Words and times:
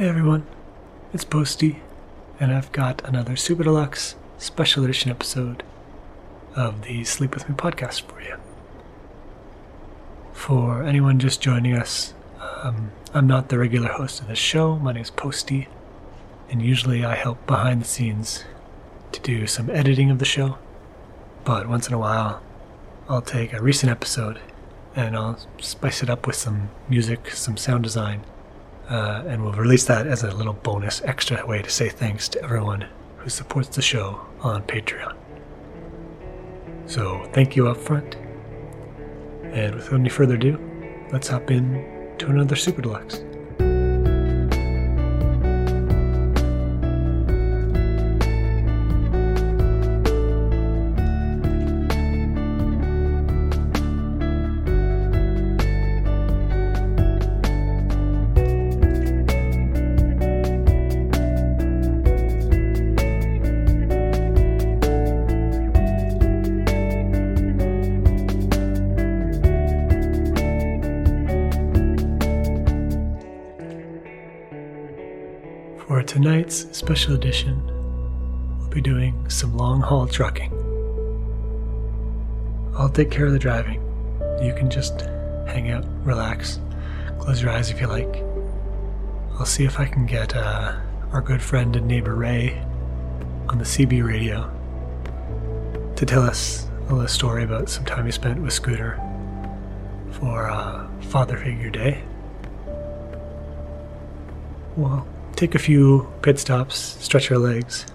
Hey 0.00 0.08
everyone, 0.08 0.46
it's 1.12 1.24
Posty, 1.24 1.82
and 2.40 2.54
I've 2.54 2.72
got 2.72 3.06
another 3.06 3.36
Super 3.36 3.64
Deluxe 3.64 4.14
special 4.38 4.82
edition 4.82 5.10
episode 5.10 5.62
of 6.56 6.84
the 6.84 7.04
Sleep 7.04 7.34
With 7.34 7.46
Me 7.50 7.54
podcast 7.54 8.00
for 8.04 8.22
you. 8.22 8.36
For 10.32 10.82
anyone 10.84 11.18
just 11.18 11.42
joining 11.42 11.76
us, 11.76 12.14
um, 12.40 12.92
I'm 13.12 13.26
not 13.26 13.50
the 13.50 13.58
regular 13.58 13.90
host 13.90 14.22
of 14.22 14.28
this 14.28 14.38
show. 14.38 14.78
My 14.78 14.94
name 14.94 15.02
is 15.02 15.10
Posty, 15.10 15.68
and 16.48 16.62
usually 16.62 17.04
I 17.04 17.14
help 17.14 17.46
behind 17.46 17.82
the 17.82 17.86
scenes 17.86 18.44
to 19.12 19.20
do 19.20 19.46
some 19.46 19.68
editing 19.68 20.10
of 20.10 20.18
the 20.18 20.24
show. 20.24 20.56
But 21.44 21.68
once 21.68 21.86
in 21.88 21.92
a 21.92 21.98
while, 21.98 22.42
I'll 23.06 23.20
take 23.20 23.52
a 23.52 23.60
recent 23.60 23.92
episode 23.92 24.40
and 24.96 25.14
I'll 25.14 25.38
spice 25.58 26.02
it 26.02 26.08
up 26.08 26.26
with 26.26 26.36
some 26.36 26.70
music, 26.88 27.32
some 27.32 27.58
sound 27.58 27.82
design, 27.82 28.24
uh, 28.90 29.22
and 29.26 29.42
we'll 29.42 29.52
release 29.52 29.84
that 29.86 30.06
as 30.06 30.24
a 30.24 30.30
little 30.32 30.52
bonus 30.52 31.00
extra 31.02 31.46
way 31.46 31.62
to 31.62 31.70
say 31.70 31.88
thanks 31.88 32.28
to 32.28 32.42
everyone 32.42 32.86
who 33.18 33.30
supports 33.30 33.68
the 33.68 33.82
show 33.82 34.20
on 34.40 34.62
Patreon. 34.64 35.16
So 36.86 37.24
thank 37.32 37.54
you 37.54 37.68
up 37.68 37.76
front. 37.76 38.16
And 39.44 39.76
without 39.76 39.94
any 39.94 40.08
further 40.08 40.34
ado, 40.34 40.58
let's 41.12 41.28
hop 41.28 41.50
in 41.50 42.14
to 42.18 42.26
another 42.26 42.56
Super 42.56 42.82
Deluxe. 42.82 43.22
Trucking. 80.10 80.52
I'll 82.76 82.88
take 82.88 83.10
care 83.10 83.26
of 83.26 83.32
the 83.32 83.38
driving. 83.38 83.82
You 84.42 84.54
can 84.54 84.70
just 84.70 85.02
hang 85.46 85.70
out, 85.70 85.84
relax, 86.04 86.60
close 87.18 87.42
your 87.42 87.50
eyes 87.50 87.70
if 87.70 87.80
you 87.80 87.86
like. 87.86 88.22
I'll 89.38 89.46
see 89.46 89.64
if 89.64 89.80
I 89.80 89.86
can 89.86 90.06
get 90.06 90.36
uh, 90.36 90.76
our 91.12 91.20
good 91.20 91.42
friend 91.42 91.74
and 91.76 91.86
neighbor 91.86 92.14
Ray 92.14 92.58
on 93.48 93.58
the 93.58 93.64
CB 93.64 94.06
radio 94.06 94.50
to 95.96 96.06
tell 96.06 96.22
us 96.22 96.68
a 96.88 96.92
little 96.94 97.08
story 97.08 97.44
about 97.44 97.68
some 97.68 97.84
time 97.84 98.06
he 98.06 98.12
spent 98.12 98.40
with 98.40 98.52
Scooter 98.52 99.00
for 100.12 100.48
uh, 100.48 100.88
Father 101.02 101.36
Figure 101.36 101.70
Day. 101.70 102.02
Well, 104.76 105.06
take 105.36 105.54
a 105.54 105.58
few 105.58 106.10
pit 106.22 106.38
stops, 106.38 106.76
stretch 106.76 107.30
our 107.30 107.38
legs. 107.38 107.86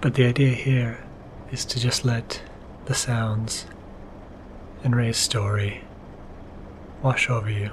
But 0.00 0.14
the 0.14 0.26
idea 0.26 0.50
here 0.50 1.04
is 1.50 1.64
to 1.66 1.80
just 1.80 2.04
let 2.04 2.40
the 2.86 2.94
sounds 2.94 3.66
and 4.84 4.94
Ray's 4.94 5.16
story 5.16 5.82
wash 7.02 7.28
over 7.28 7.50
you. 7.50 7.72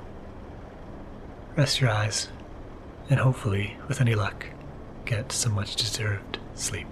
Rest 1.56 1.80
your 1.80 1.92
eyes, 1.92 2.30
and 3.10 3.20
hopefully, 3.20 3.78
with 3.88 4.02
any 4.02 4.16
luck, 4.16 4.48
get 5.06 5.32
some 5.32 5.54
much 5.54 5.76
deserved 5.76 6.40
sleep. 6.56 6.88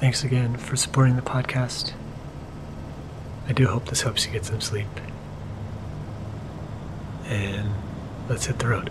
Thanks 0.00 0.24
again 0.24 0.56
for 0.56 0.76
supporting 0.76 1.16
the 1.16 1.22
podcast. 1.22 1.92
I 3.48 3.52
do 3.52 3.66
hope 3.66 3.86
this 3.86 4.02
helps 4.02 4.26
you 4.26 4.32
get 4.32 4.44
some 4.44 4.60
sleep 4.60 4.88
and 7.26 7.70
let's 8.28 8.46
hit 8.46 8.58
the 8.58 8.68
road. 8.68 8.90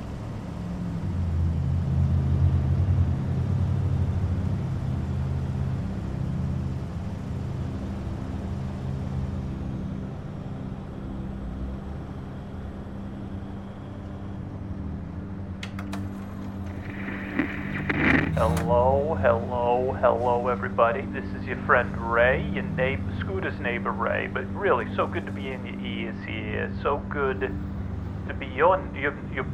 Hello, 18.36 19.18
hello, 19.20 19.98
hello, 20.00 20.48
everybody. 20.80 21.20
This 21.20 21.30
is 21.36 21.46
your 21.46 21.62
friend 21.66 21.94
Ray, 22.10 22.42
your 22.54 22.64
neighbor, 22.64 23.14
Scooter's 23.20 23.60
neighbor 23.60 23.92
Ray. 23.92 24.28
But 24.28 24.46
really, 24.56 24.86
so 24.96 25.08
good 25.08 25.26
to 25.26 25.32
be 25.32 25.50
in 25.50 25.66
your 25.66 25.78
ears 25.80 26.16
here. 26.26 26.74
So 26.82 27.04
good 27.10 27.42
to 27.42 28.34
be 28.34 28.62
on. 28.62 28.96
Your, 28.96 29.14
your, 29.34 29.46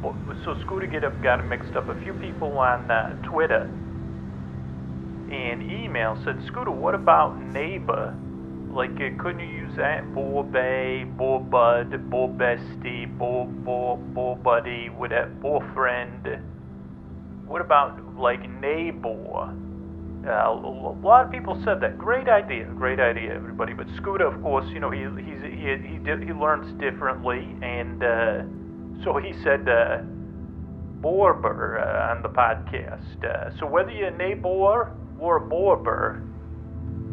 so 0.44 0.56
Scooter 0.60 0.86
get 0.86 1.02
up, 1.02 1.20
got 1.22 1.44
mixed 1.44 1.74
up. 1.74 1.88
A 1.88 2.00
few 2.00 2.12
people 2.14 2.56
on 2.58 2.88
uh, 2.88 3.20
Twitter 3.24 3.62
and 5.32 5.68
email 5.68 6.16
said, 6.24 6.40
Scooter, 6.46 6.70
what 6.70 6.94
about 6.94 7.36
neighbor? 7.40 8.14
Like, 8.70 8.92
uh, 8.92 9.20
couldn't 9.20 9.40
you 9.40 9.66
use 9.66 9.76
that? 9.76 10.14
Boar 10.14 10.44
Bay, 10.44 11.02
Boar 11.04 11.40
Bud, 11.40 12.08
Boar 12.08 12.28
Bestie, 12.28 13.06
Boar, 13.18 13.46
Boar, 13.46 13.96
Boar 13.96 14.36
Buddy, 14.36 14.90
whatever, 14.90 15.30
Boar 15.30 15.68
Friend. 15.74 16.40
What 17.48 17.62
about, 17.62 18.16
like, 18.16 18.48
neighbor? 18.48 19.65
Uh, 20.26 20.50
a 20.50 20.98
lot 21.06 21.24
of 21.24 21.30
people 21.30 21.60
said 21.64 21.80
that. 21.80 21.96
Great 21.96 22.28
idea, 22.28 22.64
great 22.64 22.98
idea, 22.98 23.32
everybody. 23.32 23.74
But 23.74 23.86
Scooter, 23.96 24.26
of 24.26 24.42
course, 24.42 24.66
you 24.70 24.80
know 24.80 24.90
he 24.90 25.02
he's, 25.22 25.40
he 25.42 25.76
he 25.76 26.26
he 26.26 26.32
learns 26.32 26.72
differently, 26.80 27.46
and 27.62 28.02
uh, 28.02 28.42
so 29.04 29.18
he 29.18 29.32
said 29.44 29.68
uh, 29.68 29.98
Borber 31.00 31.80
uh, 31.80 32.10
on 32.10 32.22
the 32.22 32.28
podcast. 32.28 33.24
Uh, 33.24 33.56
so 33.58 33.66
whether 33.66 33.90
you're 33.90 34.08
a 34.08 34.16
neighbor 34.16 34.90
or 35.20 35.36
a 35.36 35.40
Borber, 35.40 36.20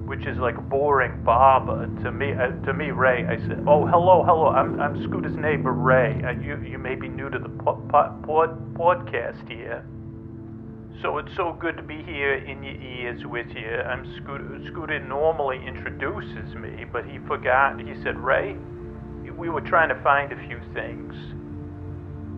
which 0.08 0.26
is 0.26 0.38
like 0.40 0.58
boring 0.68 1.24
Baba 1.24 1.88
to 2.04 2.12
me, 2.12 2.34
uh, 2.34 2.48
to 2.66 2.74
me, 2.74 2.90
Ray, 2.90 3.26
I 3.26 3.38
said, 3.48 3.64
oh 3.68 3.86
hello, 3.86 4.24
hello, 4.24 4.48
I'm 4.48 4.80
I'm 4.82 5.04
Scooter's 5.04 5.36
neighbor 5.38 5.72
Ray. 5.72 6.20
Uh, 6.26 6.32
you 6.32 6.58
you 6.68 6.80
may 6.80 6.96
be 6.96 7.10
new 7.10 7.30
to 7.30 7.38
the 7.38 7.50
pod, 7.50 8.24
podcast 8.24 9.48
here. 9.48 9.86
So 11.02 11.18
it's 11.18 11.36
so 11.36 11.58
good 11.60 11.76
to 11.78 11.84
be 11.84 12.04
here 12.04 12.36
in 12.36 12.64
your 12.64 12.76
ears 12.76 13.26
with 13.26 13.48
you. 13.56 13.82
I'm 13.82 14.06
Scooter. 14.22 14.62
Scooter 14.72 15.00
normally 15.00 15.60
introduces 15.66 16.56
me, 16.56 16.86
but 16.92 17.04
he 17.06 17.18
forgot. 17.28 17.80
He 17.82 17.94
said, 18.04 18.18
Ray, 18.18 18.56
we 19.36 19.50
were 19.50 19.62
trying 19.62 19.90
to 19.90 20.02
find 20.04 20.32
a 20.32 20.48
few 20.48 20.62
things. 20.74 21.14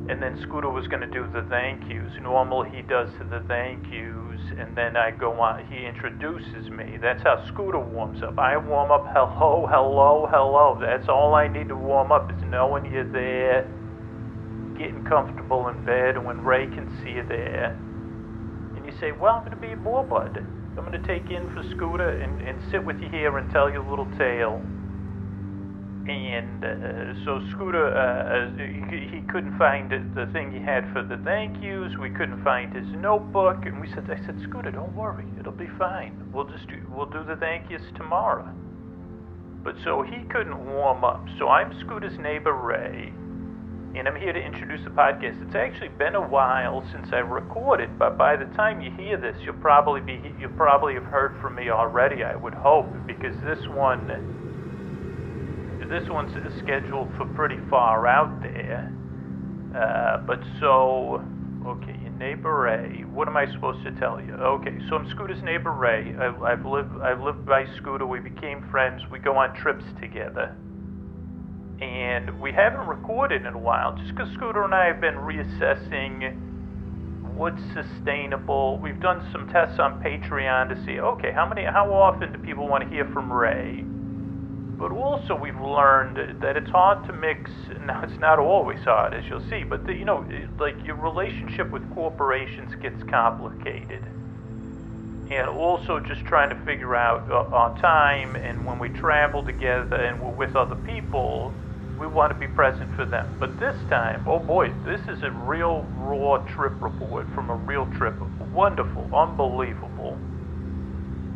And 0.09 0.21
then 0.21 0.39
Scooter 0.41 0.69
was 0.69 0.87
going 0.87 1.01
to 1.01 1.07
do 1.07 1.27
the 1.33 1.45
thank 1.49 1.83
yous. 1.91 2.13
Normally 2.21 2.69
he 2.73 2.81
does 2.81 3.09
the 3.29 3.43
thank 3.47 3.85
yous, 3.91 4.39
and 4.57 4.75
then 4.75 4.95
I 4.95 5.11
go 5.11 5.33
on. 5.41 5.65
He 5.67 5.85
introduces 5.85 6.69
me. 6.69 6.97
That's 6.99 7.21
how 7.23 7.45
Scooter 7.47 7.79
warms 7.79 8.23
up. 8.23 8.39
I 8.39 8.55
warm 8.57 8.89
up, 8.89 9.05
hello, 9.13 9.67
hello, 9.69 10.27
hello. 10.31 10.77
That's 10.79 11.09
all 11.09 11.35
I 11.35 11.47
need 11.47 11.67
to 11.67 11.75
warm 11.75 12.11
up 12.11 12.31
is 12.31 12.41
knowing 12.43 12.91
you're 12.91 13.11
there, 13.11 13.63
getting 14.77 15.03
comfortable 15.05 15.67
in 15.67 15.83
bed, 15.85 16.15
and 16.15 16.25
when 16.25 16.41
Ray 16.41 16.67
can 16.67 16.89
see 17.03 17.11
you 17.11 17.25
there 17.27 17.77
say, 19.05 19.11
well, 19.11 19.35
I'm 19.35 19.45
going 19.45 19.55
to 19.55 19.61
be 19.61 19.73
a 19.73 19.77
boar 19.77 20.03
bud. 20.03 20.37
I'm 20.77 20.85
going 20.85 20.91
to 20.99 21.07
take 21.07 21.29
in 21.29 21.45
for 21.53 21.63
Scooter 21.75 22.09
and, 22.09 22.41
and 22.41 22.59
sit 22.71 22.83
with 22.83 22.99
you 22.99 23.09
here 23.09 23.37
and 23.37 23.51
tell 23.51 23.69
you 23.69 23.81
a 23.81 23.87
little 23.87 24.09
tale. 24.17 24.61
And 26.07 26.63
uh, 26.63 27.25
so 27.25 27.41
Scooter, 27.51 27.93
uh, 27.93 28.49
he, 28.89 29.17
he, 29.17 29.21
couldn't 29.31 29.57
find 29.57 29.89
the 29.89 30.29
thing 30.33 30.51
he 30.51 30.59
had 30.59 30.85
for 30.93 31.01
the 31.01 31.17
thank 31.23 31.63
yous. 31.63 31.93
We 31.99 32.09
couldn't 32.11 32.43
find 32.43 32.75
his 32.75 32.85
notebook, 33.01 33.65
and 33.65 33.81
we 33.81 33.89
said, 33.89 34.05
"I 34.09 34.23
said, 34.23 34.37
Scooter, 34.47 34.69
don't 34.69 34.95
worry, 34.95 35.25
it'll 35.39 35.51
be 35.51 35.69
fine. 35.79 36.29
We'll 36.31 36.45
just 36.45 36.67
do, 36.67 36.77
we'll 36.95 37.09
do 37.09 37.23
the 37.25 37.35
thank 37.37 37.71
yous 37.71 37.81
tomorrow." 37.97 38.47
But 39.63 39.75
so 39.83 40.03
he 40.03 40.29
couldn't 40.29 40.63
warm 40.63 41.03
up. 41.03 41.25
So 41.39 41.49
I'm 41.49 41.73
Scooter's 41.81 42.19
neighbor 42.19 42.53
Ray, 42.53 43.11
and 43.97 44.09
I'm 44.09 44.15
here 44.15 44.33
to 44.33 44.39
introduce 44.39 44.83
the 44.83 44.89
podcast. 44.89 45.41
It's 45.45 45.55
actually 45.55 45.87
been 45.87 46.15
a 46.15 46.27
while 46.27 46.85
since 46.91 47.07
I 47.13 47.19
recorded, 47.19 47.97
but 47.97 48.17
by 48.17 48.35
the 48.35 48.45
time 48.55 48.81
you 48.81 48.91
hear 48.91 49.15
this, 49.15 49.37
you'll 49.41 49.53
probably 49.55 50.01
be 50.01 50.33
you'll 50.37 50.51
probably 50.51 50.95
have 50.95 51.05
heard 51.05 51.39
from 51.41 51.55
me 51.55 51.69
already. 51.69 52.23
I 52.23 52.35
would 52.35 52.53
hope 52.53 52.87
because 53.07 53.35
this 53.45 53.65
one 53.69 54.05
this 55.89 56.09
one's 56.09 56.33
scheduled 56.59 57.09
for 57.15 57.25
pretty 57.35 57.59
far 57.69 58.05
out 58.05 58.41
there. 58.41 58.91
Uh, 59.73 60.17
but 60.25 60.41
so 60.59 61.23
okay, 61.65 61.97
your 62.01 62.11
neighbor 62.11 62.59
Ray. 62.59 63.05
What 63.13 63.29
am 63.29 63.37
I 63.37 63.49
supposed 63.53 63.83
to 63.85 63.91
tell 63.91 64.19
you? 64.19 64.33
Okay, 64.33 64.77
so 64.89 64.97
I'm 64.97 65.09
Scooter's 65.11 65.41
neighbor 65.41 65.71
Ray. 65.71 66.13
I, 66.19 66.35
I've 66.43 66.65
lived 66.65 66.91
I've 67.01 67.21
lived 67.21 67.45
by 67.45 67.65
Scooter. 67.77 68.05
We 68.05 68.19
became 68.19 68.67
friends. 68.71 69.03
We 69.09 69.19
go 69.19 69.37
on 69.37 69.55
trips 69.55 69.85
together 70.01 70.53
and 71.81 72.39
we 72.39 72.51
haven't 72.51 72.87
recorded 72.87 73.45
in 73.45 73.53
a 73.53 73.57
while 73.57 73.95
just 73.97 74.15
because 74.15 74.31
Scooter 74.33 74.63
and 74.63 74.73
I 74.73 74.85
have 74.85 75.01
been 75.01 75.15
reassessing 75.15 76.35
what's 77.35 77.61
sustainable. 77.73 78.77
We've 78.77 78.99
done 78.99 79.27
some 79.31 79.49
tests 79.49 79.77
on 79.79 80.01
Patreon 80.01 80.69
to 80.69 80.85
see, 80.85 80.99
okay, 80.99 81.31
how 81.33 81.47
many, 81.47 81.65
how 81.65 81.91
often 81.93 82.31
do 82.31 82.37
people 82.39 82.67
want 82.67 82.83
to 82.83 82.89
hear 82.89 83.05
from 83.11 83.31
Ray? 83.31 83.83
But 84.77 84.91
also, 84.91 85.35
we've 85.35 85.59
learned 85.59 86.41
that 86.41 86.57
it's 86.57 86.69
hard 86.69 87.05
to 87.07 87.13
mix. 87.13 87.51
Now, 87.85 88.01
it's 88.03 88.19
not 88.19 88.39
always 88.39 88.79
hard, 88.79 89.13
as 89.13 89.23
you'll 89.29 89.47
see, 89.47 89.63
but 89.63 89.85
the, 89.85 89.93
you 89.93 90.05
know, 90.05 90.25
like 90.59 90.75
your 90.83 90.95
relationship 90.95 91.69
with 91.69 91.87
corporations 91.93 92.73
gets 92.81 93.03
complicated, 93.03 94.03
and 95.29 95.47
also 95.47 95.99
just 95.99 96.25
trying 96.25 96.49
to 96.49 96.55
figure 96.65 96.95
out 96.95 97.29
uh, 97.29 97.55
our 97.55 97.77
time 97.79 98.35
and 98.35 98.65
when 98.65 98.79
we 98.79 98.89
travel 98.89 99.43
together 99.43 99.97
and 99.97 100.19
we're 100.19 100.31
with 100.31 100.55
other 100.55 100.75
people, 100.77 101.53
we 101.99 102.07
want 102.07 102.31
to 102.33 102.39
be 102.39 102.47
present 102.47 102.93
for 102.95 103.05
them. 103.05 103.35
But 103.39 103.59
this 103.59 103.75
time, 103.89 104.27
oh 104.27 104.39
boy, 104.39 104.73
this 104.85 105.01
is 105.07 105.23
a 105.23 105.31
real 105.31 105.85
raw 105.97 106.37
trip 106.53 106.73
report 106.81 107.27
from 107.33 107.49
a 107.49 107.55
real 107.55 107.85
trip. 107.97 108.15
Wonderful, 108.51 109.09
unbelievable, 109.13 110.17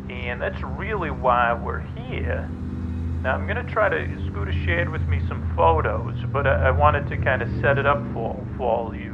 and 0.08 0.40
that's 0.40 0.62
really 0.62 1.10
why 1.10 1.52
we're 1.54 1.80
here. 1.80 2.48
Now 3.22 3.34
I'm 3.34 3.46
gonna 3.46 3.64
try 3.64 3.88
to. 3.88 4.30
Scooter 4.30 4.52
shared 4.64 4.88
with 4.88 5.02
me 5.02 5.20
some 5.28 5.52
photos, 5.56 6.16
but 6.32 6.46
I, 6.46 6.68
I 6.68 6.70
wanted 6.70 7.08
to 7.08 7.16
kind 7.18 7.42
of 7.42 7.48
set 7.60 7.78
it 7.78 7.86
up 7.86 8.00
for 8.12 8.36
for 8.56 8.70
all 8.70 8.94
use, 8.94 9.06
and 9.06 9.09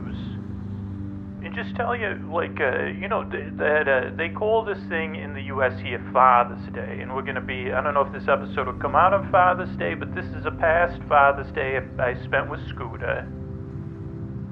just 1.57 1.75
tell 1.75 1.97
you, 1.97 2.21
like, 2.31 2.61
uh, 2.61 2.85
you 2.85 3.09
know, 3.09 3.25
th- 3.25 3.55
that 3.57 3.89
uh, 3.89 4.11
they 4.15 4.29
call 4.29 4.63
this 4.65 4.79
thing 4.89 5.17
in 5.17 5.33
the 5.33 5.43
U.S. 5.45 5.73
here 5.81 6.05
Father's 6.13 6.63
Day, 6.75 7.01
and 7.01 7.15
we're 7.15 7.23
gonna 7.23 7.41
be. 7.41 7.73
I 7.73 7.81
don't 7.81 7.95
know 7.95 8.03
if 8.03 8.13
this 8.13 8.29
episode 8.29 8.67
will 8.67 8.79
come 8.79 8.95
out 8.95 9.15
on 9.15 9.33
Father's 9.33 9.75
Day, 9.77 9.95
but 9.95 10.15
this 10.15 10.27
is 10.27 10.45
a 10.45 10.51
past 10.51 11.01
Father's 11.09 11.51
Day 11.53 11.81
I 11.99 12.15
spent 12.25 12.51
with 12.51 12.61
Scooter. 12.69 13.27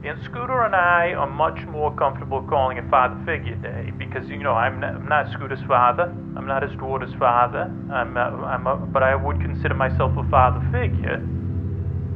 And 0.04 0.22
Scooter 0.24 0.64
and 0.64 0.74
I 0.74 1.12
are 1.12 1.28
much 1.28 1.66
more 1.66 1.94
comfortable 1.94 2.42
calling 2.42 2.78
it 2.78 2.84
Father 2.90 3.20
Figure 3.24 3.56
Day 3.56 3.90
because 3.96 4.28
you 4.28 4.38
know 4.38 4.52
I'm 4.52 4.80
not, 4.80 4.94
I'm 4.96 5.08
not 5.08 5.32
Scooter's 5.32 5.64
father, 5.68 6.04
I'm 6.36 6.46
not 6.46 6.62
his 6.62 6.76
daughter's 6.78 7.14
father, 7.18 7.72
I'm, 7.92 8.16
I'm 8.16 8.66
a, 8.66 8.76
but 8.76 9.02
I 9.02 9.14
would 9.14 9.40
consider 9.40 9.74
myself 9.74 10.12
a 10.16 10.28
father 10.30 10.60
figure. 10.72 11.22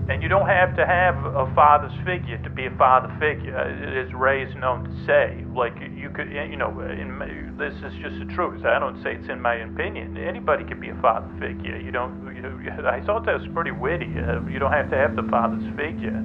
And 0.09 0.23
you 0.23 0.29
don't 0.29 0.49
have 0.49 0.75
to 0.77 0.87
have 0.87 1.17
a 1.25 1.53
father's 1.55 1.93
figure 2.07 2.39
to 2.39 2.49
be 2.49 2.65
a 2.65 2.71
father 2.77 3.15
figure, 3.21 3.57
as 3.57 4.13
Ray 4.15 4.43
is 4.43 4.55
known 4.57 4.85
to 4.85 5.07
say. 5.07 5.45
Like 5.55 5.75
you 5.95 6.09
could, 6.09 6.33
you 6.33 6.57
know, 6.57 6.81
in, 6.81 7.57
this 7.59 7.75
is 7.75 7.93
just 8.01 8.19
the 8.19 8.35
truth. 8.35 8.65
I 8.65 8.79
don't 8.79 9.03
say 9.03 9.17
it's 9.17 9.29
in 9.29 9.41
my 9.41 9.57
opinion. 9.57 10.17
Anybody 10.17 10.65
could 10.65 10.81
be 10.81 10.89
a 10.89 10.97
father 11.03 11.29
figure. 11.39 11.77
You 11.77 11.91
don't. 11.91 12.25
You, 12.35 12.73
I 12.87 13.05
thought 13.05 13.27
that 13.27 13.39
was 13.39 13.49
pretty 13.53 13.73
witty. 13.73 14.09
Uh, 14.17 14.41
you 14.49 14.59
don't 14.59 14.73
have 14.73 14.89
to 14.91 14.97
have 14.97 15.15
the 15.15 15.29
father's 15.31 15.65
figure 15.77 16.25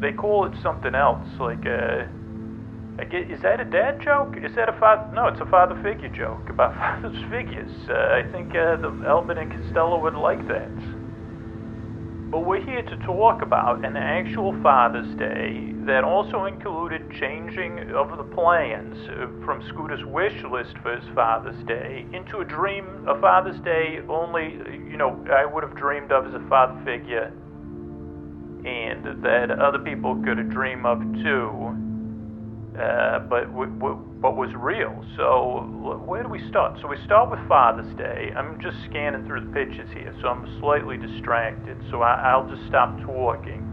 they 0.00 0.12
call 0.12 0.46
it 0.46 0.52
something 0.62 0.94
else, 0.94 1.26
like 1.38 1.66
uh, 1.66 2.08
is 3.12 3.40
that 3.42 3.60
a 3.60 3.64
dad 3.64 4.00
joke? 4.02 4.34
Is 4.42 4.54
that 4.56 4.68
a 4.68 4.78
father? 4.78 5.10
No, 5.14 5.28
it's 5.28 5.40
a 5.40 5.46
father 5.46 5.80
figure 5.82 6.08
joke 6.08 6.48
about 6.48 6.74
father's 7.02 7.16
figures. 7.30 7.72
Uh, 7.88 7.94
I 7.94 8.22
think 8.32 8.50
uh, 8.50 8.76
the 8.76 8.88
Abbott 9.06 9.38
and 9.38 9.52
Costello 9.52 10.00
would 10.00 10.14
like 10.14 10.46
that. 10.48 10.99
But 12.30 12.46
we're 12.46 12.64
here 12.64 12.82
to 12.82 12.96
talk 12.98 13.42
about 13.42 13.84
an 13.84 13.96
actual 13.96 14.54
Father's 14.62 15.12
Day 15.16 15.72
that 15.84 16.04
also 16.04 16.44
included 16.44 17.10
changing 17.18 17.90
of 17.90 18.16
the 18.16 18.22
plans 18.22 18.96
uh, 19.08 19.26
from 19.44 19.60
Scooter's 19.68 20.04
wish 20.04 20.44
list 20.44 20.78
for 20.80 20.96
his 20.96 21.04
Father's 21.12 21.60
Day 21.64 22.06
into 22.12 22.38
a 22.38 22.44
dream, 22.44 22.86
a 23.08 23.20
Father's 23.20 23.58
Day 23.62 23.98
only, 24.08 24.52
you 24.88 24.96
know, 24.96 25.26
I 25.28 25.44
would 25.44 25.64
have 25.64 25.74
dreamed 25.74 26.12
of 26.12 26.24
as 26.24 26.34
a 26.34 26.48
father 26.48 26.80
figure. 26.84 27.32
And 28.64 29.24
that 29.24 29.50
other 29.50 29.80
people 29.80 30.14
could 30.22 30.38
have 30.38 30.50
dream 30.50 30.86
of 30.86 31.00
too, 31.24 31.74
uh, 32.78 33.18
but 33.20 33.46
w- 33.46 33.72
w- 33.72 34.09
what 34.20 34.36
was 34.36 34.50
real. 34.54 35.02
So 35.16 35.64
where 36.04 36.22
do 36.22 36.28
we 36.28 36.46
start? 36.50 36.78
So 36.82 36.88
we 36.88 36.96
start 37.06 37.30
with 37.30 37.40
Father's 37.48 37.92
Day. 37.96 38.30
I'm 38.36 38.60
just 38.60 38.76
scanning 38.90 39.24
through 39.26 39.46
the 39.46 39.52
pictures 39.52 39.88
here, 39.94 40.14
so 40.20 40.28
I'm 40.28 40.44
slightly 40.60 40.98
distracted. 40.98 41.76
So 41.90 42.02
I- 42.02 42.30
I'll 42.30 42.48
just 42.48 42.66
stop 42.68 43.00
talking. 43.00 43.66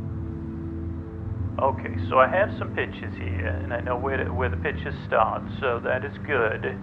Okay, 1.60 1.96
so 2.10 2.20
I 2.20 2.28
have 2.28 2.50
some 2.58 2.74
pictures 2.76 3.14
here, 3.18 3.48
and 3.48 3.74
I 3.74 3.82
know 3.82 3.98
where, 3.98 4.18
to, 4.24 4.32
where 4.32 4.48
the 4.48 4.58
pictures 4.58 4.94
start, 5.08 5.42
so 5.60 5.80
that 5.80 6.06
is 6.06 6.16
good. 6.20 6.78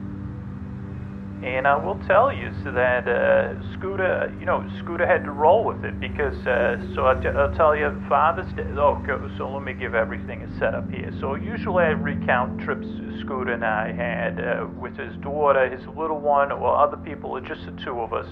And 1.44 1.66
I 1.66 1.76
will 1.76 2.00
tell 2.06 2.32
you 2.32 2.50
so 2.64 2.72
that 2.72 3.06
uh, 3.06 3.52
Scooter, 3.74 4.34
you 4.40 4.46
know, 4.46 4.66
Scooter 4.78 5.06
had 5.06 5.24
to 5.24 5.30
roll 5.30 5.62
with 5.62 5.84
it 5.84 6.00
because, 6.00 6.34
uh, 6.46 6.80
so 6.94 7.04
I'll, 7.04 7.54
tell 7.54 7.76
you, 7.76 8.02
Father's 8.08 8.50
Day. 8.54 8.64
Oh, 8.78 8.96
so 9.36 9.50
let 9.50 9.62
me 9.62 9.74
give 9.74 9.94
everything 9.94 10.40
a 10.40 10.58
setup 10.58 10.90
here. 10.90 11.12
So 11.20 11.34
usually 11.34 11.84
I 11.84 11.88
recount 11.88 12.62
trips 12.62 12.86
Scooter 13.20 13.52
and 13.52 13.62
I 13.62 13.92
had 13.92 14.40
uh, 14.40 14.66
with 14.80 14.96
his 14.96 15.14
daughter, 15.16 15.68
his 15.68 15.86
little 15.88 16.18
one, 16.18 16.50
or 16.50 16.78
other 16.78 16.96
people, 16.96 17.32
or 17.32 17.42
just 17.42 17.60
the 17.66 17.78
two 17.84 18.00
of 18.00 18.14
us, 18.14 18.28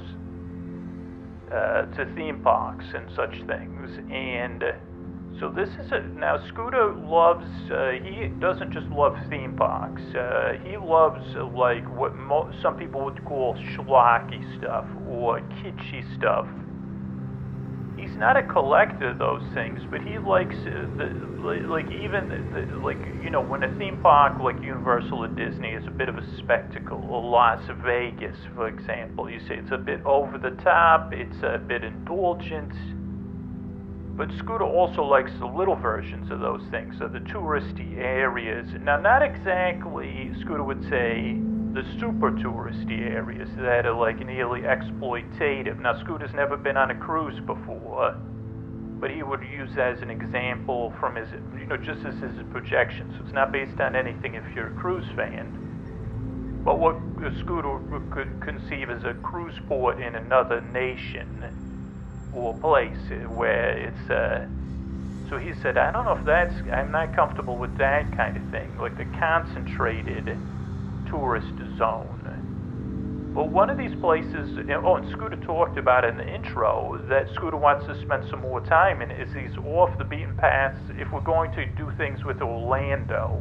uh, 1.52 1.82
to 1.94 2.10
theme 2.16 2.40
parks 2.42 2.86
and 2.94 3.10
such 3.14 3.34
things. 3.46 3.90
And 4.10 4.64
so 5.40 5.48
this 5.48 5.68
is 5.70 5.90
a 5.92 6.00
now 6.18 6.36
Scooter 6.48 6.92
loves. 6.94 7.46
Uh, 7.70 7.92
he 8.04 8.28
doesn't 8.38 8.72
just 8.72 8.86
love 8.88 9.16
theme 9.30 9.56
parks. 9.56 10.02
Uh, 10.14 10.52
he 10.64 10.76
loves 10.76 11.24
uh, 11.36 11.44
like 11.46 11.84
what 11.96 12.14
mo- 12.16 12.52
some 12.60 12.76
people 12.76 13.04
would 13.04 13.24
call 13.24 13.54
schlocky 13.54 14.42
stuff 14.58 14.86
or 15.08 15.40
kitschy 15.40 16.04
stuff. 16.16 16.46
He's 17.96 18.14
not 18.16 18.36
a 18.36 18.42
collector 18.42 19.10
of 19.10 19.18
those 19.18 19.42
things, 19.54 19.80
but 19.90 20.02
he 20.02 20.18
likes 20.18 20.54
uh, 20.54 20.86
the 20.98 21.32
like 21.42 21.90
even 21.90 22.28
the, 22.52 22.78
like 22.78 22.98
you 23.22 23.30
know 23.30 23.40
when 23.40 23.62
a 23.62 23.78
theme 23.78 23.98
park 24.02 24.38
like 24.40 24.60
Universal 24.62 25.24
or 25.24 25.28
Disney 25.28 25.70
is 25.70 25.86
a 25.86 25.90
bit 25.90 26.08
of 26.08 26.18
a 26.18 26.38
spectacle, 26.38 27.02
or 27.08 27.22
Las 27.22 27.62
Vegas, 27.84 28.36
for 28.54 28.68
example. 28.68 29.30
You 29.30 29.40
say 29.40 29.56
it's 29.56 29.72
a 29.72 29.78
bit 29.78 30.04
over 30.04 30.36
the 30.36 30.50
top. 30.62 31.12
It's 31.12 31.42
a 31.42 31.58
bit 31.58 31.84
indulgent 31.84 32.72
but 34.16 34.30
Scooter 34.38 34.64
also 34.64 35.02
likes 35.02 35.32
the 35.38 35.46
little 35.46 35.74
versions 35.74 36.30
of 36.30 36.40
those 36.40 36.62
things, 36.70 36.94
so 36.98 37.08
the 37.08 37.20
touristy 37.20 37.96
areas. 37.96 38.68
Now, 38.82 39.00
not 39.00 39.22
exactly, 39.22 40.30
Scooter 40.40 40.62
would 40.62 40.82
say, 40.88 41.38
the 41.72 41.82
super 41.98 42.30
touristy 42.30 43.00
areas 43.00 43.48
that 43.56 43.86
are 43.86 43.94
like 43.94 44.24
nearly 44.26 44.60
exploitative. 44.60 45.80
Now, 45.80 45.98
Scooter's 46.00 46.34
never 46.34 46.58
been 46.58 46.76
on 46.76 46.90
a 46.90 46.94
cruise 46.94 47.40
before, 47.40 48.14
but 49.00 49.10
he 49.10 49.22
would 49.22 49.40
use 49.42 49.74
that 49.76 49.96
as 49.96 50.02
an 50.02 50.10
example 50.10 50.92
from 51.00 51.16
his, 51.16 51.28
you 51.58 51.66
know, 51.66 51.78
just 51.78 52.04
as 52.04 52.14
his 52.20 52.36
projection. 52.50 53.10
So 53.16 53.24
it's 53.24 53.34
not 53.34 53.50
based 53.50 53.80
on 53.80 53.96
anything 53.96 54.34
if 54.34 54.44
you're 54.54 54.68
a 54.68 54.74
cruise 54.78 55.08
fan. 55.16 56.60
But 56.62 56.78
what 56.78 56.96
Scooter 57.40 57.80
could 58.10 58.40
conceive 58.42 58.90
as 58.90 59.04
a 59.04 59.14
cruise 59.14 59.58
port 59.66 59.98
in 60.00 60.14
another 60.14 60.60
nation 60.60 61.71
or 62.34 62.54
place 62.54 62.96
where 63.36 63.76
it's 63.76 64.10
uh, 64.10 64.46
so 65.30 65.38
he 65.38 65.52
said 65.62 65.76
i 65.78 65.90
don't 65.92 66.04
know 66.04 66.16
if 66.16 66.24
that's 66.24 66.54
i'm 66.72 66.90
not 66.92 67.14
comfortable 67.14 67.56
with 67.58 67.76
that 67.78 68.16
kind 68.16 68.36
of 68.36 68.42
thing 68.50 68.68
like 68.80 68.96
the 68.98 69.04
concentrated 69.18 70.36
tourist 71.12 71.52
zone. 71.78 72.08
But 73.34 73.50
one 73.50 73.70
of 73.70 73.78
these 73.78 73.94
places 74.00 74.58
oh 74.84 74.96
and 74.96 75.10
scooter 75.12 75.36
talked 75.46 75.78
about 75.78 76.04
in 76.04 76.16
the 76.16 76.34
intro 76.34 77.00
that 77.08 77.28
scooter 77.34 77.56
wants 77.56 77.86
to 77.86 77.94
spend 78.02 78.24
some 78.30 78.40
more 78.40 78.60
time 78.60 79.00
in 79.00 79.10
is 79.10 79.32
these 79.34 79.56
off 79.64 79.90
the 79.98 80.04
beaten 80.04 80.34
paths. 80.36 80.78
If 80.98 81.12
we're 81.12 81.24
going 81.24 81.50
to 81.52 81.64
do 81.76 81.90
things 81.96 82.24
with 82.24 82.40
orlando 82.42 83.40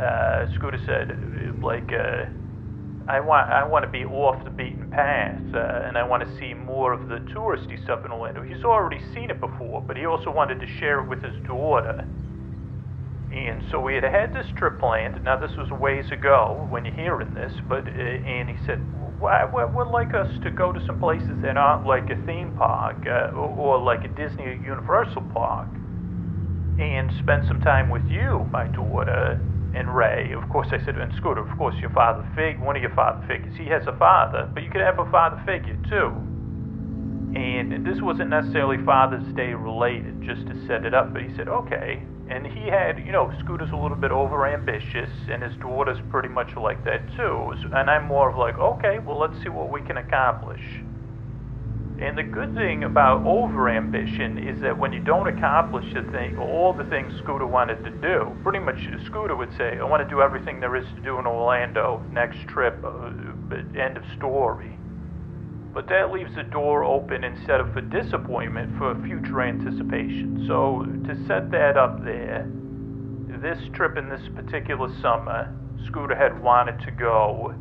uh, 0.00 0.46
scooter 0.54 0.80
said 0.86 1.14
like 1.62 1.92
uh, 1.92 2.26
I 3.08 3.20
want 3.20 3.50
I 3.50 3.64
want 3.64 3.84
to 3.84 3.90
be 3.90 4.04
off 4.04 4.44
the 4.44 4.50
beaten 4.50 4.88
path, 4.90 5.42
uh, 5.54 5.86
and 5.86 5.98
I 5.98 6.04
want 6.04 6.22
to 6.22 6.38
see 6.38 6.54
more 6.54 6.92
of 6.92 7.08
the 7.08 7.16
touristy 7.34 7.82
stuff 7.82 8.04
in 8.04 8.12
Orlando. 8.12 8.42
He's 8.42 8.64
already 8.64 9.00
seen 9.12 9.30
it 9.30 9.40
before, 9.40 9.82
but 9.82 9.96
he 9.96 10.06
also 10.06 10.30
wanted 10.30 10.60
to 10.60 10.66
share 10.78 11.00
it 11.02 11.08
with 11.08 11.22
his 11.22 11.34
daughter. 11.44 12.06
And 13.32 13.64
so 13.70 13.80
we 13.80 13.94
had 13.94 14.04
had 14.04 14.32
this 14.34 14.46
trip 14.56 14.78
planned. 14.78 15.24
Now 15.24 15.36
this 15.36 15.56
was 15.56 15.70
ways 15.70 16.10
ago 16.12 16.66
when 16.70 16.84
you're 16.84 16.94
hearing 16.94 17.34
this, 17.34 17.52
but 17.68 17.88
uh, 17.88 17.90
and 17.90 18.48
he 18.48 18.56
said, 18.66 18.80
I 19.26 19.46
would 19.46 19.88
like 19.88 20.14
us 20.14 20.28
to 20.42 20.50
go 20.50 20.72
to 20.72 20.84
some 20.86 21.00
places 21.00 21.30
that 21.42 21.56
aren't 21.56 21.86
like 21.86 22.08
a 22.10 22.16
theme 22.24 22.52
park 22.56 23.06
uh, 23.06 23.34
or 23.34 23.78
like 23.82 24.04
a 24.04 24.08
Disney 24.08 24.44
or 24.44 24.52
Universal 24.52 25.22
park, 25.32 25.68
and 26.78 27.10
spend 27.18 27.46
some 27.48 27.60
time 27.60 27.90
with 27.90 28.06
you, 28.08 28.46
my 28.52 28.68
daughter 28.68 29.40
and 29.74 29.94
Ray. 29.94 30.32
Of 30.32 30.48
course, 30.48 30.68
I 30.70 30.84
said, 30.84 30.96
and 30.96 31.12
Scooter, 31.16 31.40
of 31.40 31.56
course, 31.58 31.74
your 31.80 31.90
father 31.90 32.26
fig, 32.34 32.60
one 32.60 32.76
of 32.76 32.82
your 32.82 32.94
father 32.94 33.24
figures. 33.26 33.56
He 33.56 33.66
has 33.66 33.86
a 33.86 33.96
father, 33.98 34.50
but 34.52 34.62
you 34.62 34.70
could 34.70 34.80
have 34.80 34.98
a 34.98 35.10
father 35.10 35.42
figure 35.46 35.78
too. 35.88 36.12
And 37.34 37.86
this 37.86 38.02
wasn't 38.02 38.28
necessarily 38.28 38.76
Father's 38.84 39.24
Day 39.34 39.54
related, 39.54 40.20
just 40.22 40.46
to 40.48 40.66
set 40.66 40.84
it 40.84 40.92
up. 40.92 41.14
But 41.14 41.22
he 41.22 41.34
said, 41.34 41.48
okay. 41.48 42.02
And 42.28 42.46
he 42.46 42.68
had, 42.68 42.98
you 42.98 43.10
know, 43.10 43.32
Scooter's 43.40 43.70
a 43.72 43.76
little 43.76 43.96
bit 43.96 44.10
over 44.10 44.46
ambitious, 44.46 45.10
and 45.30 45.42
his 45.42 45.54
daughter's 45.56 45.98
pretty 46.10 46.28
much 46.28 46.54
like 46.56 46.84
that 46.84 47.00
too. 47.16 47.54
And 47.74 47.88
I'm 47.88 48.06
more 48.06 48.30
of 48.30 48.36
like, 48.36 48.58
okay, 48.58 48.98
well, 48.98 49.18
let's 49.18 49.42
see 49.42 49.48
what 49.48 49.70
we 49.70 49.80
can 49.80 49.96
accomplish. 49.96 50.60
And 51.98 52.18
the 52.18 52.22
good 52.22 52.54
thing 52.54 52.84
about 52.84 53.24
overambition 53.24 54.44
is 54.44 54.60
that 54.60 54.76
when 54.76 54.92
you 54.92 55.00
don't 55.00 55.28
accomplish 55.28 55.92
the 55.94 56.02
thing, 56.10 56.36
all 56.36 56.72
the 56.72 56.84
things 56.84 57.12
Scooter 57.18 57.46
wanted 57.46 57.84
to 57.84 57.90
do, 57.90 58.36
pretty 58.42 58.58
much 58.58 58.88
Scooter 59.06 59.36
would 59.36 59.56
say, 59.56 59.78
I 59.78 59.84
want 59.84 60.02
to 60.02 60.08
do 60.08 60.20
everything 60.20 60.58
there 60.58 60.74
is 60.74 60.86
to 60.96 61.00
do 61.00 61.18
in 61.18 61.26
Orlando, 61.26 62.02
next 62.10 62.40
trip, 62.48 62.82
uh, 62.84 63.10
end 63.78 63.96
of 63.96 64.04
story. 64.16 64.76
But 65.72 65.88
that 65.88 66.12
leaves 66.12 66.34
the 66.34 66.42
door 66.42 66.84
open 66.84 67.24
instead 67.24 67.60
of 67.60 67.72
for 67.72 67.80
disappointment 67.80 68.76
for 68.78 68.94
future 69.04 69.40
anticipation. 69.40 70.44
So 70.46 70.84
to 71.06 71.26
set 71.26 71.50
that 71.52 71.76
up 71.76 72.04
there, 72.04 72.46
this 73.40 73.58
trip 73.72 73.96
in 73.96 74.08
this 74.08 74.28
particular 74.34 74.92
summer, 75.00 75.54
Scooter 75.86 76.14
had 76.14 76.42
wanted 76.42 76.80
to 76.80 76.90
go 76.90 77.54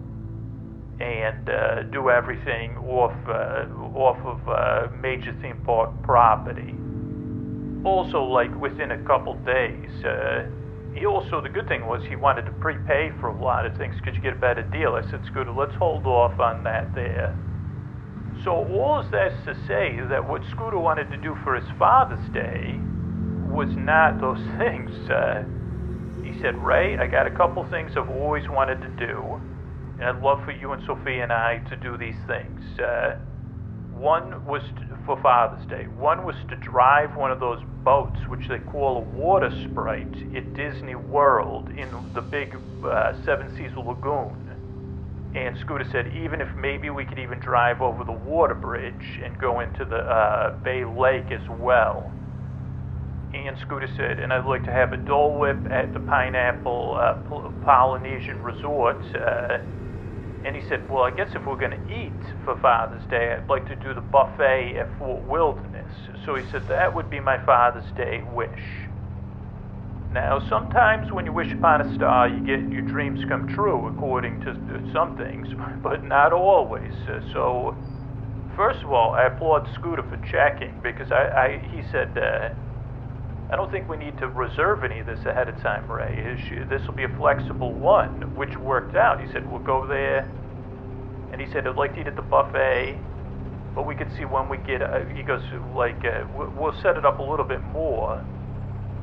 and 1.02 1.50
uh, 1.50 1.84
do 1.92 2.10
everything 2.10 2.78
off 2.78 3.16
uh, 3.28 3.66
off 3.98 4.18
of 4.26 4.40
uh, 4.48 4.96
major 5.02 5.36
theme 5.42 5.62
park 5.66 5.90
property. 6.04 6.76
Also, 7.84 8.24
like 8.24 8.54
within 8.62 8.92
a 8.92 9.04
couple 9.06 9.34
days. 9.46 9.90
Uh, 10.06 10.46
he 10.94 11.06
also 11.06 11.42
the 11.42 11.50
good 11.50 11.68
thing 11.68 11.86
was 11.88 12.04
he 12.08 12.16
wanted 12.16 12.44
to 12.44 12.52
prepay 12.54 13.12
for 13.20 13.30
a 13.30 13.44
lot 13.44 13.66
of 13.66 13.76
things 13.78 13.96
because 13.98 14.16
you 14.16 14.22
get 14.22 14.34
a 14.34 14.40
better 14.40 14.64
deal. 14.64 14.94
I 14.94 15.10
said, 15.10 15.22
Scooter, 15.26 15.52
let's 15.52 15.76
hold 15.76 16.06
off 16.06 16.38
on 16.40 16.64
that 16.66 16.94
there. 16.94 17.36
So 18.44 18.52
all 18.52 19.02
is 19.02 19.12
that 19.12 19.32
to 19.46 19.56
say 19.68 20.00
that 20.10 20.28
what 20.28 20.42
Scooter 20.52 20.80
wanted 20.80 21.10
to 21.12 21.18
do 21.18 21.38
for 21.44 21.56
his 21.56 21.70
Father's 21.78 22.28
Day 22.34 22.76
was 23.50 23.70
not 23.76 24.20
those 24.20 24.42
things. 24.58 24.92
Uh, 25.10 25.44
he 26.24 26.40
said, 26.42 26.58
Ray, 26.58 26.98
I 26.98 27.08
got 27.08 27.28
a 27.28 27.32
couple 27.32 27.64
things 27.70 27.92
I've 27.96 28.10
always 28.10 28.48
wanted 28.50 28.82
to 28.82 28.90
do, 29.06 29.40
I'd 30.04 30.22
love 30.22 30.44
for 30.44 30.52
you 30.52 30.72
and 30.72 30.84
Sophie 30.86 31.20
and 31.20 31.32
I 31.32 31.60
to 31.70 31.76
do 31.76 31.98
these 31.98 32.16
things. 32.28 32.80
Uh, 32.80 33.18
one 33.94 34.44
was 34.46 34.64
to, 34.64 34.98
for 35.06 35.22
Father's 35.22 35.66
Day. 35.68 35.84
One 35.84 36.26
was 36.26 36.36
to 36.50 36.56
drive 36.56 37.16
one 37.16 37.30
of 37.30 37.40
those 37.40 37.62
boats, 37.84 38.20
which 38.28 38.48
they 38.48 38.58
call 38.58 38.98
a 38.98 39.02
water 39.02 39.52
sprite, 39.70 40.16
at 40.36 40.54
Disney 40.56 40.96
World 40.96 41.70
in 41.70 41.90
the 42.16 42.22
big 42.22 42.58
uh, 42.84 43.14
Seven 43.24 43.56
Seas 43.56 43.72
Lagoon. 43.78 44.52
And 45.36 45.58
Scooter 45.60 45.88
said, 45.92 46.12
even 46.14 46.42
if 46.42 46.54
maybe 46.56 46.90
we 46.90 47.06
could 47.06 47.20
even 47.20 47.40
drive 47.40 47.82
over 47.82 48.04
the 48.04 48.12
water 48.12 48.56
bridge 48.56 49.20
and 49.24 49.40
go 49.40 49.60
into 49.60 49.86
the 49.86 49.98
uh, 49.98 50.58
Bay 50.58 50.84
Lake 50.84 51.32
as 51.32 51.48
well. 51.60 52.12
And 53.34 53.58
Scooter 53.60 53.88
said, 53.96 54.20
and 54.20 54.34
I'd 54.34 54.46
like 54.46 54.66
to 54.66 54.72
have 54.72 54.92
a 54.92 54.98
Dole 54.98 55.40
Whip 55.40 55.60
at 55.70 55.94
the 55.94 56.02
Pineapple 56.02 56.98
uh, 57.00 57.14
Polynesian 57.64 58.42
Resort. 58.42 58.98
Uh, 59.16 59.60
and 60.46 60.56
he 60.56 60.62
said, 60.68 60.82
well, 60.90 61.04
I 61.04 61.12
guess 61.16 61.30
if 61.36 61.46
we're 61.46 61.60
going 61.60 61.78
to 61.78 61.94
eat 61.94 62.14
for 62.44 62.58
Father's 62.62 63.04
Day, 63.10 63.36
I'd 63.38 63.50
like 63.50 63.68
to 63.68 63.76
do 63.76 63.94
the 63.94 64.02
buffet 64.02 64.76
at 64.80 64.90
Fort 64.98 65.28
Wilderness. 65.28 65.92
So 66.26 66.36
he 66.36 66.44
said, 66.52 66.64
that 66.70 66.96
would 66.96 67.10
be 67.10 67.20
my 67.20 67.38
Father's 67.46 67.92
Day 67.96 68.22
wish. 68.34 68.90
Now, 70.14 70.42
sometimes 70.50 71.08
when 71.12 71.26
you 71.26 71.32
wish 71.32 71.54
upon 71.54 71.82
a 71.82 71.96
star, 71.96 72.28
you 72.28 72.46
get 72.46 72.72
your 72.72 72.82
dreams 72.82 73.20
come 73.30 73.48
true, 73.48 73.88
according 73.88 74.42
to 74.42 74.56
some 74.92 75.16
things, 75.16 75.48
but 75.84 76.04
not 76.04 76.34
always. 76.34 76.92
So, 77.32 77.76
first 78.58 78.84
of 78.84 78.92
all, 78.92 79.14
I 79.14 79.28
applaud 79.28 79.68
Scooter 79.76 80.04
for 80.04 80.18
checking 80.30 80.82
because 80.84 81.12
I, 81.12 81.30
I 81.38 81.48
he 81.72 81.82
said, 81.92 82.10
uh, 82.18 82.50
I 83.52 83.56
don't 83.58 83.70
think 83.70 83.90
we 83.90 83.98
need 83.98 84.18
to 84.20 84.28
reserve 84.28 84.84
any 84.84 85.00
of 85.00 85.06
this 85.06 85.20
ahead 85.26 85.50
of 85.50 85.60
time, 85.62 85.84
Ray. 85.92 86.38
This 86.70 86.88
will 86.88 86.96
be 86.96 87.04
a 87.04 87.12
flexible 87.18 87.74
one, 87.74 88.10
which 88.36 88.58
worked 88.58 88.96
out. 88.96 89.20
He 89.20 89.28
said, 89.34 89.44
we'll 89.52 89.60
go 89.60 89.86
there, 89.86 90.26
and 91.34 91.42
he 91.42 91.48
said, 91.52 91.68
I'd 91.68 91.76
like 91.76 91.96
to 91.96 92.02
eat 92.02 92.08
at 92.08 92.16
the 92.16 92.22
buffet, 92.22 92.96
but 93.76 93.86
we 93.86 93.96
could 93.96 94.08
see 94.18 94.24
when 94.24 94.48
we 94.48 94.58
get, 94.66 94.82
uh, 94.82 95.00
he 95.16 95.24
goes, 95.24 95.42
like, 95.76 96.00
uh, 96.06 96.24
we'll 96.58 96.76
set 96.82 96.96
it 96.96 97.06
up 97.06 97.20
a 97.20 97.24
little 97.24 97.46
bit 97.46 97.62
more 97.74 98.22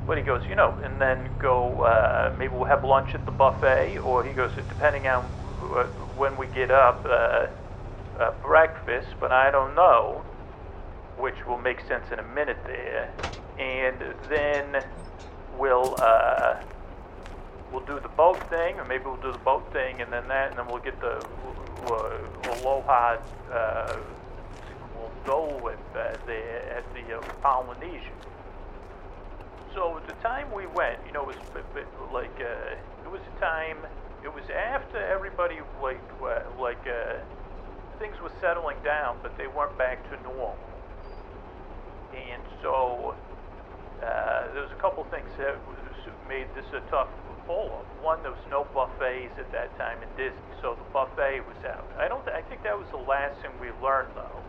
but 0.09 0.17
he 0.17 0.25
goes, 0.25 0.41
you 0.49 0.57
know, 0.57 0.73
and 0.83 0.99
then 0.99 1.29
go, 1.39 1.83
uh, 1.83 2.33
maybe 2.39 2.55
we'll 2.57 2.65
have 2.65 2.83
lunch 2.83 3.11
at 3.13 3.27
the 3.27 3.31
buffet, 3.31 3.99
or 3.99 4.25
he 4.25 4.33
goes, 4.33 4.51
depending 4.57 5.07
on 5.07 5.27
uh, 5.61 5.85
when 6.17 6.39
we 6.39 6.47
get 6.47 6.71
up, 6.71 7.05
uh, 7.05 7.47
uh, 8.19 8.31
breakfast, 8.43 9.09
but 9.21 9.31
I 9.31 9.51
don't 9.51 9.75
know, 9.75 10.25
which 11.19 11.47
will 11.47 11.59
make 11.59 11.81
sense 11.87 12.05
in 12.13 12.19
a 12.19 12.27
minute 12.35 12.59
there. 12.65 13.13
And 13.59 14.15
then 14.29 14.85
we'll, 15.59 15.97
uh, 16.01 16.63
we'll 17.73 17.85
do 17.85 18.01
the 18.01 18.09
boat 18.09 18.39
thing, 18.49 18.79
or 18.79 18.85
maybe 18.85 19.05
we'll 19.05 19.17
do 19.17 19.33
the 19.33 19.39
boat 19.39 19.71
thing, 19.73 20.01
and 20.01 20.13
then 20.13 20.27
that, 20.29 20.51
and 20.51 20.59
then 20.59 20.67
we'll 20.69 20.83
get 20.83 21.01
the 21.01 21.25
uh, 21.87 22.61
Aloha 22.61 23.19
uh, 23.53 23.97
Dole 25.25 25.59
Whip 25.63 25.79
uh, 25.95 26.15
there 26.27 26.77
at 26.77 26.85
the 26.95 27.17
uh, 27.17 27.21
Polynesian 27.43 28.13
so 29.79 29.97
at 29.97 30.07
the 30.09 30.15
time 30.15 30.51
we 30.53 30.67
went, 30.67 30.99
you 31.07 31.13
know, 31.13 31.23
was 31.23 31.37
like 32.13 32.35
uh, 32.41 32.75
it 33.05 33.11
was 33.11 33.21
a 33.37 33.41
time. 33.41 33.79
It 34.25 34.35
was 34.35 34.43
after 34.51 34.99
everybody 34.99 35.59
like 35.81 36.01
like 36.59 36.85
uh, 36.87 37.15
things 38.01 38.21
were 38.21 38.33
settling 38.41 38.77
down, 38.83 39.19
but 39.23 39.39
they 39.39 39.47
weren't 39.47 39.79
back 39.79 40.03
to 40.11 40.21
normal. 40.23 40.57
And 42.19 42.43
so 42.63 43.15
uh, 44.03 44.59
was 44.59 44.73
a 44.75 44.81
couple 44.83 45.07
things 45.15 45.31
that 45.39 45.55
made 46.27 46.51
this 46.59 46.67
a 46.75 46.83
tough 46.91 47.09
pull. 47.47 47.71
One, 48.03 48.19
there 48.27 48.35
was 48.35 48.49
no 48.51 48.67
buffets 48.75 49.35
at 49.39 49.51
that 49.55 49.71
time 49.79 50.03
in 50.03 50.11
Disney, 50.19 50.53
so 50.61 50.75
the 50.75 50.89
buffet 50.93 51.47
was 51.47 51.59
out. 51.65 51.87
I 51.99 52.11
don't. 52.11 52.27
I 52.29 52.43
think 52.51 52.63
that 52.67 52.77
was 52.77 52.87
the 52.91 53.01
last 53.01 53.41
thing 53.41 53.55
we 53.63 53.71
learned, 53.81 54.13
though 54.15 54.43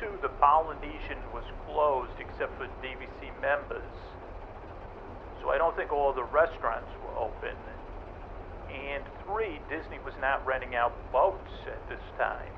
two, 0.00 0.16
the 0.24 0.32
Polynesian 0.40 1.20
was 1.36 1.44
closed 1.68 2.16
except 2.16 2.56
for 2.56 2.64
DVC 2.80 3.28
members. 3.44 3.92
So 5.44 5.52
I 5.52 5.60
don't 5.60 5.76
think 5.76 5.92
all 5.92 6.16
the 6.16 6.24
restaurants 6.24 6.88
were 7.04 7.16
open. 7.20 7.52
And 8.72 9.04
three, 9.28 9.60
Disney 9.68 10.00
was 10.00 10.16
not 10.24 10.40
renting 10.48 10.74
out 10.74 10.96
boats 11.12 11.52
at 11.68 11.80
this 11.92 12.00
time. 12.16 12.52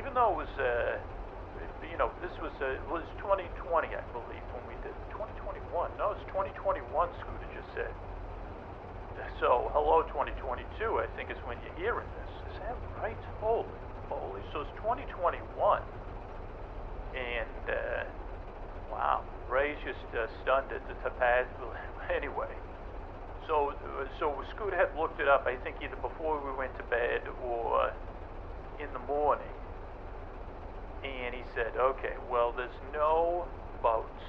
Even 0.00 0.16
though 0.16 0.40
it 0.40 0.48
was, 0.48 0.54
uh, 0.56 0.96
you 1.90 1.98
know, 1.98 2.10
this 2.20 2.32
was, 2.42 2.52
uh, 2.62 2.78
was 2.90 3.04
2020, 3.22 3.92
I 3.94 4.04
believe, 4.12 4.46
when 4.54 4.64
we 4.70 4.76
did 4.82 4.94
2021. 5.14 5.90
No, 5.98 6.12
it's 6.14 6.26
2021, 6.30 6.82
Scooter 7.22 7.50
just 7.54 7.70
said. 7.74 7.94
So, 9.40 9.68
hello 9.72 10.04
2022, 10.12 10.64
I 11.00 11.08
think 11.16 11.32
is 11.32 11.40
when 11.44 11.56
you're 11.64 11.80
hearing 11.80 12.08
this. 12.20 12.32
Is 12.52 12.56
that 12.64 12.76
right? 13.00 13.16
Holy, 13.40 13.68
holy. 14.08 14.40
So 14.52 14.64
it's 14.64 14.72
2021 14.80 15.44
and 17.16 17.64
uh, 17.64 18.04
wow, 18.92 19.24
Ray's 19.48 19.78
just 19.84 20.04
uh, 20.12 20.28
stunned 20.44 20.68
at 20.72 20.84
the 20.88 20.94
tapaz. 21.00 21.48
anyway, 22.16 22.52
so 23.48 23.72
so 24.20 24.36
Scoot 24.54 24.72
had 24.76 24.92
looked 24.98 25.20
it 25.20 25.28
up. 25.28 25.48
I 25.48 25.56
think 25.64 25.76
either 25.80 25.96
before 25.96 26.36
we 26.44 26.52
went 26.56 26.76
to 26.76 26.84
bed 26.84 27.24
or 27.44 27.92
in 28.78 28.92
the 28.92 29.04
morning, 29.08 29.55
and 31.24 31.34
he 31.34 31.42
said, 31.54 31.76
"Okay, 31.76 32.14
well, 32.30 32.52
there's 32.52 32.80
no 32.92 33.46
boats, 33.82 34.24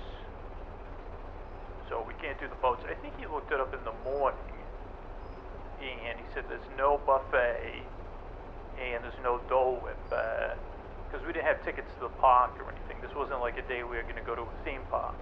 so 1.89 2.03
we 2.07 2.13
can't 2.21 2.39
do 2.39 2.47
the 2.47 2.61
boats." 2.61 2.83
I 2.89 2.95
think 2.95 3.17
he 3.19 3.25
looked 3.25 3.51
it 3.51 3.59
up 3.59 3.73
in 3.73 3.83
the 3.83 3.95
morning, 4.03 4.55
and 5.81 6.19
he 6.19 6.25
said, 6.33 6.45
"There's 6.49 6.69
no 6.77 6.99
buffet." 7.05 7.83
And 8.77 9.03
there's 9.03 9.21
no 9.23 9.39
Dole 9.49 9.81
Whip. 9.81 9.97
Uh, 10.11 10.53
because 11.09 11.25
we 11.25 11.33
didn't 11.33 11.47
have 11.47 11.63
tickets 11.63 11.87
to 11.97 12.03
the 12.05 12.15
park 12.21 12.51
or 12.59 12.69
anything. 12.69 12.97
This 13.01 13.15
wasn't 13.15 13.39
like 13.39 13.57
a 13.57 13.63
day 13.63 13.81
we 13.83 13.95
were 13.95 14.03
going 14.03 14.19
to 14.19 14.27
go 14.27 14.35
to 14.35 14.43
a 14.43 14.57
theme 14.65 14.83
park. 14.91 15.15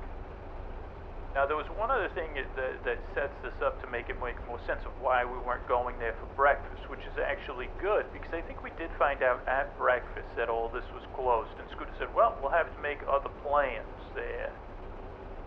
Now, 1.35 1.43
there 1.43 1.59
was 1.59 1.67
one 1.75 1.91
other 1.91 2.07
thing 2.15 2.31
that, 2.55 2.79
that 2.87 2.99
sets 3.11 3.35
this 3.43 3.59
up 3.59 3.83
to 3.83 3.87
make 3.91 4.07
it 4.07 4.15
make 4.23 4.39
more 4.47 4.59
sense 4.63 4.79
of 4.87 4.95
why 5.03 5.27
we 5.27 5.35
weren't 5.43 5.67
going 5.67 5.99
there 5.99 6.15
for 6.15 6.31
breakfast, 6.31 6.87
which 6.87 7.03
is 7.03 7.19
actually 7.19 7.67
good 7.83 8.07
because 8.15 8.31
I 8.31 8.39
think 8.39 8.63
we 8.63 8.71
did 8.79 8.87
find 8.95 9.19
out 9.19 9.43
at 9.43 9.67
breakfast 9.75 10.31
that 10.39 10.47
all 10.47 10.71
this 10.71 10.87
was 10.95 11.03
closed. 11.11 11.51
And 11.59 11.67
Scooter 11.75 11.91
said, 11.99 12.07
well, 12.15 12.39
we'll 12.39 12.55
have 12.55 12.71
to 12.71 12.79
make 12.79 13.03
other 13.03 13.27
plans 13.43 13.99
there. 14.15 14.47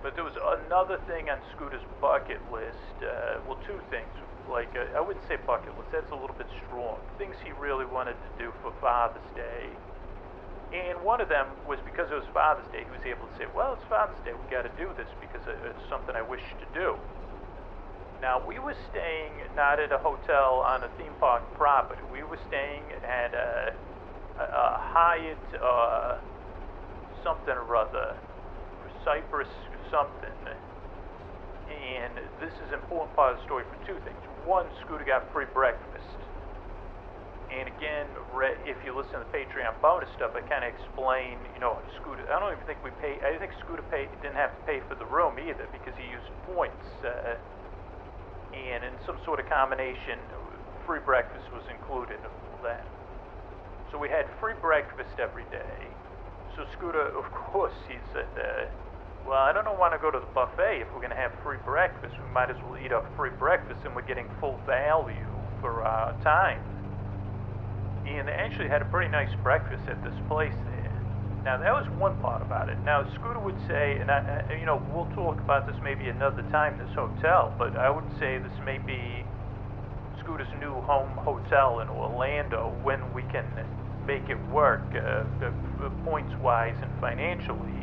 But 0.05 0.13
there 0.13 0.29
was 0.29 0.37
another 0.37 1.01
thing 1.09 1.33
on 1.33 1.41
Scooter's 1.57 1.89
bucket 2.05 2.45
list. 2.53 3.01
Uh, 3.01 3.41
well, 3.49 3.57
two 3.65 3.81
things. 3.89 4.13
Like, 4.45 4.69
uh, 4.77 4.93
I 4.93 5.01
wouldn't 5.01 5.25
say 5.25 5.41
bucket 5.41 5.73
list, 5.81 5.89
that's 5.89 6.13
a 6.13 6.21
little 6.21 6.37
bit 6.37 6.53
strong. 6.69 7.01
Things 7.17 7.37
he 7.41 7.57
really 7.57 7.89
wanted 7.89 8.21
to 8.21 8.31
do 8.37 8.53
for 8.61 8.77
Father's 8.85 9.25
Day 9.33 9.73
and 10.73 11.01
one 11.01 11.21
of 11.21 11.29
them 11.29 11.47
was 11.67 11.79
because 11.85 12.11
it 12.13 12.15
was 12.15 12.29
Father's 12.35 12.67
Day, 12.73 12.85
he 12.85 12.93
was 12.93 13.05
able 13.09 13.25
to 13.25 13.35
say, 13.41 13.47
well, 13.57 13.73
it's 13.73 13.87
Father's 13.89 14.21
Day, 14.25 14.37
we 14.37 14.45
got 14.53 14.69
to 14.69 14.75
do 14.77 14.93
this 14.97 15.09
because 15.21 15.41
it's 15.49 15.85
something 15.89 16.13
I 16.13 16.23
wish 16.23 16.45
to 16.61 16.67
do. 16.77 16.97
Now, 18.21 18.43
we 18.45 18.59
were 18.59 18.75
staying 18.91 19.33
not 19.55 19.79
at 19.79 19.93
a 19.93 19.99
hotel 19.99 20.67
on 20.67 20.83
a 20.83 20.91
theme 20.99 21.15
park 21.21 21.43
property. 21.55 22.03
We 22.13 22.27
were 22.27 22.39
staying 22.51 22.83
at 23.07 23.33
a, 23.33 23.73
a, 24.39 24.45
a 24.45 24.67
Hyatt, 24.93 25.39
uh, 25.63 26.19
something 27.23 27.55
or 27.55 27.77
other, 27.77 28.17
Cypress 29.05 29.49
something. 29.91 30.37
And 31.71 32.13
this 32.41 32.53
is 32.53 32.69
an 32.75 32.81
important 32.83 33.15
part 33.15 33.33
of 33.33 33.39
the 33.39 33.45
story 33.45 33.65
for 33.71 33.79
two 33.87 33.97
things. 34.05 34.19
One, 34.45 34.67
Scooter 34.85 35.05
got 35.05 35.33
free 35.33 35.47
breakfast 35.55 36.18
And 37.49 37.65
again, 37.65 38.13
if 38.69 38.77
you 38.85 38.93
listen 38.93 39.17
to 39.17 39.25
the 39.25 39.33
Patreon 39.33 39.73
bonus 39.81 40.13
stuff, 40.13 40.37
I 40.37 40.45
kind 40.45 40.69
of 40.69 40.71
explain, 40.71 41.41
you 41.57 41.61
know, 41.65 41.81
Scooter. 41.97 42.29
I 42.29 42.37
don't 42.37 42.53
even 42.53 42.65
think 42.69 42.85
we 42.85 42.93
pay. 43.01 43.17
I 43.25 43.41
think 43.41 43.57
Scooter 43.65 43.85
pay, 43.89 44.05
didn't 44.21 44.37
have 44.37 44.53
to 44.53 44.63
pay 44.69 44.85
for 44.85 45.01
the 45.01 45.09
room 45.09 45.41
either 45.41 45.65
because 45.73 45.97
he 45.97 46.05
used 46.13 46.29
points. 46.45 46.85
Uh, 47.01 47.41
and 48.53 48.85
in 48.85 48.93
some 49.09 49.17
sort 49.25 49.41
of 49.41 49.49
combination, 49.49 50.21
free 50.85 51.01
breakfast 51.01 51.49
was 51.49 51.65
included 51.73 52.21
in 52.21 52.33
that. 52.69 52.85
So 53.89 53.97
we 53.97 54.13
had 54.13 54.29
free 54.41 54.57
breakfast 54.61 55.17
every 55.17 55.49
day. 55.49 55.89
So 56.53 56.69
Scooter, 56.77 57.09
of 57.21 57.29
course, 57.33 57.77
he 57.89 57.97
said, 58.13 58.29
uh, 58.37 58.69
"Well, 59.25 59.41
I 59.41 59.57
don't 59.57 59.69
want 59.81 59.97
to 59.97 60.01
go 60.01 60.13
to 60.13 60.21
the 60.21 60.33
buffet 60.37 60.85
if 60.85 60.93
we're 60.93 61.01
going 61.01 61.17
to 61.17 61.21
have 61.21 61.33
free 61.41 61.61
breakfast. 61.65 62.13
We 62.21 62.29
might 62.29 62.53
as 62.53 62.61
well 62.61 62.77
eat 62.77 62.93
our 62.93 63.05
free 63.17 63.33
breakfast, 63.41 63.89
and 63.89 63.97
we're 63.97 64.05
getting 64.05 64.29
full 64.37 64.61
value 64.69 65.33
for 65.65 65.81
our 65.81 66.13
time." 66.21 66.61
And 68.17 68.29
they 68.29 68.33
actually 68.33 68.69
had 68.69 68.81
a 68.81 68.89
pretty 68.89 69.11
nice 69.11 69.31
breakfast 69.43 69.85
at 69.89 70.03
this 70.03 70.17
place 70.29 70.57
there. 70.65 70.97
Now 71.45 71.59
that 71.59 71.73
was 71.73 71.87
one 71.99 72.17
part 72.21 72.43
about 72.43 72.69
it. 72.69 72.77
Now 72.85 73.05
Scooter 73.17 73.41
would 73.41 73.59
say, 73.69 73.99
and 74.01 74.11
I, 74.11 74.45
you 74.59 74.67
know, 74.67 74.81
we'll 74.93 75.09
talk 75.15 75.41
about 75.41 75.67
this 75.67 75.77
maybe 75.85 76.09
another 76.09 76.43
time. 76.51 76.77
This 76.79 76.93
hotel, 76.95 77.53
but 77.59 77.77
I 77.77 77.91
would 77.91 78.09
say 78.19 78.39
this 78.39 78.59
may 78.65 78.79
be 78.79 79.25
Scooter's 80.25 80.53
new 80.61 80.75
home 80.85 81.09
hotel 81.25 81.81
in 81.81 81.89
Orlando 81.89 82.73
when 82.83 83.01
we 83.15 83.23
can 83.33 83.45
make 84.07 84.29
it 84.29 84.41
work, 84.53 84.83
uh, 84.93 85.25
uh, 85.45 85.89
points 86.05 86.33
wise 86.43 86.77
and 86.81 86.91
financially. 87.01 87.77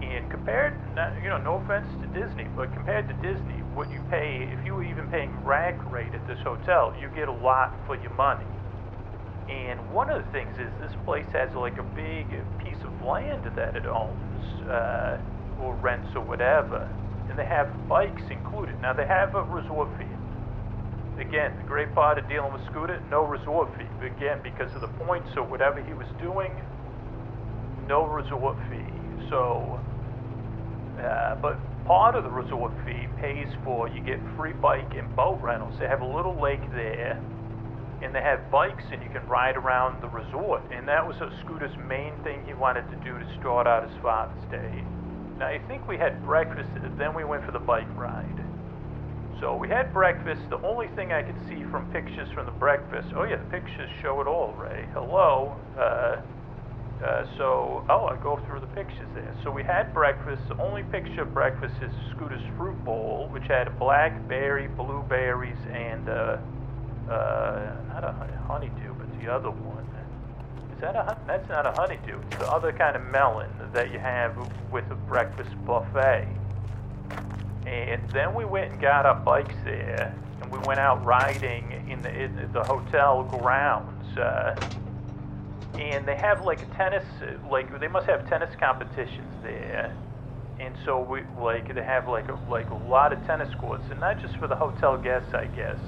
And 0.00 0.28
compared, 0.30 0.76
you 1.22 1.28
know, 1.28 1.40
no 1.42 1.60
offense 1.64 1.88
to 2.00 2.06
Disney, 2.12 2.44
but 2.56 2.72
compared 2.72 3.08
to 3.08 3.14
Disney, 3.24 3.60
what 3.74 3.90
you 3.92 4.00
pay, 4.10 4.48
if 4.52 4.64
you 4.64 4.74
were 4.74 4.84
even 4.84 5.08
paying 5.08 5.32
rack 5.44 5.76
rate 5.90 6.12
at 6.12 6.24
this 6.28 6.38
hotel, 6.44 6.92
you 7.00 7.08
get 7.16 7.28
a 7.28 7.38
lot 7.44 7.72
for 7.86 7.96
your 7.96 8.14
money. 8.16 8.44
And 9.48 9.78
one 9.94 10.10
of 10.10 10.18
the 10.18 10.30
things 10.32 10.50
is 10.58 10.70
this 10.82 10.94
place 11.04 11.26
has 11.32 11.54
like 11.54 11.78
a 11.78 11.86
big 11.94 12.26
piece 12.58 12.82
of 12.82 12.90
land 13.06 13.46
that 13.54 13.76
it 13.76 13.86
owns, 13.86 14.42
uh, 14.66 15.18
or 15.62 15.74
rents 15.82 16.08
or 16.14 16.22
whatever, 16.22 16.88
and 17.30 17.38
they 17.38 17.46
have 17.46 17.68
bikes 17.88 18.22
included. 18.30 18.74
Now 18.82 18.92
they 18.92 19.06
have 19.06 19.34
a 19.34 19.42
resort 19.54 19.88
fee. 19.98 20.10
Again, 21.22 21.52
the 21.62 21.68
great 21.68 21.94
part 21.94 22.18
of 22.18 22.28
dealing 22.28 22.52
with 22.52 22.60
Scooter, 22.70 23.00
no 23.10 23.24
resort 23.24 23.68
fee. 23.78 23.88
Again, 24.04 24.38
because 24.42 24.68
of 24.74 24.82
the 24.82 24.92
points 25.06 25.30
or 25.36 25.44
whatever 25.44 25.80
he 25.80 25.94
was 25.94 26.06
doing, 26.20 26.52
no 27.88 28.04
resort 28.04 28.56
fee. 28.68 28.84
So, 29.30 29.78
uh, 31.00 31.36
but 31.40 31.56
part 31.86 32.16
of 32.16 32.24
the 32.24 32.30
resort 32.30 32.72
fee 32.84 33.06
pays 33.22 33.48
for 33.64 33.88
you 33.88 34.02
get 34.04 34.18
free 34.36 34.52
bike 34.60 34.92
and 34.98 35.06
boat 35.16 35.38
rentals. 35.42 35.72
They 35.80 35.86
have 35.86 36.02
a 36.02 36.06
little 36.06 36.34
lake 36.40 36.66
there 36.74 37.16
and 38.06 38.14
they 38.14 38.22
have 38.22 38.50
bikes 38.52 38.84
and 38.92 39.02
you 39.02 39.10
can 39.10 39.26
ride 39.26 39.56
around 39.56 40.00
the 40.00 40.08
resort. 40.08 40.62
And 40.70 40.86
that 40.86 41.04
was 41.04 41.16
Scooter's 41.44 41.76
main 41.88 42.14
thing 42.22 42.40
he 42.46 42.54
wanted 42.54 42.88
to 42.90 42.96
do 43.02 43.18
to 43.18 43.26
start 43.40 43.66
out 43.66 43.82
his 43.82 43.98
Father's 44.00 44.44
Day. 44.48 44.84
Now, 45.38 45.48
I 45.48 45.58
think 45.66 45.86
we 45.88 45.98
had 45.98 46.24
breakfast, 46.24 46.70
then 46.96 47.14
we 47.14 47.24
went 47.24 47.44
for 47.44 47.50
the 47.50 47.58
bike 47.58 47.88
ride. 47.96 48.44
So 49.40 49.56
we 49.56 49.68
had 49.68 49.92
breakfast. 49.92 50.40
The 50.48 50.62
only 50.62 50.86
thing 50.94 51.12
I 51.12 51.22
could 51.22 51.36
see 51.48 51.64
from 51.70 51.90
pictures 51.92 52.28
from 52.32 52.46
the 52.46 52.52
breakfast, 52.52 53.08
oh 53.16 53.24
yeah, 53.24 53.36
the 53.36 53.50
pictures 53.50 53.90
show 54.00 54.20
it 54.20 54.28
all, 54.28 54.54
Ray. 54.54 54.86
Hello. 54.94 55.56
Uh, 55.76 56.22
uh, 57.04 57.26
so, 57.36 57.84
oh, 57.90 58.06
I 58.06 58.16
go 58.22 58.40
through 58.46 58.60
the 58.60 58.68
pictures 58.68 59.08
there. 59.14 59.34
So 59.44 59.50
we 59.50 59.62
had 59.62 59.92
breakfast. 59.92 60.40
The 60.48 60.56
only 60.62 60.84
picture 60.84 61.22
of 61.22 61.34
breakfast 61.34 61.74
is 61.82 61.92
Scooter's 62.14 62.40
fruit 62.56 62.82
bowl, 62.84 63.28
which 63.30 63.44
had 63.48 63.78
blackberry, 63.78 64.68
blueberries, 64.68 65.58
and 65.70 66.08
uh, 66.08 66.38
uh, 67.10 67.74
not 67.88 68.04
a 68.04 68.12
honeydew, 68.46 68.94
but 68.94 69.20
the 69.20 69.32
other 69.32 69.50
one. 69.50 69.86
Is 70.76 70.82
that 70.82 70.94
a 70.94 71.16
that's 71.26 71.48
not 71.48 71.64
a 71.64 71.72
honeydew? 71.72 72.20
It's 72.20 72.36
the 72.36 72.52
other 72.52 72.70
kind 72.70 72.96
of 72.96 73.02
melon 73.06 73.48
that 73.72 73.90
you 73.90 73.98
have 73.98 74.36
with 74.70 74.84
a 74.90 74.94
breakfast 74.94 75.50
buffet. 75.64 76.28
And 77.66 78.10
then 78.10 78.34
we 78.34 78.44
went 78.44 78.72
and 78.72 78.80
got 78.80 79.06
our 79.06 79.14
bikes 79.14 79.54
there, 79.64 80.14
and 80.42 80.52
we 80.52 80.58
went 80.66 80.78
out 80.78 81.02
riding 81.02 81.84
in 81.88 82.02
the 82.02 82.14
in 82.14 82.52
the 82.52 82.62
hotel 82.62 83.24
grounds. 83.24 84.18
Uh, 84.18 84.54
and 85.78 86.06
they 86.06 86.16
have 86.16 86.44
like 86.44 86.60
a 86.60 86.66
tennis, 86.66 87.04
like 87.50 87.80
they 87.80 87.88
must 87.88 88.06
have 88.06 88.28
tennis 88.28 88.54
competitions 88.60 89.32
there. 89.42 89.96
And 90.60 90.74
so 90.84 91.00
we 91.00 91.22
like 91.40 91.74
they 91.74 91.82
have 91.82 92.06
like 92.06 92.28
a, 92.28 92.38
like 92.50 92.68
a 92.68 92.74
lot 92.74 93.14
of 93.14 93.26
tennis 93.26 93.54
courts, 93.54 93.84
and 93.90 93.98
not 93.98 94.20
just 94.20 94.36
for 94.36 94.46
the 94.46 94.56
hotel 94.56 94.98
guests, 94.98 95.32
I 95.32 95.46
guess. 95.46 95.78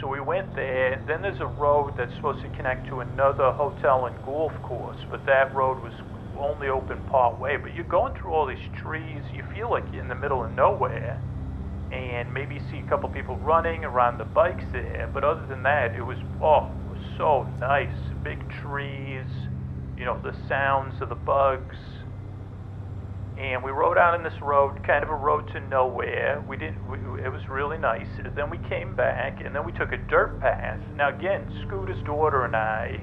So 0.00 0.08
we 0.08 0.20
went 0.20 0.54
there. 0.54 1.00
Then 1.06 1.22
there's 1.22 1.40
a 1.40 1.46
road 1.46 1.94
that's 1.96 2.14
supposed 2.16 2.42
to 2.42 2.48
connect 2.50 2.88
to 2.88 3.00
another 3.00 3.52
hotel 3.52 4.06
and 4.06 4.16
golf 4.24 4.52
course, 4.62 4.98
but 5.10 5.24
that 5.26 5.54
road 5.54 5.82
was 5.82 5.92
only 6.38 6.68
open 6.68 6.98
part 7.10 7.40
way. 7.40 7.56
But 7.56 7.74
you're 7.74 7.88
going 7.88 8.12
through 8.14 8.32
all 8.32 8.46
these 8.46 8.68
trees. 8.82 9.22
You 9.32 9.42
feel 9.54 9.70
like 9.70 9.84
you're 9.92 10.02
in 10.02 10.08
the 10.08 10.14
middle 10.14 10.44
of 10.44 10.52
nowhere. 10.54 11.18
And 11.92 12.34
maybe 12.34 12.60
see 12.70 12.78
a 12.84 12.90
couple 12.90 13.08
people 13.08 13.38
running 13.38 13.84
around 13.84 14.18
the 14.18 14.24
bikes 14.24 14.64
there. 14.72 15.08
But 15.14 15.24
other 15.24 15.46
than 15.48 15.62
that, 15.62 15.94
it 15.96 16.02
was, 16.02 16.18
oh, 16.42 16.68
it 16.84 16.90
was 16.90 17.00
so 17.16 17.46
nice. 17.58 17.96
Big 18.22 18.38
trees, 18.60 19.24
you 19.96 20.04
know, 20.04 20.18
the 20.22 20.34
sounds 20.48 21.00
of 21.00 21.08
the 21.08 21.14
bugs 21.14 21.76
and 23.38 23.62
we 23.62 23.70
rode 23.70 23.98
out 23.98 24.14
on 24.14 24.22
this 24.22 24.40
road, 24.40 24.82
kind 24.86 25.04
of 25.04 25.10
a 25.10 25.14
road 25.14 25.46
to 25.52 25.60
nowhere. 25.68 26.42
We 26.48 26.56
didn't. 26.56 26.88
We, 26.88 26.98
it 27.22 27.30
was 27.30 27.46
really 27.48 27.76
nice. 27.76 28.06
Then 28.34 28.48
we 28.48 28.58
came 28.68 28.96
back, 28.96 29.44
and 29.44 29.54
then 29.54 29.64
we 29.64 29.72
took 29.72 29.92
a 29.92 29.98
dirt 29.98 30.40
path. 30.40 30.80
Now 30.96 31.10
again, 31.10 31.46
Scooter's 31.66 32.02
daughter 32.04 32.44
and 32.44 32.56
I, 32.56 33.00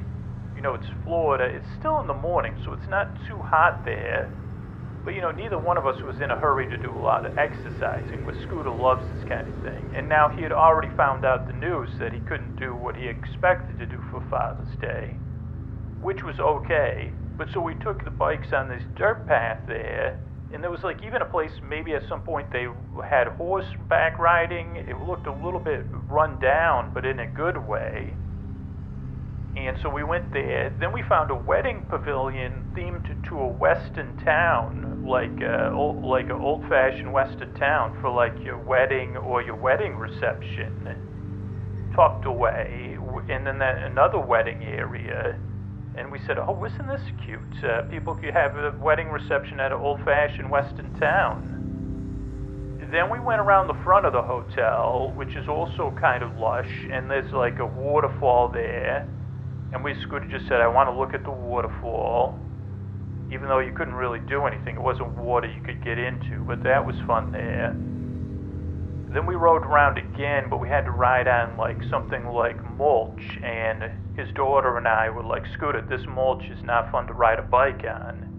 you 0.56 0.62
know, 0.62 0.74
it's 0.74 0.88
Florida. 1.04 1.46
It's 1.46 1.68
still 1.80 2.00
in 2.00 2.08
the 2.08 2.16
morning, 2.16 2.56
so 2.66 2.74
it's 2.74 2.88
not 2.90 3.10
too 3.28 3.38
hot 3.38 3.86
there. 3.86 4.32
But 5.06 5.14
you 5.14 5.22
know, 5.22 5.32
neither 5.32 5.60
one 5.60 5.78
of 5.78 5.86
us 5.86 6.02
was 6.02 6.16
in 6.22 6.32
a 6.32 6.40
hurry 6.40 6.68
to 6.70 6.78
do 6.78 6.90
a 6.90 6.98
lot 6.98 7.26
of 7.26 7.38
exercising. 7.38 8.24
But 8.26 8.36
Scooter 8.42 8.72
loves 8.72 9.04
this 9.14 9.30
kind 9.30 9.48
of 9.48 9.62
thing, 9.62 9.94
and 9.96 10.10
now 10.10 10.30
he 10.30 10.42
had 10.42 10.52
already 10.52 10.90
found 10.96 11.26
out 11.26 11.46
the 11.46 11.54
news 11.54 11.90
that 12.00 12.12
he 12.12 12.20
couldn't 12.22 12.56
do 12.56 12.74
what 12.74 12.96
he 12.96 13.08
expected 13.08 13.78
to 13.80 13.86
do 13.86 14.02
for 14.10 14.24
Father's 14.32 14.76
Day, 14.82 15.16
which 16.02 16.24
was 16.24 16.40
okay. 16.40 17.12
But 17.38 17.48
so 17.54 17.62
we 17.62 17.76
took 17.76 18.04
the 18.04 18.12
bikes 18.12 18.54
on 18.54 18.70
this 18.70 18.84
dirt 18.96 19.28
path 19.28 19.60
there, 19.68 20.20
and 20.54 20.64
there 20.64 20.70
was 20.70 20.84
like 20.84 21.04
even 21.04 21.22
a 21.22 21.26
place 21.26 21.52
maybe 21.68 21.94
at 21.94 22.08
some 22.08 22.22
point 22.22 22.52
they 22.52 22.68
had 23.04 23.28
horseback 23.28 24.20
riding. 24.20 24.76
It 24.76 25.00
looked 25.00 25.26
a 25.26 25.34
little 25.34 25.60
bit 25.60 25.84
run 26.08 26.40
down, 26.40 26.92
but 26.94 27.06
in 27.06 27.20
a 27.20 27.28
good 27.28 27.58
way. 27.58 28.14
And 29.56 29.78
so 29.82 29.90
we 29.90 30.04
went 30.04 30.32
there. 30.34 30.76
Then 30.80 30.92
we 30.92 31.04
found 31.04 31.30
a 31.30 31.36
wedding 31.36 31.86
pavilion 31.88 32.72
themed 32.76 33.28
to 33.30 33.40
a 33.40 33.48
western 33.48 34.18
town, 34.24 35.06
like 35.08 35.42
uh, 35.42 35.72
a, 35.72 35.78
like 35.78 36.26
an 36.26 36.32
old-fashioned 36.32 37.12
western 37.12 37.54
town 37.54 37.98
for 38.02 38.10
like 38.10 38.34
your 38.44 38.58
wedding 38.58 39.16
or 39.16 39.44
your 39.44 39.56
wedding 39.56 39.96
reception, 39.96 41.92
tucked 41.96 42.26
away. 42.26 42.98
And 43.30 43.46
then 43.46 43.60
that, 43.60 43.78
another 43.84 44.20
wedding 44.20 44.64
area 44.64 45.38
and 45.96 46.12
we 46.12 46.20
said, 46.20 46.38
"Oh, 46.38 46.64
isn't 46.66 46.88
this 46.88 47.02
cute? 47.24 47.64
Uh, 47.64 47.84
people 47.84 48.16
could 48.16 48.34
have 48.34 48.58
a 48.58 48.72
wedding 48.80 49.10
reception 49.10 49.60
at 49.60 49.72
an 49.72 49.80
old-fashioned 49.80 50.50
western 50.50 50.94
town." 51.00 51.50
Then 52.92 53.10
we 53.10 53.20
went 53.20 53.42
around 53.42 53.68
the 53.68 53.84
front 53.84 54.06
of 54.06 54.14
the 54.14 54.22
hotel, 54.22 55.12
which 55.16 55.36
is 55.36 55.48
also 55.48 55.92
kind 56.00 56.22
of 56.22 56.38
lush, 56.38 56.70
and 56.92 57.10
there's 57.10 57.32
like 57.34 57.58
a 57.58 57.66
waterfall 57.66 58.50
there. 58.50 59.08
And 59.72 59.84
we 59.84 59.96
Scooter 59.96 60.28
just 60.30 60.48
said, 60.48 60.62
"I 60.62 60.68
want 60.68 60.90
to 60.90 60.94
look 60.96 61.16
at 61.16 61.24
the 61.24 61.32
waterfall." 61.32 62.38
Even 63.32 63.48
though 63.48 63.60
you 63.60 63.72
couldn't 63.72 63.96
really 63.96 64.20
do 64.20 64.46
anything, 64.46 64.76
it 64.76 64.82
wasn't 64.82 65.10
water 65.18 65.48
you 65.48 65.62
could 65.62 65.84
get 65.84 65.98
into, 65.98 66.44
but 66.44 66.62
that 66.62 66.86
was 66.86 66.96
fun 67.08 67.32
there. 67.32 67.76
Then 69.12 69.26
we 69.26 69.36
rode 69.36 69.64
around 69.64 69.98
again, 69.98 70.48
but 70.50 70.60
we 70.60 70.70
had 70.70 70.86
to 70.86 70.92
ride 70.92 71.28
on 71.28 71.58
like 71.58 71.82
something 71.90 72.28
like 72.28 72.58
mulch, 72.78 73.40
and 73.42 73.90
his 74.16 74.32
daughter 74.34 74.78
and 74.78 74.88
I 74.88 75.10
were 75.10 75.24
like, 75.24 75.44
Scooter, 75.54 75.82
this 75.82 76.06
mulch 76.08 76.44
is 76.46 76.64
not 76.64 76.92
fun 76.92 77.08
to 77.08 77.14
ride 77.14 77.40
a 77.40 77.44
bike 77.44 77.84
on. 77.84 78.30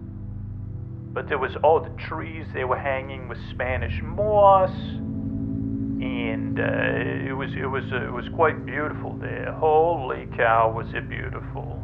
But 1.13 1.27
there 1.27 1.37
was 1.37 1.55
all 1.63 1.79
the 1.79 1.89
trees 2.01 2.45
they 2.53 2.63
were 2.63 2.77
hanging 2.77 3.27
with 3.27 3.37
Spanish 3.49 4.01
moss, 4.01 4.71
and 4.71 6.59
uh, 6.59 7.29
it 7.29 7.33
was 7.33 7.51
it 7.53 7.65
was 7.65 7.85
uh, 7.91 8.07
it 8.07 8.11
was 8.11 8.27
quite 8.35 8.65
beautiful 8.65 9.13
there. 9.17 9.53
Holy 9.53 10.27
cow, 10.35 10.71
was 10.71 10.87
it 10.93 11.07
beautiful! 11.07 11.81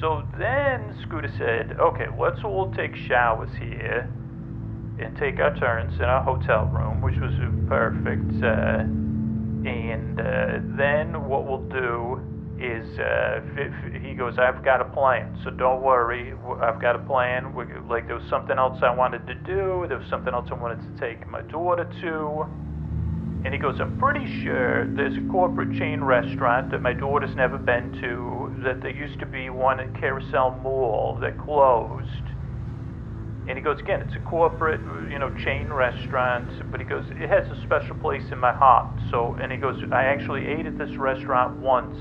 So 0.00 0.26
then 0.38 0.98
Scooter 1.02 1.32
said, 1.38 1.76
"Okay, 1.78 2.06
let's 2.18 2.42
all 2.44 2.72
take 2.72 2.96
showers 2.96 3.50
here." 3.58 4.10
and 4.98 5.16
take 5.16 5.40
our 5.40 5.56
turns 5.56 5.94
in 5.94 6.04
our 6.04 6.22
hotel 6.22 6.66
room, 6.66 7.00
which 7.00 7.16
was 7.16 7.32
perfect. 7.66 8.42
Uh, 8.42 8.84
and 9.68 10.20
uh, 10.20 10.58
then 10.76 11.28
what 11.28 11.46
we'll 11.46 11.66
do 11.68 12.20
is 12.62 12.98
uh, 12.98 13.40
he 14.00 14.14
goes, 14.14 14.38
I've 14.38 14.64
got 14.64 14.80
a 14.80 14.84
plan, 14.84 15.38
so 15.42 15.50
don't 15.50 15.82
worry. 15.82 16.32
I've 16.60 16.80
got 16.80 16.96
a 16.96 17.00
plan. 17.00 17.54
We, 17.54 17.64
like 17.88 18.06
there 18.06 18.16
was 18.16 18.28
something 18.28 18.56
else 18.56 18.78
I 18.82 18.94
wanted 18.94 19.26
to 19.26 19.34
do. 19.34 19.86
There 19.88 19.98
was 19.98 20.08
something 20.08 20.32
else 20.32 20.48
I 20.50 20.54
wanted 20.54 20.80
to 20.80 21.00
take 21.00 21.28
my 21.28 21.42
daughter 21.42 21.84
to. 22.02 22.46
And 23.44 23.52
he 23.52 23.58
goes, 23.58 23.80
I'm 23.80 23.98
pretty 23.98 24.42
sure 24.44 24.86
there's 24.94 25.16
a 25.16 25.28
corporate 25.30 25.76
chain 25.76 26.02
restaurant 26.02 26.70
that 26.70 26.80
my 26.80 26.92
daughter's 26.92 27.34
never 27.34 27.58
been 27.58 27.92
to, 28.00 28.54
that 28.62 28.80
there 28.80 28.94
used 28.94 29.18
to 29.18 29.26
be 29.26 29.50
one 29.50 29.80
at 29.80 29.92
Carousel 29.98 30.60
Mall 30.62 31.18
that 31.20 31.36
closed. 31.38 32.06
And 33.48 33.58
he 33.58 33.60
goes, 33.60 33.80
again, 33.80 34.00
it's 34.02 34.14
a 34.14 34.20
corporate, 34.20 34.80
you 35.10 35.18
know, 35.18 35.34
chain 35.34 35.72
restaurant, 35.72 36.70
but 36.70 36.78
he 36.78 36.86
goes, 36.86 37.04
it 37.10 37.28
has 37.28 37.50
a 37.50 37.60
special 37.62 37.96
place 37.96 38.22
in 38.30 38.38
my 38.38 38.52
heart. 38.52 38.86
So, 39.10 39.36
and 39.42 39.50
he 39.50 39.58
goes, 39.58 39.82
I 39.90 40.04
actually 40.04 40.46
ate 40.46 40.66
at 40.66 40.78
this 40.78 40.94
restaurant 40.96 41.58
once 41.58 41.98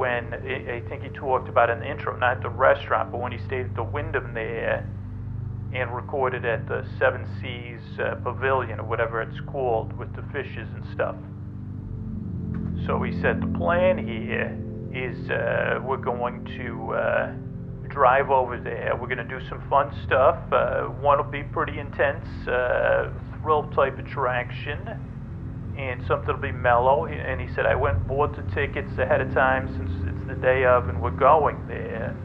when, 0.00 0.32
I 0.32 0.80
think 0.88 1.02
he 1.02 1.10
talked 1.10 1.50
about 1.50 1.68
in 1.68 1.82
intro, 1.82 2.16
not 2.16 2.40
the 2.40 2.48
restaurant, 2.48 3.12
but 3.12 3.20
when 3.20 3.32
he 3.32 3.38
stayed 3.44 3.66
at 3.66 3.74
the 3.74 3.82
Wyndham 3.82 4.32
there 4.32 4.88
and 5.74 5.94
recorded 5.94 6.46
at 6.46 6.66
the 6.66 6.86
Seven 6.98 7.26
Seas 7.38 8.00
uh, 8.00 8.14
Pavilion 8.24 8.80
or 8.80 8.84
whatever 8.84 9.20
it's 9.20 9.38
called 9.46 9.92
with 9.98 10.10
the 10.16 10.22
fishes 10.32 10.66
and 10.74 10.86
stuff. 10.94 11.16
So 12.86 13.02
he 13.02 13.12
said 13.20 13.42
the 13.42 13.58
plan 13.58 13.98
here 13.98 14.56
is 14.90 15.30
uh, 15.30 15.80
we're 15.84 15.98
going 15.98 16.46
to 16.56 16.92
uh, 16.94 17.32
drive 17.88 18.30
over 18.30 18.58
there. 18.58 18.96
We're 18.98 19.06
going 19.14 19.28
to 19.28 19.38
do 19.38 19.46
some 19.50 19.62
fun 19.68 19.94
stuff. 20.06 20.38
Uh, 20.50 20.84
one 20.84 21.18
will 21.18 21.30
be 21.30 21.42
pretty 21.42 21.78
intense, 21.78 22.24
uh, 22.48 23.10
thrill 23.42 23.70
type 23.74 23.98
attraction, 23.98 24.78
and 25.76 26.04
something 26.06 26.34
will 26.34 26.40
be 26.40 26.52
mellow. 26.52 27.06
And 27.06 27.40
he 27.40 27.52
said, 27.54 27.66
I 27.66 27.74
went 27.74 27.98
and 27.98 28.06
bought 28.06 28.36
the 28.36 28.42
tickets 28.54 28.90
ahead 28.98 29.20
of 29.20 29.32
time 29.32 29.68
since 29.76 29.90
it's 30.08 30.28
the 30.28 30.34
day 30.34 30.64
of, 30.64 30.88
and 30.88 31.00
we're 31.00 31.10
going 31.10 31.66
there. 31.66 32.16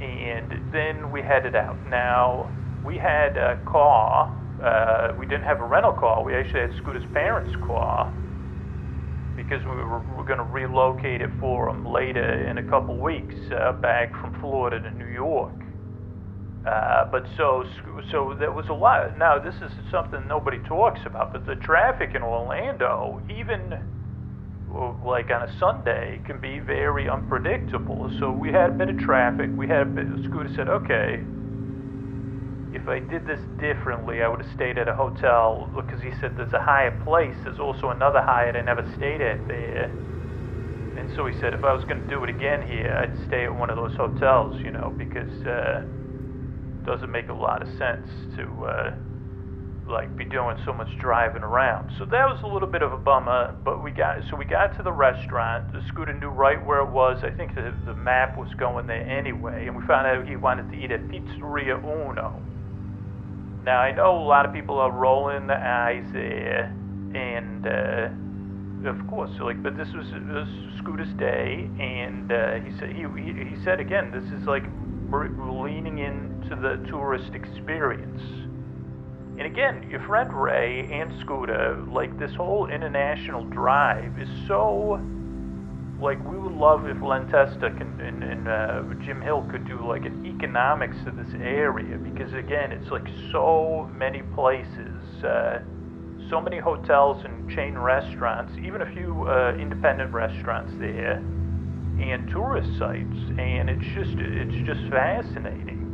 And 0.00 0.72
then 0.72 1.10
we 1.10 1.22
headed 1.22 1.56
out. 1.56 1.76
Now, 1.88 2.50
we 2.84 2.98
had 2.98 3.36
a 3.36 3.58
car. 3.64 4.32
Uh, 4.62 5.14
we 5.18 5.26
didn't 5.26 5.44
have 5.44 5.60
a 5.60 5.64
rental 5.64 5.92
car. 5.92 6.22
We 6.22 6.34
actually 6.34 6.60
had 6.60 6.74
Scooter's 6.76 7.06
parents' 7.12 7.54
car 7.66 8.12
because 9.36 9.62
we 9.64 9.70
were, 9.70 9.98
we 9.98 10.16
were 10.16 10.24
going 10.24 10.38
to 10.38 10.44
relocate 10.44 11.20
it 11.20 11.30
for 11.38 11.68
him 11.68 11.84
later 11.84 12.48
in 12.48 12.58
a 12.58 12.62
couple 12.62 12.96
weeks 12.96 13.34
uh, 13.52 13.72
back 13.72 14.10
from 14.12 14.38
Florida 14.40 14.80
to 14.80 14.90
New 14.92 15.12
York. 15.12 15.65
Uh, 16.66 17.04
but 17.12 17.24
so 17.36 17.64
so 18.10 18.34
there 18.38 18.50
was 18.50 18.68
a 18.68 18.72
lot. 18.72 19.16
Now 19.16 19.38
this 19.38 19.54
is 19.56 19.70
something 19.90 20.26
nobody 20.26 20.58
talks 20.66 21.00
about, 21.06 21.32
but 21.32 21.46
the 21.46 21.54
traffic 21.54 22.14
in 22.14 22.22
Orlando, 22.22 23.22
even 23.30 23.78
like 25.04 25.30
on 25.30 25.48
a 25.48 25.58
Sunday, 25.60 26.20
can 26.26 26.40
be 26.40 26.58
very 26.58 27.08
unpredictable. 27.08 28.10
So 28.18 28.32
we 28.32 28.50
had 28.50 28.70
a 28.70 28.72
bit 28.72 28.88
of 28.88 28.98
traffic. 28.98 29.48
We 29.56 29.68
had 29.68 29.82
a 29.82 29.84
bit. 29.84 30.06
Scooter 30.24 30.52
said, 30.56 30.68
"Okay, 30.68 31.22
if 32.74 32.88
I 32.88 32.98
did 32.98 33.26
this 33.26 33.40
differently, 33.60 34.22
I 34.22 34.28
would 34.28 34.42
have 34.42 34.54
stayed 34.54 34.76
at 34.76 34.88
a 34.88 34.94
hotel 34.94 35.70
because 35.74 36.02
he 36.02 36.10
said 36.20 36.36
there's 36.36 36.52
a 36.52 36.60
Hyatt 36.60 37.02
place. 37.04 37.36
There's 37.44 37.60
also 37.60 37.90
another 37.90 38.20
Hyatt 38.20 38.56
I 38.56 38.62
never 38.62 38.82
stayed 38.96 39.20
at 39.20 39.46
there. 39.46 39.84
And 40.98 41.10
so 41.14 41.26
he 41.26 41.38
said 41.40 41.54
if 41.54 41.62
I 41.62 41.72
was 41.72 41.84
going 41.84 42.02
to 42.02 42.08
do 42.08 42.24
it 42.24 42.30
again 42.30 42.66
here, 42.66 42.90
I'd 42.90 43.16
stay 43.28 43.44
at 43.44 43.54
one 43.54 43.70
of 43.70 43.76
those 43.76 43.94
hotels, 43.96 44.60
you 44.62 44.72
know, 44.72 44.92
because 44.98 45.30
uh, 45.46 45.84
doesn't 46.86 47.10
make 47.10 47.28
a 47.28 47.34
lot 47.34 47.62
of 47.62 47.68
sense 47.76 48.08
to 48.36 48.64
uh, 48.64 48.94
like 49.88 50.16
be 50.16 50.24
doing 50.24 50.56
so 50.64 50.72
much 50.72 50.88
driving 50.98 51.42
around. 51.42 51.92
So 51.98 52.04
that 52.06 52.26
was 52.26 52.40
a 52.42 52.46
little 52.46 52.68
bit 52.68 52.82
of 52.82 52.92
a 52.92 52.96
bummer. 52.96 53.54
But 53.64 53.82
we 53.82 53.90
got 53.90 54.18
so 54.30 54.36
we 54.36 54.44
got 54.44 54.76
to 54.76 54.82
the 54.82 54.92
restaurant. 54.92 55.72
The 55.72 55.82
scooter 55.88 56.12
knew 56.12 56.28
right 56.28 56.64
where 56.64 56.80
it 56.80 56.90
was. 56.90 57.22
I 57.22 57.30
think 57.30 57.54
the 57.54 57.74
the 57.84 57.94
map 57.94 58.38
was 58.38 58.52
going 58.54 58.86
there 58.86 59.02
anyway, 59.02 59.66
and 59.66 59.76
we 59.76 59.84
found 59.86 60.06
out 60.06 60.26
he 60.28 60.36
wanted 60.36 60.70
to 60.70 60.76
eat 60.76 60.90
at 60.90 61.00
Pizzeria 61.08 61.78
Uno. 61.78 62.40
Now 63.64 63.80
I 63.80 63.92
know 63.92 64.16
a 64.16 64.26
lot 64.26 64.46
of 64.46 64.52
people 64.52 64.78
are 64.78 64.90
rolling 64.90 65.46
the 65.48 65.58
eyes 65.58 66.04
there, 66.12 66.72
and 67.14 67.66
uh, 67.66 68.88
of 68.88 69.06
course, 69.08 69.30
like, 69.40 69.60
but 69.62 69.76
this 69.76 69.88
was, 69.92 70.06
this 70.06 70.46
was 70.46 70.78
Scooter's 70.78 71.12
day, 71.14 71.68
and 71.80 72.30
uh, 72.30 72.54
he 72.60 72.70
said 72.78 72.90
he, 72.90 73.02
he 73.02 73.56
he 73.56 73.64
said 73.64 73.80
again, 73.80 74.12
this 74.12 74.24
is 74.38 74.46
like 74.46 74.62
leaning 75.10 75.98
into 75.98 76.56
the 76.56 76.84
tourist 76.88 77.34
experience. 77.34 78.20
And 79.38 79.42
again, 79.42 79.88
your 79.90 80.00
friend 80.00 80.32
Ray 80.32 80.88
and 80.90 81.12
Scooter, 81.20 81.84
like 81.88 82.18
this 82.18 82.34
whole 82.34 82.68
international 82.68 83.44
drive 83.44 84.18
is 84.18 84.28
so 84.46 85.00
like 86.00 86.22
we 86.28 86.38
would 86.38 86.52
love 86.52 86.86
if 86.86 87.00
Len 87.02 87.26
Testa 87.28 87.70
can, 87.70 88.00
and, 88.00 88.22
and 88.22 88.48
uh, 88.48 88.82
Jim 89.04 89.20
Hill 89.20 89.46
could 89.50 89.66
do 89.66 89.86
like 89.86 90.04
an 90.04 90.26
economics 90.26 90.96
of 91.06 91.16
this 91.16 91.34
area 91.40 91.96
because 91.96 92.32
again, 92.34 92.72
it's 92.72 92.90
like 92.90 93.06
so 93.32 93.90
many 93.94 94.22
places, 94.34 95.24
uh, 95.24 95.60
so 96.28 96.40
many 96.40 96.58
hotels 96.58 97.24
and 97.24 97.50
chain 97.50 97.78
restaurants, 97.78 98.52
even 98.62 98.82
a 98.82 98.92
few 98.92 99.26
uh, 99.28 99.54
independent 99.58 100.12
restaurants 100.12 100.72
there, 100.78 101.22
and 102.00 102.28
tourist 102.30 102.70
sites, 102.78 103.16
and 103.38 103.70
it's 103.70 103.86
just 103.94 104.16
it's 104.18 104.66
just 104.66 104.90
fascinating. 104.90 105.86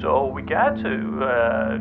So 0.00 0.26
we 0.26 0.42
got 0.42 0.74
to 0.82 1.24
uh, 1.24 1.78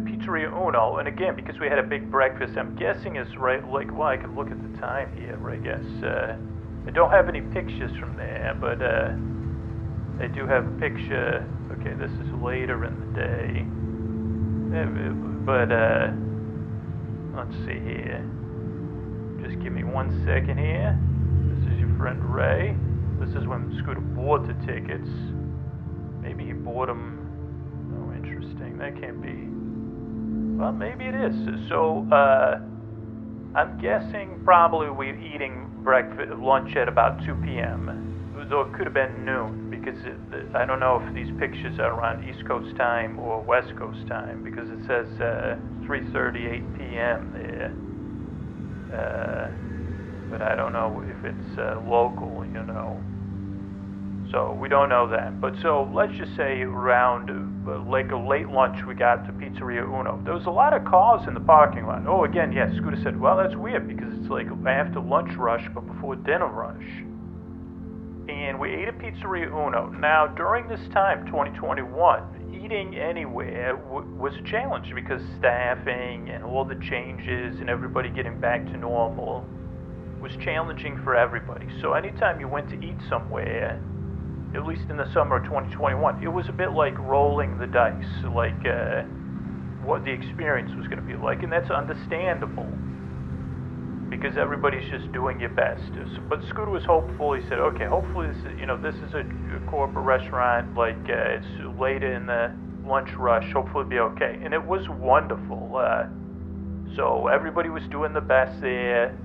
Pizzeria 0.00 0.48
Uno, 0.50 0.96
and 0.96 1.06
again, 1.06 1.36
because 1.36 1.58
we 1.58 1.68
had 1.68 1.78
a 1.78 1.82
big 1.82 2.10
breakfast, 2.10 2.56
I'm 2.56 2.74
guessing 2.74 3.16
it's 3.16 3.36
right, 3.36 3.66
like, 3.68 3.92
well, 3.92 4.08
I 4.08 4.16
can 4.16 4.34
look 4.34 4.50
at 4.50 4.56
the 4.62 4.78
time 4.78 5.14
here, 5.16 5.38
I 5.50 5.56
guess. 5.56 5.84
Uh, 6.02 6.36
I 6.86 6.90
don't 6.90 7.10
have 7.10 7.28
any 7.28 7.42
pictures 7.42 7.90
from 7.98 8.16
there, 8.16 8.56
but 8.58 8.80
uh, 8.80 9.12
I 10.24 10.28
do 10.28 10.46
have 10.46 10.66
a 10.66 10.80
picture. 10.80 11.46
Okay, 11.72 11.92
this 11.94 12.10
is 12.10 12.32
later 12.42 12.84
in 12.86 12.98
the 13.00 13.12
day. 13.20 13.66
Uh, 14.78 14.86
but, 15.44 15.70
uh, 15.70 16.12
let's 17.36 17.56
see 17.66 17.78
here. 17.80 18.24
Just 19.42 19.62
give 19.62 19.72
me 19.72 19.84
one 19.84 20.24
second 20.24 20.58
here. 20.58 20.98
Friend 22.00 22.34
Ray. 22.34 22.74
This 23.20 23.28
is 23.36 23.46
when 23.46 23.78
Scooter 23.82 24.00
bought 24.00 24.46
the 24.46 24.54
tickets. 24.64 25.08
Maybe 26.22 26.46
he 26.46 26.52
bought 26.54 26.86
them 26.86 27.18
Oh, 27.92 28.10
interesting. 28.16 28.78
that 28.78 28.98
can't 28.98 29.20
be. 29.20 29.36
Well, 30.58 30.72
maybe 30.72 31.04
it 31.04 31.14
is. 31.14 31.68
So, 31.68 32.06
uh, 32.10 32.60
I'm 33.54 33.78
guessing 33.82 34.40
probably 34.44 34.88
we're 34.88 35.14
eating 35.20 35.68
breakfast, 35.84 36.32
lunch 36.38 36.74
at 36.76 36.88
about 36.88 37.22
2 37.26 37.34
p.m. 37.44 38.06
Though 38.48 38.62
it 38.62 38.72
could 38.72 38.86
have 38.86 38.94
been 38.94 39.24
noon 39.26 39.68
because 39.70 40.00
it, 40.00 40.56
I 40.56 40.64
don't 40.64 40.80
know 40.80 41.04
if 41.06 41.14
these 41.14 41.30
pictures 41.38 41.78
are 41.78 41.92
around 41.92 42.24
East 42.24 42.48
Coast 42.48 42.74
time 42.76 43.18
or 43.18 43.42
West 43.42 43.76
Coast 43.78 44.06
time 44.08 44.42
because 44.42 44.68
it 44.70 44.80
says 44.88 45.06
uh, 45.20 45.56
3:38 45.84 46.78
p.m. 46.78 47.30
there. 47.36 47.72
Uh, 48.90 49.50
but 50.30 50.42
I 50.42 50.54
don't 50.54 50.72
know 50.72 51.02
if 51.04 51.24
it's 51.24 51.58
uh, 51.58 51.80
local, 51.86 52.44
you 52.46 52.62
know. 52.62 53.00
So 54.30 54.56
we 54.60 54.68
don't 54.68 54.88
know 54.88 55.08
that. 55.08 55.40
But 55.40 55.54
so 55.60 55.90
let's 55.92 56.16
just 56.16 56.36
say 56.36 56.62
around 56.62 57.30
uh, 57.68 57.82
like 57.90 58.12
a 58.12 58.16
late 58.16 58.48
lunch, 58.48 58.78
we 58.86 58.94
got 58.94 59.26
to 59.26 59.32
Pizzeria 59.32 59.82
Uno. 59.82 60.20
There 60.24 60.34
was 60.34 60.46
a 60.46 60.50
lot 60.50 60.72
of 60.72 60.84
cars 60.84 61.26
in 61.26 61.34
the 61.34 61.40
parking 61.40 61.86
lot. 61.86 62.06
Oh, 62.06 62.24
again, 62.24 62.52
yes. 62.52 62.70
Scooter 62.76 62.98
said, 63.02 63.20
"Well, 63.20 63.36
that's 63.36 63.56
weird 63.56 63.88
because 63.88 64.14
it's 64.14 64.30
like 64.30 64.46
after 64.66 65.00
lunch 65.00 65.34
rush, 65.36 65.66
but 65.74 65.86
before 65.86 66.14
dinner 66.14 66.46
rush." 66.46 66.86
And 68.28 68.60
we 68.60 68.72
ate 68.72 68.86
at 68.86 68.98
Pizzeria 68.98 69.48
Uno. 69.48 69.88
Now, 69.88 70.28
during 70.28 70.68
this 70.68 70.80
time, 70.92 71.26
2021, 71.26 72.62
eating 72.64 72.96
anywhere 72.96 73.74
w- 73.74 74.06
was 74.14 74.34
a 74.36 74.42
challenge 74.42 74.94
because 74.94 75.20
staffing 75.38 76.30
and 76.30 76.44
all 76.44 76.64
the 76.64 76.76
changes 76.76 77.58
and 77.58 77.68
everybody 77.68 78.08
getting 78.08 78.38
back 78.38 78.64
to 78.66 78.76
normal 78.76 79.44
was 80.20 80.32
challenging 80.36 81.02
for 81.02 81.16
everybody. 81.16 81.66
So 81.80 81.94
anytime 81.94 82.40
you 82.40 82.48
went 82.48 82.68
to 82.70 82.76
eat 82.76 82.96
somewhere, 83.08 83.80
at 84.54 84.66
least 84.66 84.82
in 84.90 84.96
the 84.96 85.10
summer 85.12 85.36
of 85.36 85.44
2021, 85.44 86.22
it 86.22 86.28
was 86.28 86.48
a 86.48 86.52
bit 86.52 86.72
like 86.72 86.98
rolling 86.98 87.58
the 87.58 87.66
dice, 87.66 88.04
like 88.34 88.66
uh, 88.66 89.02
what 89.82 90.04
the 90.04 90.10
experience 90.10 90.72
was 90.76 90.86
going 90.88 90.98
to 90.98 91.06
be 91.06 91.14
like, 91.14 91.42
and 91.42 91.52
that's 91.52 91.70
understandable 91.70 92.68
because 94.10 94.36
everybody's 94.36 94.88
just 94.90 95.10
doing 95.12 95.38
your 95.38 95.50
best. 95.50 95.92
But 96.28 96.42
Scooter 96.48 96.70
was 96.70 96.84
hopeful. 96.84 97.32
He 97.34 97.42
said, 97.48 97.60
"Okay, 97.60 97.86
hopefully 97.86 98.28
this, 98.28 98.38
is, 98.38 98.58
you 98.58 98.66
know, 98.66 98.76
this 98.76 98.96
is 98.96 99.14
a, 99.14 99.20
a 99.20 99.70
corporate 99.70 100.04
restaurant. 100.04 100.76
Like 100.76 100.98
uh, 101.08 101.38
it's 101.38 101.78
late 101.78 102.02
in 102.02 102.26
the 102.26 102.52
lunch 102.84 103.10
rush. 103.12 103.50
Hopefully, 103.52 103.82
it'll 103.82 103.90
be 103.90 103.98
okay." 104.22 104.40
And 104.42 104.52
it 104.52 104.62
was 104.62 104.88
wonderful. 104.88 105.76
Uh, 105.76 106.06
so 106.96 107.28
everybody 107.28 107.68
was 107.68 107.84
doing 107.84 108.12
the 108.12 108.20
best 108.20 108.60
there 108.60 109.16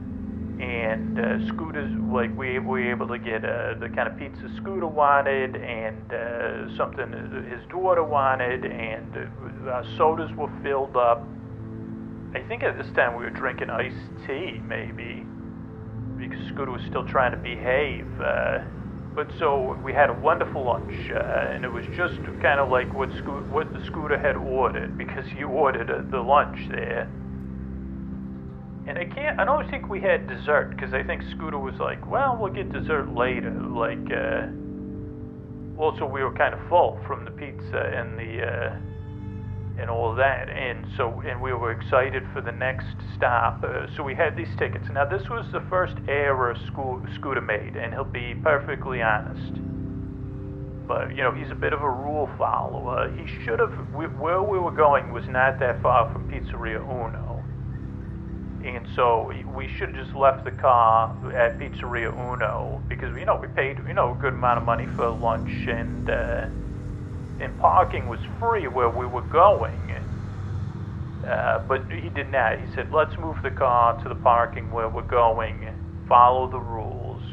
and 0.59 1.19
uh, 1.19 1.47
Scooter's 1.47 1.91
like 2.11 2.35
we, 2.37 2.59
we 2.59 2.59
were 2.59 2.91
able 2.91 3.07
to 3.07 3.17
get 3.17 3.43
uh, 3.43 3.73
the 3.79 3.89
kind 3.89 4.07
of 4.07 4.17
pizza 4.17 4.49
Scooter 4.57 4.87
wanted 4.87 5.55
and 5.55 6.13
uh, 6.13 6.77
something 6.77 7.11
his 7.49 7.65
daughter 7.69 8.03
wanted, 8.03 8.65
and 8.65 9.17
uh, 9.67 9.83
sodas 9.97 10.31
were 10.35 10.51
filled 10.63 10.95
up. 10.95 11.23
I 12.33 12.41
think 12.47 12.63
at 12.63 12.77
this 12.77 12.87
time 12.95 13.17
we 13.17 13.23
were 13.25 13.29
drinking 13.31 13.69
iced 13.69 13.95
tea, 14.27 14.59
maybe, 14.65 15.25
because 16.17 16.45
Scooter 16.47 16.71
was 16.71 16.81
still 16.87 17.05
trying 17.05 17.31
to 17.31 17.37
behave. 17.37 18.07
Uh, 18.21 18.59
but 19.13 19.31
so 19.39 19.77
we 19.83 19.93
had 19.93 20.09
a 20.09 20.13
wonderful 20.13 20.65
lunch, 20.65 21.11
uh, 21.11 21.53
and 21.53 21.63
it 21.63 21.71
was 21.71 21.85
just 21.95 22.15
kind 22.41 22.59
of 22.59 22.69
like 22.69 22.93
what, 22.93 23.09
Sco- 23.17 23.43
what 23.51 23.71
the 23.73 23.83
Scooter 23.85 24.17
had 24.17 24.35
ordered, 24.35 24.97
because 24.97 25.25
he 25.35 25.43
ordered 25.43 26.11
the 26.11 26.19
lunch 26.19 26.67
there 26.69 27.09
And 28.87 28.99
I 28.99 29.05
can't. 29.05 29.39
I 29.39 29.45
don't 29.45 29.69
think 29.71 29.89
we 29.89 29.99
had 29.99 30.27
dessert 30.27 30.75
because 30.75 30.93
I 30.93 31.01
think 31.01 31.23
Scooter 31.35 31.57
was 31.57 31.73
like, 31.79 32.05
"Well, 32.09 32.37
we'll 32.39 32.53
get 32.53 32.71
dessert 32.71 33.15
later." 33.15 33.51
Like, 33.51 34.11
uh, 34.11 34.47
also 35.81 36.05
we 36.05 36.23
were 36.23 36.33
kind 36.33 36.53
of 36.53 36.59
full 36.69 36.99
from 37.07 37.25
the 37.25 37.31
pizza 37.31 37.81
and 37.95 38.17
the 38.17 38.45
uh, 38.45 38.77
and 39.81 39.89
all 39.89 40.13
that, 40.15 40.49
and 40.49 40.85
so 40.97 41.21
and 41.25 41.41
we 41.41 41.51
were 41.53 41.71
excited 41.71 42.23
for 42.31 42.41
the 42.41 42.51
next 42.51 42.95
stop. 43.17 43.63
Uh, 43.63 43.87
so 43.97 44.03
we 44.03 44.13
had 44.13 44.37
these 44.37 44.55
tickets. 44.59 44.85
Now 44.93 45.05
this 45.05 45.27
was 45.29 45.45
the 45.51 45.63
first 45.67 45.95
error 46.07 46.55
Sco- 46.67 47.03
Scooter 47.15 47.41
made, 47.41 47.75
and 47.75 47.91
he'll 47.91 48.03
be 48.03 48.35
perfectly 48.43 49.01
honest. 49.01 49.53
But 50.87 51.09
you 51.15 51.23
know 51.23 51.31
he's 51.31 51.49
a 51.49 51.55
bit 51.55 51.73
of 51.73 51.81
a 51.81 51.89
rule 51.89 52.29
follower. 52.37 53.11
He 53.17 53.25
should 53.43 53.59
have. 53.59 53.73
Where 53.93 54.43
we 54.43 54.59
were 54.59 54.71
going 54.71 55.11
was 55.11 55.25
not 55.27 55.59
that 55.59 55.81
far 55.81 56.13
from 56.13 56.29
Pizzeria 56.29 56.79
Uno 56.79 57.24
and 58.65 58.87
so 58.95 59.31
we 59.53 59.67
should 59.67 59.95
have 59.95 60.05
just 60.05 60.15
left 60.15 60.43
the 60.43 60.51
car 60.51 61.15
at 61.35 61.59
Pizzeria 61.59 62.11
Uno 62.11 62.81
because 62.87 63.15
you 63.15 63.25
know 63.25 63.35
we 63.35 63.47
paid 63.49 63.77
you 63.87 63.93
know 63.93 64.13
a 64.13 64.15
good 64.15 64.33
amount 64.33 64.57
of 64.57 64.65
money 64.65 64.87
for 64.95 65.09
lunch 65.09 65.67
and 65.67 66.09
uh, 66.09 66.47
and 67.39 67.57
parking 67.59 68.07
was 68.07 68.19
free 68.39 68.67
where 68.67 68.89
we 68.89 69.05
were 69.05 69.21
going. 69.21 69.91
Uh, 71.27 71.59
but 71.67 71.83
he 71.91 72.09
did 72.09 72.31
not. 72.31 72.59
He 72.59 72.73
said, 72.73 72.91
"Let's 72.91 73.15
move 73.17 73.37
the 73.43 73.51
car 73.51 74.01
to 74.01 74.09
the 74.09 74.15
parking 74.15 74.71
where 74.71 74.89
we're 74.89 75.01
going. 75.03 75.69
Follow 76.07 76.49
the 76.49 76.59
rules." 76.59 77.23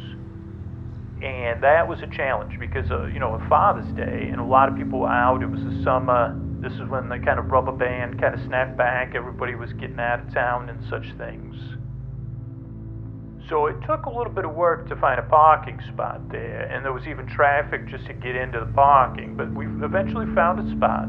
And 1.22 1.62
that 1.62 1.86
was 1.86 2.02
a 2.02 2.08
challenge 2.08 2.58
because 2.58 2.90
uh, 2.90 3.06
you 3.06 3.20
know, 3.20 3.40
Father's 3.48 3.90
Day, 3.94 4.28
and 4.30 4.40
a 4.40 4.44
lot 4.44 4.68
of 4.68 4.76
people 4.76 5.00
were 5.00 5.08
out. 5.08 5.42
It 5.42 5.50
was 5.50 5.62
the 5.62 5.82
summer 5.82 6.36
this 6.62 6.72
is 6.74 6.88
when 6.88 7.08
the 7.08 7.18
kind 7.18 7.40
of 7.40 7.50
rubber 7.50 7.72
band 7.72 8.20
kind 8.20 8.34
of 8.34 8.40
snapped 8.46 8.76
back. 8.78 9.16
Everybody 9.16 9.56
was 9.56 9.72
getting 9.72 9.98
out 9.98 10.20
of 10.20 10.32
town 10.32 10.68
and 10.68 10.78
such 10.88 11.04
things. 11.18 11.56
So 13.48 13.66
it 13.66 13.76
took 13.84 14.06
a 14.06 14.08
little 14.08 14.32
bit 14.32 14.44
of 14.44 14.54
work 14.54 14.88
to 14.88 14.96
find 14.96 15.18
a 15.18 15.24
parking 15.24 15.80
spot 15.92 16.30
there, 16.30 16.62
and 16.70 16.84
there 16.84 16.92
was 16.92 17.04
even 17.08 17.26
traffic 17.26 17.88
just 17.88 18.06
to 18.06 18.12
get 18.14 18.36
into 18.36 18.60
the 18.60 18.72
parking. 18.72 19.36
But 19.36 19.52
we 19.52 19.66
eventually 19.66 20.32
found 20.36 20.60
a 20.60 20.76
spot, 20.76 21.06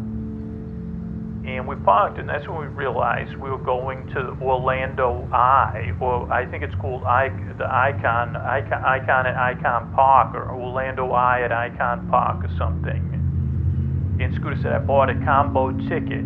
and 1.46 1.68
we 1.68 1.76
parked, 1.86 2.18
and 2.18 2.28
that's 2.28 2.48
when 2.48 2.58
we 2.58 2.66
realized 2.66 3.36
we 3.38 3.52
were 3.52 3.63
going 3.63 4.08
to 4.08 4.36
Orlando 4.42 5.30
Eye, 5.32 5.94
or 6.02 6.34
I 6.34 6.50
think 6.50 6.63
it's 6.63 6.76
called 6.82 7.04
I, 7.04 7.30
the 7.60 7.72
Icon, 7.72 8.36
Icon, 8.36 8.84
Icon 8.84 9.28
at 9.28 9.38
Icon 9.38 9.94
Park, 9.94 10.34
or 10.34 10.50
Orlando 10.50 11.12
Eye 11.12 11.44
at 11.44 11.52
Icon 11.52 12.10
Park, 12.10 12.44
or 12.44 12.50
something 12.58 13.23
and 14.19 14.34
Scooter 14.36 14.58
said, 14.62 14.73
I 14.73 14.80
bought 14.80 15.10
a 15.10 15.15
combo 15.26 15.71
ticket. 15.89 16.26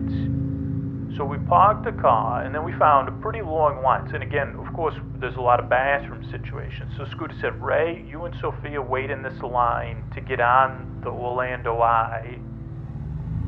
So 1.18 1.26
we 1.26 1.38
parked 1.38 1.86
the 1.86 1.94
car, 2.00 2.44
and 2.44 2.54
then 2.54 2.64
we 2.64 2.74
found 2.74 3.08
a 3.08 3.12
pretty 3.12 3.42
long 3.42 3.82
line. 3.82 4.14
And 4.14 4.22
again, 4.22 4.56
of 4.56 4.72
course, 4.74 4.94
there's 5.20 5.36
a 5.36 5.42
lot 5.42 5.60
of 5.60 5.70
bathroom 5.70 6.24
situations. 6.30 6.94
So 6.96 7.06
Scooter 7.12 7.34
said, 7.42 7.60
Ray, 7.62 8.06
you 8.08 8.26
and 8.26 8.36
Sophia 8.40 8.82
wait 8.82 9.10
in 9.10 9.24
this 9.24 9.42
line 9.42 10.04
to 10.14 10.22
get 10.22 10.40
on 10.40 11.02
the 11.04 11.10
Orlando 11.10 11.82
Eye, 11.82 12.38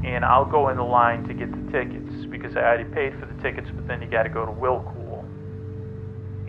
and 0.03 0.25
I'll 0.25 0.49
go 0.49 0.69
in 0.69 0.77
the 0.77 0.83
line 0.83 1.27
to 1.27 1.33
get 1.33 1.51
the 1.51 1.71
tickets 1.71 2.25
because 2.31 2.55
I 2.55 2.61
already 2.61 2.85
paid 2.85 3.19
for 3.19 3.27
the 3.27 3.39
tickets, 3.43 3.67
but 3.75 3.87
then 3.87 4.01
you 4.01 4.07
got 4.07 4.23
to 4.23 4.29
go 4.29 4.45
to 4.45 4.51
Will 4.51 4.79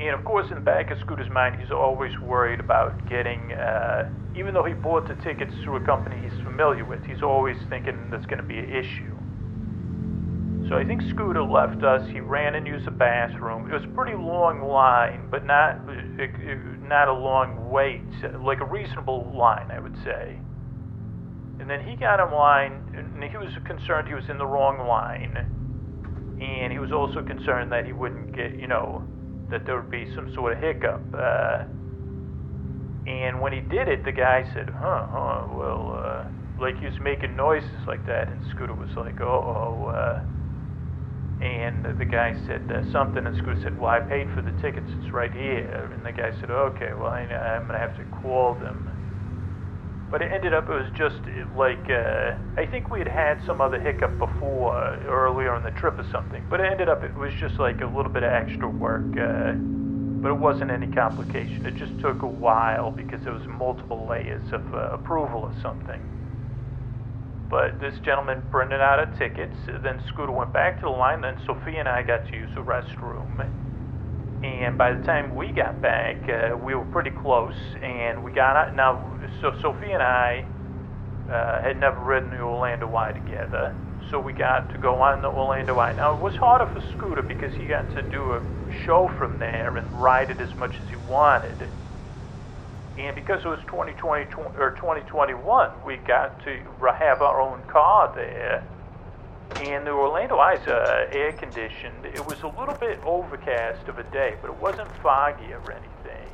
and 0.00 0.10
of 0.10 0.24
course, 0.24 0.48
in 0.48 0.54
the 0.54 0.60
back 0.62 0.90
of 0.90 0.98
Scooter's 1.00 1.30
mind, 1.30 1.60
he's 1.60 1.70
always 1.70 2.18
worried 2.20 2.58
about 2.58 3.06
getting, 3.08 3.52
uh, 3.52 4.08
even 4.34 4.54
though 4.54 4.64
he 4.64 4.72
bought 4.72 5.06
the 5.06 5.14
tickets 5.16 5.52
through 5.62 5.76
a 5.76 5.84
company 5.84 6.16
he's 6.26 6.40
familiar 6.40 6.86
with, 6.86 7.04
he's 7.04 7.22
always 7.22 7.58
thinking 7.68 8.08
that's 8.10 8.24
going 8.24 8.38
to 8.38 8.46
be 8.46 8.58
an 8.58 8.70
issue. 8.70 9.14
So 10.70 10.76
I 10.76 10.84
think 10.84 11.02
Scooter 11.02 11.42
left 11.42 11.82
us. 11.82 12.08
He 12.08 12.20
ran 12.20 12.54
and 12.54 12.66
used 12.66 12.86
the 12.86 12.92
bathroom. 12.92 13.70
It 13.70 13.74
was 13.74 13.84
a 13.84 13.88
pretty 13.88 14.16
long 14.16 14.62
line, 14.62 15.28
but 15.30 15.44
not 15.44 15.84
not 16.88 17.08
a 17.08 17.12
long 17.12 17.68
wait, 17.70 18.02
like 18.40 18.60
a 18.60 18.64
reasonable 18.64 19.32
line, 19.36 19.70
I 19.70 19.80
would 19.80 19.96
say. 20.02 20.38
And 21.58 21.68
then 21.68 21.86
he 21.86 21.94
got 21.94 22.20
in 22.20 22.32
line, 22.32 22.80
and 22.96 23.22
he 23.22 23.36
was 23.36 23.50
concerned 23.66 24.08
he 24.08 24.14
was 24.14 24.28
in 24.30 24.38
the 24.38 24.46
wrong 24.46 24.86
line, 24.88 25.36
and 26.40 26.72
he 26.72 26.78
was 26.78 26.90
also 26.90 27.22
concerned 27.22 27.70
that 27.72 27.84
he 27.84 27.92
wouldn't 27.92 28.34
get, 28.34 28.58
you 28.58 28.66
know, 28.66 29.04
that 29.50 29.66
there 29.66 29.80
would 29.80 29.90
be 29.90 30.06
some 30.14 30.32
sort 30.34 30.52
of 30.52 30.58
hiccup. 30.62 31.02
Uh, 31.12 31.64
and 33.06 33.40
when 33.40 33.52
he 33.52 33.60
did 33.60 33.88
it, 33.88 34.04
the 34.04 34.12
guy 34.12 34.44
said, 34.54 34.70
huh, 34.70 35.06
huh 35.10 35.46
well, 35.52 36.00
uh, 36.04 36.24
like 36.60 36.78
he 36.78 36.86
was 36.86 36.98
making 37.00 37.36
noises 37.36 37.86
like 37.86 38.04
that. 38.06 38.28
And 38.28 38.40
Scooter 38.50 38.74
was 38.74 38.90
like, 38.96 39.20
oh, 39.20 39.86
uh, 39.94 40.22
and 41.44 41.98
the 41.98 42.04
guy 42.04 42.36
said 42.46 42.70
uh, 42.70 42.84
something, 42.92 43.26
and 43.26 43.36
Scooter 43.38 43.60
said, 43.62 43.80
well, 43.80 43.90
I 43.90 44.00
paid 44.00 44.28
for 44.34 44.42
the 44.42 44.52
tickets, 44.60 44.86
it's 45.00 45.10
right 45.10 45.32
here. 45.32 45.90
And 45.94 46.04
the 46.04 46.12
guy 46.12 46.30
said, 46.38 46.50
okay, 46.50 46.92
well, 46.92 47.08
I, 47.08 47.22
I'm 47.22 47.66
going 47.66 47.80
to 47.80 47.86
have 47.86 47.96
to 47.96 48.04
call 48.20 48.54
them. 48.54 48.99
But 50.10 50.22
it 50.22 50.32
ended 50.32 50.52
up, 50.52 50.68
it 50.68 50.72
was 50.72 50.90
just 50.96 51.20
like, 51.56 51.88
uh, 51.88 52.34
I 52.56 52.66
think 52.66 52.90
we 52.90 52.98
had 52.98 53.08
had 53.08 53.40
some 53.46 53.60
other 53.60 53.78
hiccup 53.78 54.18
before, 54.18 54.76
uh, 54.76 54.98
earlier 55.04 55.54
in 55.56 55.62
the 55.62 55.70
trip 55.70 55.98
or 55.98 56.06
something. 56.10 56.44
But 56.50 56.60
it 56.60 56.70
ended 56.70 56.88
up, 56.88 57.04
it 57.04 57.14
was 57.14 57.32
just 57.34 57.60
like 57.60 57.80
a 57.80 57.86
little 57.86 58.10
bit 58.10 58.24
of 58.24 58.32
extra 58.32 58.68
work. 58.68 59.16
Uh, 59.16 59.52
but 60.20 60.30
it 60.30 60.38
wasn't 60.38 60.70
any 60.70 60.88
complication. 60.88 61.64
It 61.64 61.76
just 61.76 61.98
took 62.00 62.22
a 62.22 62.26
while 62.26 62.90
because 62.90 63.22
there 63.22 63.32
was 63.32 63.46
multiple 63.46 64.06
layers 64.06 64.52
of 64.52 64.74
uh, 64.74 64.90
approval 64.92 65.40
or 65.40 65.54
something. 65.62 66.00
But 67.48 67.80
this 67.80 67.98
gentleman 68.04 68.42
printed 68.50 68.80
out 68.80 68.98
our 68.98 69.16
tickets. 69.16 69.56
Then 69.82 70.02
Scooter 70.08 70.32
went 70.32 70.52
back 70.52 70.76
to 70.80 70.82
the 70.82 70.90
line. 70.90 71.20
Then 71.20 71.40
Sophia 71.46 71.80
and 71.80 71.88
I 71.88 72.02
got 72.02 72.26
to 72.28 72.36
use 72.36 72.50
the 72.54 72.62
restroom. 72.62 73.48
And 74.42 74.78
by 74.78 74.94
the 74.94 75.04
time 75.04 75.34
we 75.36 75.52
got 75.52 75.82
back, 75.82 76.16
uh, 76.28 76.56
we 76.56 76.74
were 76.74 76.84
pretty 76.86 77.10
close. 77.10 77.54
And 77.82 78.24
we 78.24 78.32
got 78.32 78.56
out. 78.56 78.74
Now, 78.74 79.04
so 79.40 79.52
Sophia 79.60 79.94
and 79.94 80.02
I 80.02 80.44
uh, 81.30 81.62
had 81.62 81.78
never 81.78 82.00
ridden 82.00 82.30
the 82.30 82.40
Orlando 82.40 82.94
Eye 82.96 83.12
together, 83.12 83.74
so 84.10 84.18
we 84.18 84.32
got 84.32 84.72
to 84.72 84.78
go 84.78 85.00
on 85.00 85.22
the 85.22 85.28
Orlando 85.28 85.78
Eye. 85.78 85.92
Now 85.92 86.16
it 86.16 86.20
was 86.20 86.34
harder 86.34 86.66
for 86.66 86.82
Scooter 86.96 87.22
because 87.22 87.54
he 87.54 87.66
got 87.66 87.86
to 87.94 88.02
do 88.10 88.34
a 88.34 88.42
show 88.84 89.10
from 89.16 89.38
there 89.38 89.76
and 89.76 89.86
ride 90.02 90.30
it 90.30 90.40
as 90.40 90.54
much 90.56 90.74
as 90.74 90.88
he 90.88 90.96
wanted. 91.08 91.68
And 92.98 93.14
because 93.14 93.44
it 93.44 93.48
was 93.48 93.60
2020 93.66 94.26
or 94.58 94.74
2021, 94.76 95.70
we 95.86 95.96
got 96.06 96.42
to 96.44 96.58
have 96.98 97.22
our 97.22 97.40
own 97.40 97.62
car 97.70 98.12
there. 98.14 98.64
And 99.56 99.86
the 99.86 99.90
Orlando 99.90 100.38
Eye's 100.38 100.66
uh, 100.66 101.08
air 101.12 101.32
conditioned. 101.32 102.06
It 102.06 102.24
was 102.24 102.40
a 102.42 102.48
little 102.48 102.74
bit 102.74 102.98
overcast 103.04 103.88
of 103.88 103.98
a 103.98 104.04
day, 104.04 104.36
but 104.40 104.50
it 104.50 104.56
wasn't 104.56 104.90
foggy 105.02 105.52
or 105.52 105.72
anything. 105.72 106.30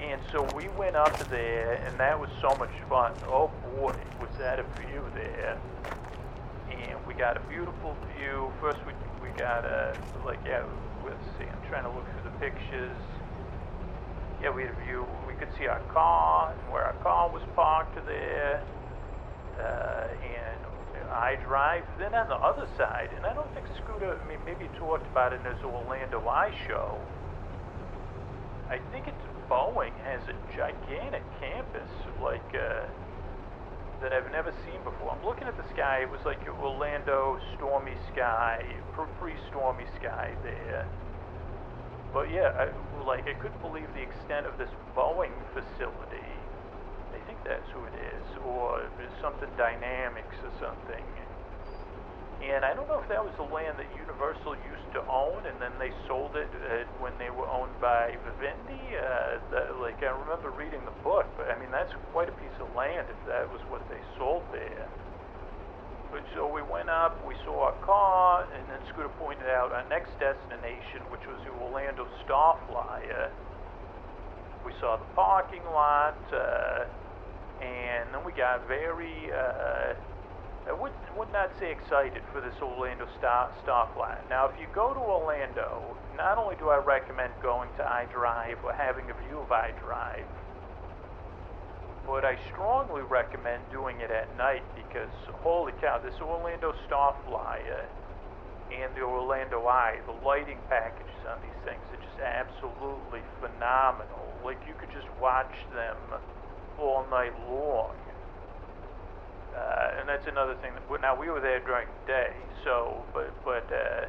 And 0.00 0.20
so 0.32 0.48
we 0.56 0.68
went 0.78 0.96
up 0.96 1.16
there, 1.28 1.74
and 1.86 1.98
that 1.98 2.18
was 2.18 2.30
so 2.40 2.54
much 2.58 2.70
fun. 2.88 3.12
Oh 3.26 3.50
boy, 3.76 3.94
was 4.20 4.30
that 4.38 4.58
a 4.58 4.64
view 4.80 5.04
there! 5.14 5.58
And 6.70 7.06
we 7.06 7.14
got 7.14 7.36
a 7.36 7.40
beautiful 7.40 7.96
view. 8.16 8.50
First, 8.60 8.78
we 8.86 8.92
we 9.22 9.28
got 9.36 9.64
a 9.64 9.94
like 10.24 10.38
yeah. 10.46 10.64
Let's 11.04 11.24
see. 11.38 11.44
I'm 11.44 11.68
trying 11.68 11.84
to 11.84 11.90
look 11.90 12.04
through 12.12 12.30
the 12.30 12.38
pictures. 12.38 12.96
Yeah, 14.42 14.50
we 14.50 14.62
had 14.62 14.72
a 14.72 14.84
view. 14.86 15.06
We 15.26 15.34
could 15.34 15.48
see 15.58 15.66
our 15.66 15.80
car 15.92 16.54
where 16.70 16.84
our 16.84 16.94
car 17.02 17.28
was 17.28 17.42
parked 17.54 17.94
there. 18.06 18.62
Uh, 19.58 20.06
and 20.24 20.59
I 21.10 21.36
drive. 21.46 21.84
Then 21.98 22.14
on 22.14 22.28
the 22.28 22.36
other 22.36 22.66
side, 22.76 23.10
and 23.16 23.26
I 23.26 23.34
don't 23.34 23.52
think 23.54 23.66
Scooter. 23.82 24.18
I 24.18 24.28
mean, 24.28 24.38
maybe 24.46 24.70
talked 24.78 25.06
about 25.06 25.32
it 25.32 25.40
in 25.44 25.54
his 25.54 25.62
Orlando 25.64 26.26
Eye 26.28 26.54
show. 26.66 26.98
I 28.70 28.78
think 28.92 29.08
it's 29.08 29.24
Boeing 29.50 29.96
has 30.04 30.22
a 30.28 30.56
gigantic 30.56 31.24
campus 31.40 31.90
like 32.22 32.54
uh, 32.54 32.86
that 34.00 34.12
I've 34.12 34.30
never 34.30 34.54
seen 34.64 34.78
before. 34.84 35.10
I'm 35.10 35.26
looking 35.26 35.48
at 35.48 35.56
the 35.56 35.68
sky. 35.74 36.02
It 36.02 36.10
was 36.10 36.20
like 36.24 36.38
Orlando 36.62 37.40
stormy 37.56 37.94
sky, 38.14 38.64
pre-stormy 39.18 39.86
sky 39.98 40.34
there. 40.44 40.86
But 42.14 42.30
yeah, 42.30 42.54
I, 42.54 43.04
like 43.04 43.26
I 43.26 43.34
couldn't 43.34 43.60
believe 43.60 43.88
the 43.94 44.02
extent 44.02 44.46
of 44.46 44.56
this 44.56 44.70
Boeing 44.96 45.34
facility. 45.52 46.29
That's 47.44 47.68
who 47.72 47.82
it 47.88 47.96
is, 47.96 48.26
or 48.44 48.84
something 49.20 49.48
Dynamics 49.56 50.36
or 50.44 50.52
something. 50.60 51.04
And 52.40 52.64
I 52.64 52.72
don't 52.72 52.88
know 52.88 52.96
if 52.96 53.08
that 53.12 53.20
was 53.20 53.36
the 53.36 53.44
land 53.44 53.76
that 53.76 53.88
Universal 54.00 54.56
used 54.64 54.88
to 54.96 55.04
own, 55.12 55.44
and 55.44 55.60
then 55.60 55.76
they 55.76 55.92
sold 56.08 56.32
it 56.40 56.48
uh, 56.48 56.88
when 56.96 57.12
they 57.20 57.28
were 57.28 57.44
owned 57.52 57.76
by 57.84 58.16
Vivendi. 58.16 58.96
Uh, 58.96 59.36
that, 59.52 59.76
like 59.84 60.00
I 60.00 60.08
remember 60.08 60.48
reading 60.56 60.80
the 60.88 60.96
book, 61.04 61.28
but 61.36 61.52
I 61.52 61.60
mean 61.60 61.68
that's 61.68 61.92
quite 62.16 62.32
a 62.32 62.36
piece 62.40 62.56
of 62.56 62.72
land 62.72 63.04
if 63.12 63.20
that 63.28 63.44
was 63.52 63.60
what 63.68 63.84
they 63.92 64.00
sold 64.16 64.40
there. 64.56 64.88
But 66.08 66.24
so 66.34 66.48
we 66.48 66.64
went 66.64 66.88
up, 66.88 67.20
we 67.28 67.36
saw 67.44 67.70
a 67.70 67.76
car, 67.84 68.48
and 68.56 68.64
then 68.72 68.80
Scooter 68.88 69.12
pointed 69.20 69.46
out 69.46 69.70
our 69.70 69.86
next 69.92 70.10
destination, 70.16 71.04
which 71.12 71.22
was 71.28 71.38
the 71.44 71.52
Orlando 71.54 72.08
Starflyer. 72.24 73.30
We 74.64 74.72
saw 74.80 74.96
the 74.96 75.08
parking 75.14 75.62
lot, 75.70 76.18
uh, 76.34 76.88
and 77.60 78.12
then 78.12 78.24
we 78.24 78.32
got 78.32 78.66
very 78.66 79.30
uh, 79.32 79.94
I 80.68 80.72
would, 80.72 80.92
would 81.16 81.32
not 81.32 81.50
say 81.58 81.72
excited 81.72 82.22
for 82.32 82.40
this 82.40 82.54
Orlando 82.60 83.08
Star, 83.18 83.50
Starflyer. 83.64 84.20
Now, 84.28 84.46
if 84.46 84.54
you 84.60 84.68
go 84.74 84.92
to 84.92 85.00
Orlando, 85.00 85.96
not 86.16 86.36
only 86.36 86.54
do 86.56 86.68
I 86.68 86.76
recommend 86.76 87.32
going 87.42 87.68
to 87.78 87.82
iDrive 87.82 88.62
or 88.62 88.72
having 88.72 89.08
a 89.10 89.16
view 89.26 89.40
of 89.40 89.48
iDrive, 89.48 90.28
but 92.06 92.24
I 92.24 92.36
strongly 92.52 93.02
recommend 93.02 93.62
doing 93.72 94.00
it 94.00 94.10
at 94.10 94.28
night 94.36 94.62
because, 94.76 95.10
holy 95.40 95.72
cow, 95.80 95.98
this 95.98 96.20
Orlando 96.20 96.74
Starflyer 96.86 97.88
and 98.70 98.94
the 98.94 99.00
Orlando 99.00 99.66
Eye, 99.66 99.98
the 100.06 100.14
lighting 100.26 100.58
packages 100.68 101.24
on 101.26 101.40
these 101.40 101.60
things 101.64 101.82
are 101.90 102.02
just 102.04 102.20
absolutely 102.20 103.24
phenomenal. 103.40 104.28
Like, 104.44 104.60
you 104.68 104.74
could 104.78 104.92
just 104.92 105.08
watch 105.20 105.56
them 105.72 105.96
all 106.80 107.06
night 107.10 107.32
long. 107.48 107.94
Uh, 109.56 109.98
and 109.98 110.08
that's 110.08 110.26
another 110.26 110.54
thing. 110.56 110.72
That, 110.74 111.00
now 111.00 111.18
we 111.18 111.28
were 111.28 111.40
there 111.40 111.60
during 111.60 111.86
the 111.86 112.12
day, 112.12 112.32
so 112.64 113.04
but 113.12 113.32
but 113.44 113.66
uh, 113.72 114.06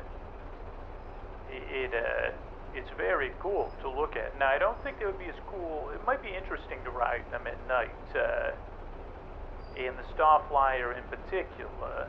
it, 1.52 1.92
uh, 1.94 2.32
it's 2.74 2.90
very 2.98 3.32
cool 3.40 3.72
to 3.82 3.90
look 3.90 4.16
at. 4.16 4.38
Now 4.40 4.50
I 4.50 4.58
don't 4.58 4.82
think 4.84 5.00
they 5.00 5.06
would 5.06 5.20
be 5.20 5.26
as 5.26 5.42
cool. 5.50 5.90
It 5.94 6.06
might 6.06 6.22
be 6.22 6.30
interesting 6.30 6.78
to 6.86 6.92
ride 6.92 7.26
them 7.32 7.48
at 7.48 7.58
night. 7.68 8.16
Uh, 8.16 8.52
in 9.76 9.94
the 9.96 10.04
Starflyer 10.16 10.98
in 10.98 11.04
particular, 11.04 12.08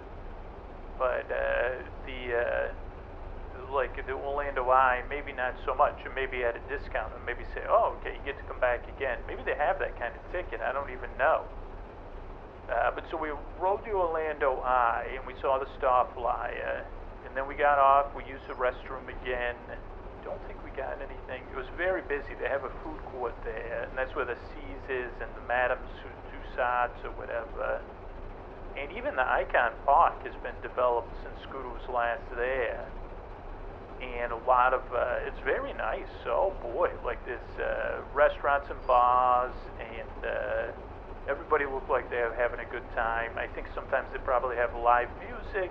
but 0.98 1.27
uh, 1.31 1.83
the 2.07 2.37
uh, 2.37 2.72
like 3.72 3.96
the 3.96 4.12
Orlando 4.12 4.70
Eye, 4.70 5.02
maybe 5.08 5.32
not 5.32 5.56
so 5.64 5.74
much, 5.74 5.96
or 6.04 6.12
maybe 6.14 6.44
at 6.44 6.54
a 6.54 6.62
discount, 6.68 7.12
and 7.16 7.24
maybe 7.24 7.44
say, 7.54 7.64
oh, 7.68 7.96
okay, 7.98 8.14
you 8.14 8.22
get 8.24 8.37
to 8.37 8.44
come 8.44 8.61
back 8.61 8.85
again. 8.96 9.18
Maybe 9.26 9.42
they 9.42 9.56
have 9.56 9.80
that 9.80 9.98
kind 9.98 10.12
of 10.12 10.22
ticket. 10.30 10.61
I 10.61 10.72
don't 10.72 10.90
even 10.90 11.11
know. 11.18 11.44
Uh, 12.70 12.90
but 12.94 13.04
so 13.11 13.16
we 13.16 13.32
rode 13.58 13.85
the 13.85 13.92
Orlando 13.92 14.62
Eye 14.62 15.18
and 15.18 15.26
we 15.26 15.35
saw 15.40 15.58
the 15.58 15.66
Starflyer, 15.80 16.85
and 17.26 17.37
then 17.37 17.48
we 17.48 17.54
got 17.54 17.78
off. 17.78 18.14
We 18.14 18.24
used 18.24 18.46
the 18.46 18.54
restroom 18.54 19.08
again. 19.22 19.56
Don't 20.24 20.40
think 20.46 20.62
we 20.62 20.70
got 20.70 21.02
anything. 21.02 21.42
It 21.50 21.56
was 21.56 21.66
very 21.76 22.02
busy. 22.06 22.38
They 22.38 22.48
have 22.48 22.62
a 22.62 22.72
food 22.85 23.02
court 23.11 23.35
there, 23.42 23.88
and 23.88 23.98
that's 23.98 24.14
where 24.14 24.24
the 24.24 24.38
Seas 24.54 24.85
is 24.88 25.11
and 25.18 25.28
the 25.35 25.44
Madame 25.48 25.82
Tussauds 26.30 27.02
or 27.02 27.11
whatever. 27.18 27.82
And 28.78 28.92
even 28.96 29.16
the 29.16 29.26
Icon 29.26 29.72
Park 29.85 30.24
has 30.24 30.35
been 30.42 30.56
developed 30.62 31.12
since 31.22 31.35
Scooter 31.42 31.68
was 31.68 31.85
last 31.92 32.22
there. 32.37 32.87
And 34.02 34.32
a 34.32 34.40
lot 34.50 34.74
of, 34.74 34.82
uh, 34.90 35.26
it's 35.30 35.38
very 35.46 35.72
nice. 35.78 36.10
Oh 36.26 36.52
boy, 36.60 36.90
like 37.06 37.22
there's 37.24 37.38
uh, 37.54 38.02
restaurants 38.14 38.66
and 38.68 38.78
bars 38.86 39.54
and 39.78 40.18
uh, 40.26 41.30
everybody 41.30 41.64
looked 41.70 41.88
like 41.88 42.10
they're 42.10 42.34
having 42.34 42.58
a 42.58 42.68
good 42.74 42.82
time. 42.98 43.30
I 43.38 43.46
think 43.54 43.70
sometimes 43.74 44.10
they 44.12 44.18
probably 44.26 44.56
have 44.58 44.74
live 44.74 45.06
music. 45.22 45.70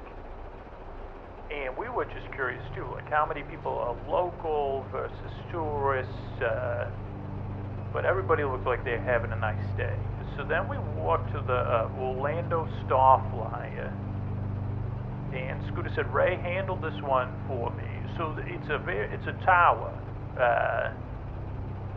And 1.51 1.75
we 1.75 1.91
were 1.91 2.07
just 2.07 2.31
curious 2.31 2.63
too, 2.71 2.87
like 2.95 3.11
how 3.11 3.27
many 3.27 3.43
people 3.51 3.75
are 3.75 3.95
local 4.07 4.87
versus 4.95 5.35
tourists. 5.51 6.39
Uh, 6.39 6.87
but 7.91 8.05
everybody 8.05 8.47
looked 8.47 8.65
like 8.65 8.85
they're 8.87 9.03
having 9.03 9.35
a 9.35 9.39
nice 9.43 9.67
day. 9.75 9.99
So 10.37 10.47
then 10.47 10.71
we 10.71 10.79
walked 10.95 11.35
to 11.35 11.43
the 11.43 11.59
uh, 11.59 11.91
Orlando 11.99 12.67
Starflyer. 12.87 13.91
And 15.35 15.59
Scooter 15.71 15.91
said, 15.95 16.07
Ray, 16.13 16.39
handled 16.39 16.79
this 16.81 16.95
one 17.03 17.27
for 17.47 17.71
me. 17.75 17.90
So 18.17 18.35
it's 18.39 18.69
a 18.69 18.77
very, 18.77 19.07
it's 19.13 19.27
a 19.27 19.45
tower. 19.45 19.93
Uh, 20.39 20.93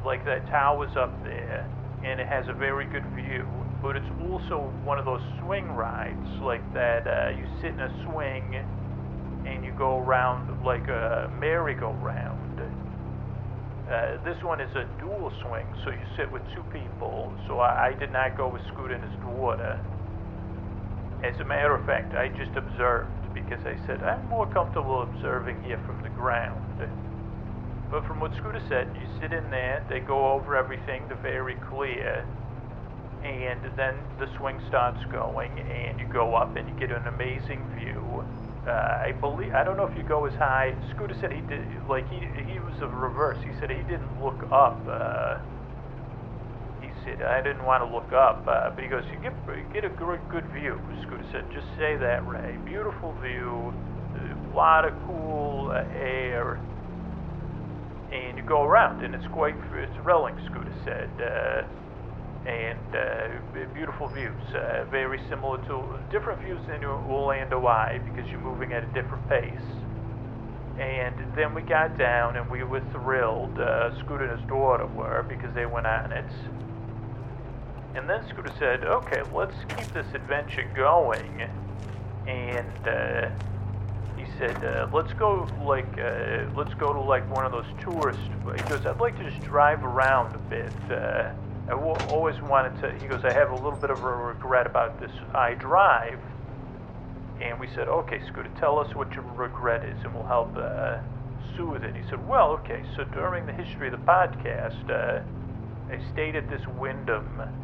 like 0.05 0.25
that 0.25 0.47
tower's 0.49 0.95
up 0.97 1.13
there 1.25 1.69
and 2.05 2.21
it 2.21 2.29
has 2.29 2.45
a 2.49 2.53
very 2.53 2.87
good 2.87 3.05
view. 3.17 3.47
But 3.83 3.97
it's 3.97 4.11
also 4.29 4.73
one 4.85 4.99
of 4.99 5.05
those 5.05 5.23
swing 5.41 5.69
rides, 5.69 6.29
like 6.43 6.63
that 6.75 7.07
uh, 7.07 7.31
you 7.37 7.47
sit 7.61 7.73
in 7.73 7.81
a 7.81 8.05
swing 8.05 8.57
and 9.47 9.65
you 9.65 9.73
go 9.77 9.99
around 9.99 10.65
like 10.65 10.89
a 10.89 11.31
merry-go-round. 11.41 12.61
Uh, 13.85 14.25
this 14.25 14.43
one 14.43 14.61
is 14.61 14.75
a 14.77 14.89
dual 14.99 15.31
swing, 15.43 15.67
so 15.85 15.91
you 15.91 16.01
sit 16.17 16.31
with 16.33 16.43
two 16.55 16.65
people. 16.73 17.33
So 17.47 17.61
I, 17.61 17.89
I 17.89 17.93
did 17.93 18.11
not 18.13 18.37
go 18.37 18.49
with 18.49 18.63
Scooter 18.73 18.95
and 18.95 19.05
his 19.05 19.21
daughter. 19.21 19.79
As 21.23 21.39
a 21.41 21.45
matter 21.45 21.75
of 21.75 21.85
fact, 21.85 22.15
I 22.15 22.29
just 22.29 22.57
observed 22.57 23.13
because 23.45 23.65
I 23.67 23.77
said 23.87 24.03
I'm 24.03 24.27
more 24.29 24.47
comfortable 24.47 25.03
observing 25.03 25.63
here 25.65 25.79
from 25.87 26.03
the 26.03 26.11
ground. 26.11 26.61
But 27.91 28.07
from 28.07 28.19
what 28.19 28.33
Scooter 28.35 28.63
said, 28.69 28.89
you 28.99 29.07
sit 29.21 29.33
in 29.33 29.51
there, 29.51 29.85
they 29.89 30.01
go 30.01 30.33
over 30.33 30.57
everything, 30.57 31.03
they're 31.07 31.17
very 31.23 31.55
clear, 31.71 32.27
and 33.23 33.61
then 33.77 33.95
the 34.19 34.27
swing 34.37 34.59
starts 34.69 34.99
going, 35.13 35.51
and 35.61 36.01
you 36.01 36.07
go 36.13 36.35
up 36.35 36.57
and 36.57 36.69
you 36.69 36.75
get 36.75 36.91
an 36.91 37.07
amazing 37.07 37.63
view. 37.79 38.25
Uh, 38.67 38.71
I 38.71 39.13
believe 39.21 39.55
I 39.55 39.63
don't 39.63 39.77
know 39.77 39.87
if 39.87 39.97
you 39.97 40.03
go 40.03 40.25
as 40.25 40.35
high. 40.35 40.75
Scooter 40.95 41.15
said 41.21 41.33
he 41.33 41.43
did, 41.43 41.61
like 41.89 42.09
he 42.11 42.21
he 42.51 42.59
was 42.59 42.75
the 42.81 42.89
reverse. 42.89 43.39
He 43.45 43.53
said 43.61 43.71
he 43.71 43.83
didn't 43.85 44.23
look 44.25 44.43
up. 44.51 44.81
Uh, 44.89 45.39
I 47.07 47.41
didn't 47.43 47.65
want 47.65 47.83
to 47.85 47.95
look 47.95 48.13
up, 48.13 48.47
uh, 48.49 48.71
but 48.71 48.83
he 48.83 48.89
goes 48.89 49.05
you 49.13 49.19
get 49.21 49.35
get 49.73 49.85
a 49.85 49.91
good 49.91 50.21
good 50.31 50.47
view. 50.53 50.81
Scooter 51.03 51.25
said 51.33 51.45
just 51.53 51.67
say 51.77 51.97
that, 51.97 52.27
Ray. 52.27 52.57
Beautiful 52.65 53.13
view, 53.23 53.73
a 54.17 54.57
lot 54.57 54.85
of 54.85 54.95
cool 55.07 55.71
uh, 55.71 55.85
air 55.99 56.61
and 58.15 58.39
you 58.39 58.45
go 58.45 58.63
around, 58.63 59.05
and 59.05 59.15
it's 59.15 59.27
quite 59.29 59.55
it's 59.75 59.97
thrilling. 60.03 60.35
Scooter 60.47 60.73
said, 60.85 61.11
uh, 61.21 62.49
and 62.49 62.79
uh, 62.95 63.65
beautiful 63.75 64.09
views, 64.09 64.55
uh, 64.55 64.85
very 64.91 65.19
similar 65.29 65.59
to 65.67 65.99
different 66.13 66.41
views 66.43 66.61
in 66.75 66.85
Orlando 66.85 67.67
Eye 67.67 68.01
because 68.05 68.31
you're 68.31 68.41
moving 68.41 68.73
at 68.73 68.85
a 68.85 68.93
different 68.93 69.27
pace. 69.29 69.67
And 70.79 71.15
then 71.37 71.55
we 71.55 71.63
got 71.63 71.97
down, 71.97 72.37
and 72.37 72.51
we 72.51 72.65
were 72.65 72.83
thrilled. 72.93 73.59
Uh, 73.59 73.97
Scooter 74.01 74.27
and 74.27 74.41
his 74.41 74.49
daughter 74.49 74.87
were 74.87 75.25
because 75.29 75.55
they 75.55 75.67
went 75.67 75.87
on 75.87 76.13
it. 76.13 76.27
And 77.95 78.11
then 78.11 78.27
Scooter 78.29 78.53
said, 78.59 78.85
"Okay, 78.85 79.23
let's 79.33 79.55
keep 79.69 79.93
this 79.95 80.07
adventure 80.15 80.69
going." 80.75 81.43
And 82.27 82.89
uh, 82.89 83.29
he 84.17 84.25
said, 84.39 84.65
uh, 84.65 84.89
"Let's 84.93 85.13
go 85.13 85.49
like 85.65 85.99
uh, 85.99 86.51
let's 86.57 86.75
go 86.75 86.93
to 86.93 87.01
like 87.01 87.29
one 87.31 87.47
of 87.47 87.53
those 87.53 87.67
tourist." 87.81 88.21
He 88.57 88.63
goes, 88.63 88.85
"I'd 88.85 89.01
like 89.01 89.17
to 89.19 89.31
just 89.31 89.43
drive 89.43 89.85
around 89.85 90.35
a 90.35 90.39
bit." 90.39 90.73
Uh, 90.91 91.31
I 91.67 91.71
w- 91.71 91.95
always 92.11 92.41
wanted 92.43 92.81
to. 92.83 92.93
He 93.01 93.07
goes, 93.07 93.25
"I 93.25 93.33
have 93.33 93.51
a 93.51 93.55
little 93.55 93.79
bit 93.79 93.91
of 93.91 94.03
a 94.03 94.17
regret 94.17 94.67
about 94.67 95.01
this 95.01 95.13
I 95.33 95.55
drive. 95.55 96.19
And 97.41 97.59
we 97.61 97.69
said, 97.75 97.89
"Okay, 97.89 98.21
Scooter, 98.27 98.51
tell 98.59 98.79
us 98.79 98.95
what 98.95 99.13
your 99.15 99.25
regret 99.37 99.85
is, 99.85 99.99
and 100.05 100.15
we'll 100.15 100.27
help 100.27 100.57
uh, 100.57 100.99
soothe 101.57 101.85
it." 101.85 101.95
He 101.97 102.03
said, 102.11 102.27
"Well, 102.27 102.51
okay. 102.63 102.83
So 102.97 103.05
during 103.05 103.47
the 103.47 103.53
history 103.53 103.87
of 103.89 103.93
the 103.93 104.05
podcast, 104.05 104.91
uh, 104.91 105.23
I 105.91 105.99
stayed 106.13 106.35
at 106.35 106.49
this 106.49 106.67
Wyndham." 106.67 107.64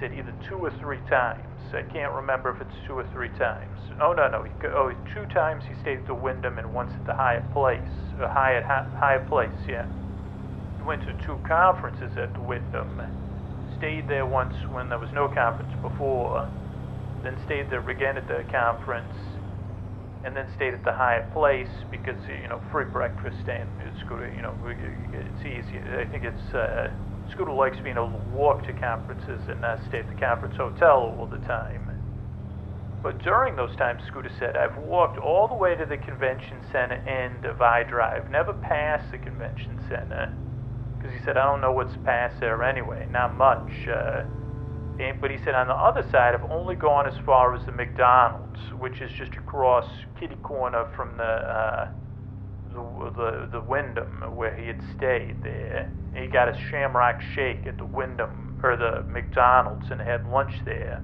Said 0.00 0.12
either 0.12 0.34
two 0.48 0.56
or 0.56 0.70
three 0.80 0.98
times. 1.08 1.44
I 1.72 1.82
can't 1.82 2.12
remember 2.12 2.50
if 2.50 2.60
it's 2.60 2.76
two 2.86 2.94
or 2.94 3.06
three 3.12 3.30
times. 3.30 3.78
Oh 4.00 4.12
no, 4.12 4.28
no. 4.28 4.42
He, 4.42 4.50
oh, 4.68 4.92
two 5.12 5.26
times 5.32 5.64
he 5.68 5.74
stayed 5.80 5.98
at 5.98 6.06
the 6.06 6.14
Wyndham 6.14 6.58
and 6.58 6.72
once 6.72 6.92
at 6.94 7.06
the 7.06 7.14
Hyatt 7.14 7.50
Place. 7.52 7.80
Uh, 8.20 8.28
Hyatt 8.28 8.64
Hyatt 8.64 9.28
Place, 9.28 9.50
yeah. 9.68 9.86
He 10.76 10.82
went 10.84 11.02
to 11.02 11.12
two 11.26 11.38
conferences 11.46 12.16
at 12.16 12.32
the 12.34 12.40
Wyndham. 12.40 13.00
Stayed 13.78 14.08
there 14.08 14.26
once 14.26 14.54
when 14.70 14.88
there 14.88 14.98
was 14.98 15.10
no 15.12 15.28
conference 15.28 15.72
before. 15.82 16.48
Then 17.22 17.36
stayed 17.44 17.70
there 17.70 17.88
again 17.88 18.16
at 18.16 18.28
the 18.28 18.44
conference. 18.50 19.14
And 20.24 20.34
then 20.36 20.46
stayed 20.56 20.74
at 20.74 20.84
the 20.84 20.92
Hyatt 20.92 21.32
Place 21.32 21.68
because 21.90 22.18
you 22.28 22.48
know 22.48 22.60
free 22.70 22.86
breakfast 22.86 23.48
and 23.48 23.68
it's 23.82 24.02
good. 24.08 24.32
You 24.34 24.42
know 24.42 24.54
it's 24.66 25.40
easy. 25.40 25.78
I 25.78 26.04
think 26.06 26.24
it's. 26.24 26.54
Uh, 26.54 26.90
Scooter 27.30 27.52
likes 27.52 27.78
being 27.82 27.96
able 27.96 28.10
to 28.10 28.28
walk 28.32 28.64
to 28.66 28.72
conferences 28.72 29.42
and 29.48 29.60
not 29.60 29.80
stay 29.88 30.00
at 30.00 30.08
the 30.08 30.14
conference 30.14 30.56
hotel 30.56 31.16
all 31.18 31.26
the 31.26 31.38
time. 31.38 31.90
But 33.02 33.18
during 33.22 33.54
those 33.54 33.76
times, 33.76 34.02
Scooter 34.06 34.30
said, 34.38 34.56
I've 34.56 34.78
walked 34.78 35.18
all 35.18 35.46
the 35.46 35.54
way 35.54 35.74
to 35.76 35.84
the 35.84 35.98
convention 35.98 36.58
center 36.72 36.94
end 36.94 37.44
of 37.44 37.60
I 37.60 37.82
Drive, 37.82 38.30
never 38.30 38.54
past 38.54 39.10
the 39.10 39.18
convention 39.18 39.78
center. 39.90 40.34
Because 40.96 41.12
he 41.12 41.22
said, 41.22 41.36
I 41.36 41.44
don't 41.44 41.60
know 41.60 41.72
what's 41.72 41.96
past 42.04 42.40
there 42.40 42.62
anyway, 42.62 43.06
not 43.10 43.36
much. 43.36 43.86
Uh, 43.86 44.24
and, 44.98 45.20
but 45.20 45.30
he 45.30 45.36
said, 45.44 45.54
on 45.54 45.66
the 45.66 45.74
other 45.74 46.02
side, 46.10 46.34
I've 46.34 46.50
only 46.50 46.76
gone 46.76 47.06
as 47.06 47.18
far 47.26 47.54
as 47.54 47.66
the 47.66 47.72
McDonald's, 47.72 48.60
which 48.78 49.02
is 49.02 49.12
just 49.12 49.34
across 49.34 49.86
kitty 50.18 50.36
corner 50.36 50.86
from 50.96 51.16
the. 51.18 51.24
Uh, 51.24 51.88
the, 52.74 53.48
the, 53.52 53.60
Wyndham 53.60 54.36
where 54.36 54.54
he 54.56 54.66
had 54.66 54.80
stayed 54.96 55.42
there. 55.42 55.90
He 56.14 56.26
got 56.26 56.48
a 56.48 56.58
Shamrock 56.70 57.20
Shake 57.34 57.66
at 57.66 57.78
the 57.78 57.84
Wyndham 57.84 58.58
or 58.62 58.76
the 58.76 59.02
McDonald's 59.10 59.90
and 59.90 60.00
had 60.00 60.26
lunch 60.28 60.54
there. 60.64 61.02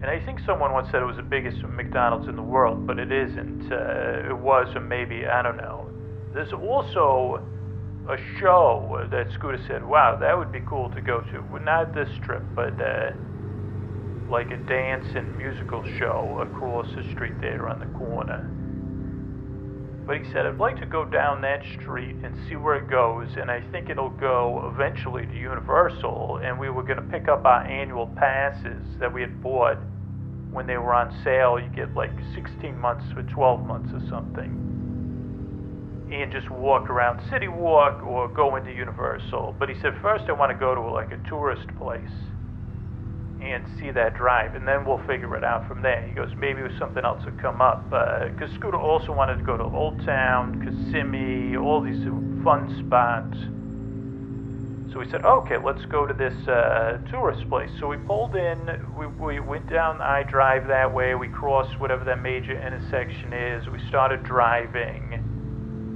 And 0.00 0.10
I 0.10 0.18
think 0.24 0.40
someone 0.40 0.72
once 0.72 0.88
said 0.90 1.02
it 1.02 1.06
was 1.06 1.16
the 1.16 1.22
biggest 1.22 1.62
McDonald's 1.62 2.26
in 2.26 2.34
the 2.34 2.42
world, 2.42 2.86
but 2.86 2.98
it 2.98 3.12
isn't. 3.12 3.70
Uh, 3.70 4.30
it 4.30 4.36
was, 4.36 4.74
or 4.74 4.80
maybe 4.80 5.26
I 5.26 5.42
don't 5.42 5.56
know. 5.56 5.88
There's 6.34 6.52
also 6.52 7.40
a 8.08 8.16
show 8.40 9.06
that 9.12 9.30
Scooter 9.30 9.62
said, 9.68 9.84
"Wow, 9.84 10.16
that 10.16 10.36
would 10.36 10.50
be 10.50 10.60
cool 10.66 10.90
to 10.90 11.00
go 11.00 11.20
to." 11.20 11.40
Well, 11.52 11.62
not 11.62 11.94
this 11.94 12.08
trip, 12.24 12.42
but 12.56 12.80
uh, 12.80 13.12
like 14.28 14.50
a 14.50 14.56
dance 14.56 15.06
and 15.14 15.36
musical 15.36 15.84
show 15.98 16.40
across 16.40 16.86
the 16.96 17.04
street 17.12 17.40
there 17.40 17.68
on 17.68 17.78
the 17.78 17.86
corner. 17.98 18.50
But 20.06 20.18
he 20.18 20.24
said, 20.32 20.46
I'd 20.46 20.58
like 20.58 20.80
to 20.80 20.86
go 20.86 21.04
down 21.04 21.40
that 21.42 21.62
street 21.80 22.16
and 22.24 22.34
see 22.48 22.56
where 22.56 22.74
it 22.76 22.90
goes, 22.90 23.28
and 23.40 23.50
I 23.50 23.60
think 23.70 23.88
it'll 23.88 24.10
go 24.10 24.72
eventually 24.74 25.26
to 25.26 25.34
Universal, 25.34 26.40
and 26.42 26.58
we 26.58 26.70
were 26.70 26.82
going 26.82 26.96
to 26.96 27.02
pick 27.02 27.28
up 27.28 27.44
our 27.44 27.64
annual 27.64 28.08
passes 28.16 28.84
that 28.98 29.12
we 29.12 29.20
had 29.20 29.40
bought 29.42 29.78
when 30.50 30.66
they 30.66 30.76
were 30.76 30.92
on 30.92 31.14
sale. 31.22 31.58
You 31.58 31.68
get 31.68 31.94
like 31.94 32.10
16 32.34 32.76
months 32.76 33.04
or 33.16 33.22
12 33.22 33.66
months 33.66 33.90
or 33.92 34.00
something. 34.08 34.70
And 36.12 36.32
just 36.32 36.50
walk 36.50 36.90
around 36.90 37.20
City 37.30 37.48
Walk 37.48 38.02
or 38.02 38.28
go 38.28 38.56
into 38.56 38.72
Universal. 38.72 39.54
But 39.58 39.68
he 39.68 39.76
said, 39.80 39.94
first 40.02 40.24
I 40.28 40.32
want 40.32 40.50
to 40.52 40.58
go 40.58 40.74
to 40.74 40.80
like 40.80 41.12
a 41.12 41.28
tourist 41.28 41.68
place 41.78 42.10
and 43.50 43.66
see 43.78 43.90
that 43.90 44.16
drive, 44.16 44.54
and 44.54 44.66
then 44.66 44.84
we'll 44.84 45.04
figure 45.06 45.36
it 45.36 45.44
out 45.44 45.66
from 45.66 45.82
there. 45.82 46.06
He 46.06 46.14
goes, 46.14 46.30
maybe 46.38 46.60
something 46.78 47.04
else 47.04 47.24
will 47.24 47.32
come 47.40 47.60
up. 47.60 47.84
Because 47.90 48.50
uh, 48.50 48.54
Scooter 48.58 48.78
also 48.78 49.12
wanted 49.12 49.38
to 49.38 49.44
go 49.44 49.56
to 49.56 49.64
Old 49.64 50.04
Town, 50.04 50.62
Kissimmee, 50.62 51.56
all 51.56 51.80
these 51.80 52.02
fun 52.44 52.70
spots. 52.86 53.36
So 54.92 54.98
we 54.98 55.10
said, 55.10 55.24
okay, 55.24 55.56
let's 55.56 55.84
go 55.86 56.06
to 56.06 56.14
this 56.14 56.34
uh, 56.46 56.98
tourist 57.10 57.48
place. 57.48 57.70
So 57.80 57.88
we 57.88 57.96
pulled 57.96 58.36
in, 58.36 58.58
we, 58.96 59.06
we 59.06 59.40
went 59.40 59.68
down 59.68 60.00
I 60.00 60.22
Drive 60.22 60.66
that 60.68 60.92
way, 60.92 61.14
we 61.14 61.28
crossed 61.28 61.80
whatever 61.80 62.04
that 62.04 62.20
major 62.22 62.52
intersection 62.52 63.32
is, 63.32 63.66
we 63.68 63.80
started 63.88 64.22
driving, 64.22 65.14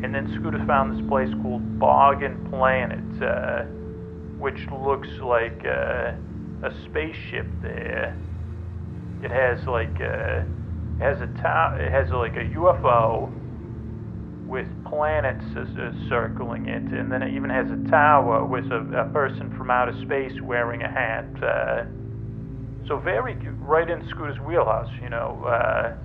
and 0.03 0.15
then 0.15 0.35
Scooter 0.39 0.65
found 0.67 0.99
this 0.99 1.07
place 1.09 1.29
called 1.43 1.79
Bargain 1.79 2.49
Planet, 2.51 3.23
uh, 3.23 3.65
which 4.39 4.59
looks 4.73 5.09
like. 5.21 5.65
Uh, 5.65 6.13
a 6.67 6.85
spaceship 6.91 7.47
there. 7.63 8.17
It 9.23 9.31
has 9.31 9.67
like 9.67 10.01
a, 10.01 10.47
it 10.99 11.03
has 11.03 11.21
a 11.21 11.43
ta- 11.43 11.77
it 11.79 11.91
has 11.91 12.11
like 12.11 12.37
a 12.37 12.45
UFO 12.57 13.31
with 14.47 14.67
planets 14.85 15.45
uh, 15.57 15.65
circling 16.09 16.69
it, 16.69 16.83
and 16.93 17.11
then 17.11 17.23
it 17.23 17.35
even 17.35 17.51
has 17.51 17.67
a 17.71 17.91
tower 17.91 18.45
with 18.45 18.65
a, 18.71 19.07
a 19.07 19.13
person 19.13 19.55
from 19.57 19.71
outer 19.71 19.95
space 20.05 20.41
wearing 20.43 20.83
a 20.83 20.89
hat. 20.89 21.27
Uh, 21.43 21.85
so 22.87 22.99
very 22.99 23.35
right 23.61 23.89
in 23.91 24.07
Scooter's 24.11 24.39
wheelhouse, 24.41 24.91
you 25.03 25.09
know. 25.09 25.43
Uh, 25.45 25.97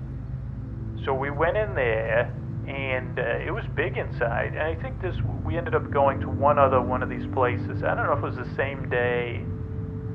so 1.05 1.13
we 1.13 1.29
went 1.29 1.57
in 1.57 1.75
there, 1.75 2.33
and 2.67 3.19
uh, 3.19 3.45
it 3.45 3.51
was 3.51 3.63
big 3.75 3.97
inside. 3.97 4.53
And 4.53 4.61
I 4.61 4.75
think 4.81 5.01
this 5.01 5.15
we 5.45 5.57
ended 5.57 5.75
up 5.75 5.91
going 5.91 6.19
to 6.21 6.29
one 6.29 6.57
other 6.57 6.81
one 6.81 7.03
of 7.03 7.09
these 7.09 7.27
places. 7.33 7.83
I 7.83 7.93
don't 7.93 8.07
know 8.07 8.13
if 8.13 8.23
it 8.23 8.37
was 8.37 8.47
the 8.47 8.55
same 8.55 8.89
day 8.89 9.45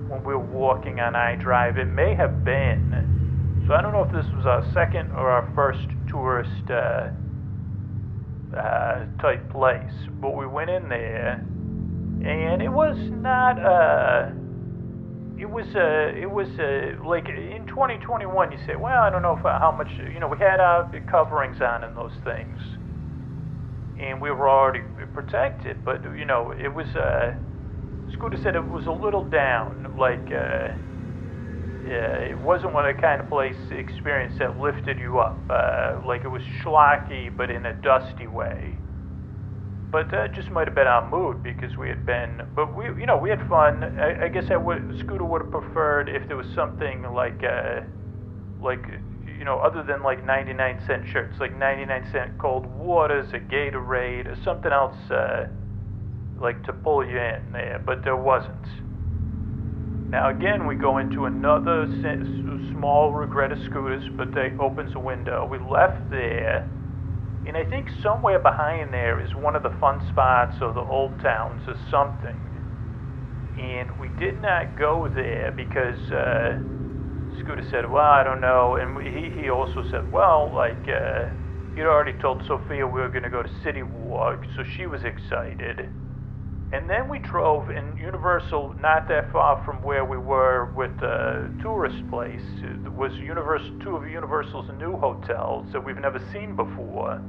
when 0.09 0.23
we 0.25 0.35
were 0.35 0.39
walking 0.39 1.01
on 1.01 1.17
I 1.17 1.35
Drive. 1.37 1.79
It 1.79 1.87
may 1.87 2.15
have 2.15 2.45
been. 2.45 3.65
So 3.67 3.75
I 3.75 3.83
don't 3.83 3.93
know 3.93 4.05
if 4.05 4.13
this 4.13 4.27
was 4.35 4.47
our 4.47 4.65
second 4.73 5.11
or 5.13 5.29
our 5.29 5.51
first 5.55 5.87
tourist 6.09 6.71
uh, 6.71 7.09
uh, 8.57 9.07
type 9.21 9.51
place, 9.51 9.93
but 10.21 10.37
we 10.37 10.47
went 10.47 10.71
in 10.71 10.89
there, 10.89 11.45
and 12.25 12.63
it 12.63 12.69
was 12.69 12.97
not. 12.97 13.59
Uh, 13.59 14.31
it 15.39 15.51
was 15.51 15.67
uh, 15.75 16.17
it 16.17 16.31
was 16.31 16.49
uh, 16.61 17.05
like 17.05 17.29
in 17.29 17.67
2021. 17.67 18.53
You 18.53 18.59
say, 18.67 18.77
well, 18.77 19.03
I 19.03 19.11
don't 19.11 19.23
know 19.23 19.37
if, 19.37 19.43
how 19.43 19.75
much 19.77 19.89
you 20.13 20.21
know. 20.21 20.29
We 20.29 20.39
had 20.39 20.61
our 20.61 20.89
coverings 21.11 21.61
on 21.61 21.83
in 21.83 21.95
those 21.95 22.15
things, 22.23 22.59
and 23.99 24.21
we 24.21 24.31
were 24.31 24.49
already 24.49 24.83
protected. 25.13 25.85
But 25.85 26.05
you 26.17 26.25
know, 26.25 26.53
it 26.53 26.73
was. 26.73 26.87
Uh, 26.95 27.35
Scooter 28.13 28.39
said 28.43 28.55
it 28.57 28.69
was 28.69 28.87
a 28.87 28.93
little 28.93 29.25
down, 29.25 29.87
like 29.99 30.31
uh, 30.33 30.69
yeah, 31.87 32.19
it 32.19 32.39
wasn't 32.41 32.73
what 32.73 32.89
a 32.89 32.95
kind 32.95 33.21
of 33.21 33.29
place 33.29 33.57
experience 33.71 34.35
that 34.39 34.59
lifted 34.59 34.99
you 34.99 35.19
up. 35.19 35.45
Uh, 35.49 36.01
like 36.07 36.25
it 36.25 36.29
was 36.29 36.43
schlocky, 36.63 37.35
but 37.37 37.51
in 37.51 37.67
a 37.67 37.75
dusty 37.75 38.27
way. 38.27 38.75
But 39.93 40.11
that 40.11 40.35
just 40.35 40.51
might 40.51 40.67
have 40.67 40.75
been 40.75 40.87
our 40.87 41.09
mood 41.11 41.43
because 41.43 41.77
we 41.77 41.89
had 41.89 42.05
been. 42.05 42.43
But 42.55 42.77
we, 42.77 42.87
you 43.01 43.07
know, 43.07 43.17
we 43.17 43.31
had 43.31 43.47
fun. 43.49 43.85
I, 43.85 44.25
I 44.25 44.29
guess 44.29 44.51
I 44.51 44.57
would. 44.57 44.99
Scooter 45.01 45.25
would 45.25 45.43
have 45.43 45.51
preferred 45.51 46.09
if 46.09 46.27
there 46.29 46.37
was 46.37 46.47
something 46.55 47.03
like, 47.15 47.43
uh, 47.45 47.81
like 48.61 48.85
you 49.39 49.45
know, 49.45 49.59
other 49.61 49.83
than 49.83 50.03
like 50.03 50.25
99 50.25 50.81
cent 50.87 51.07
shirts, 51.13 51.37
like 51.41 51.57
99 51.57 52.09
cent 52.13 52.39
cold 52.39 52.67
waters, 52.67 53.29
a 53.33 53.39
Gatorade, 53.39 54.27
or 54.27 54.37
something 54.45 54.73
else. 54.73 54.97
Uh, 55.11 55.47
like 56.41 56.63
to 56.65 56.73
pull 56.73 57.05
you 57.05 57.19
in 57.19 57.53
there, 57.53 57.81
but 57.85 58.05
there 58.05 58.17
wasn't. 58.17 58.67
Now 60.11 60.31
again, 60.31 60.67
we 60.67 60.77
go 60.77 60.99
into 60.99 61.25
another 61.25 61.87
small 62.73 63.13
regret 63.13 63.53
of 63.53 63.59
Scooters, 63.65 64.05
but 64.17 64.35
they 64.35 64.53
opens 64.61 64.95
a 64.95 65.01
window. 65.01 65.47
We 65.51 65.59
left 65.59 66.11
there, 66.11 66.69
and 67.47 67.57
I 67.57 67.65
think 67.65 67.89
somewhere 68.03 68.39
behind 68.39 68.93
there 68.93 69.21
is 69.21 69.35
one 69.35 69.57
of 69.57 69.63
the 69.63 69.75
fun 69.81 70.01
spots 70.09 70.57
or 70.61 70.73
the 70.73 70.81
old 70.81 71.19
towns 71.21 71.63
or 71.67 71.77
something. 71.91 72.39
And 73.59 73.89
we 73.99 74.09
did 74.19 74.41
not 74.43 74.79
go 74.79 75.09
there 75.13 75.53
because 75.57 75.99
uh, 76.13 76.59
Scooter 77.41 77.67
said, 77.71 77.91
"Well, 77.91 78.05
I 78.05 78.23
don't 78.23 78.41
know," 78.41 78.77
and 78.77 78.95
we, 78.95 79.05
he 79.05 79.43
he 79.43 79.51
also 79.51 79.85
said, 79.91 80.11
"Well, 80.13 80.53
like." 80.55 80.89
Uh, 80.89 81.31
He'd 81.77 81.83
already 81.83 82.15
told 82.15 82.43
Sophia 82.47 82.87
we 82.87 83.03
were 83.03 83.11
going 83.11 83.25
to 83.25 83.29
go 83.29 83.43
to 83.43 83.51
City 83.63 83.83
Walk, 83.83 84.47
so 84.57 84.63
she 84.65 84.87
was 84.87 85.05
excited. 85.05 85.91
And 86.73 86.91
then 86.91 87.09
we 87.09 87.21
drove 87.21 87.71
in 87.71 87.97
Universal, 87.97 88.75
not 88.81 89.07
that 89.09 89.31
far 89.31 89.63
from 89.65 89.83
where 89.83 90.05
we 90.05 90.19
were 90.19 90.73
with 90.77 90.99
the 90.99 91.49
tourist 91.63 92.09
place. 92.11 92.43
It 92.61 92.93
was 92.93 93.13
Universal, 93.15 93.79
two 93.81 93.97
of 93.97 94.09
Universal's 94.09 94.69
new 94.77 94.97
hotels 94.97 95.67
that 95.73 95.85
we've 95.85 95.99
never 95.99 96.19
seen 96.33 96.57
before 96.57 97.23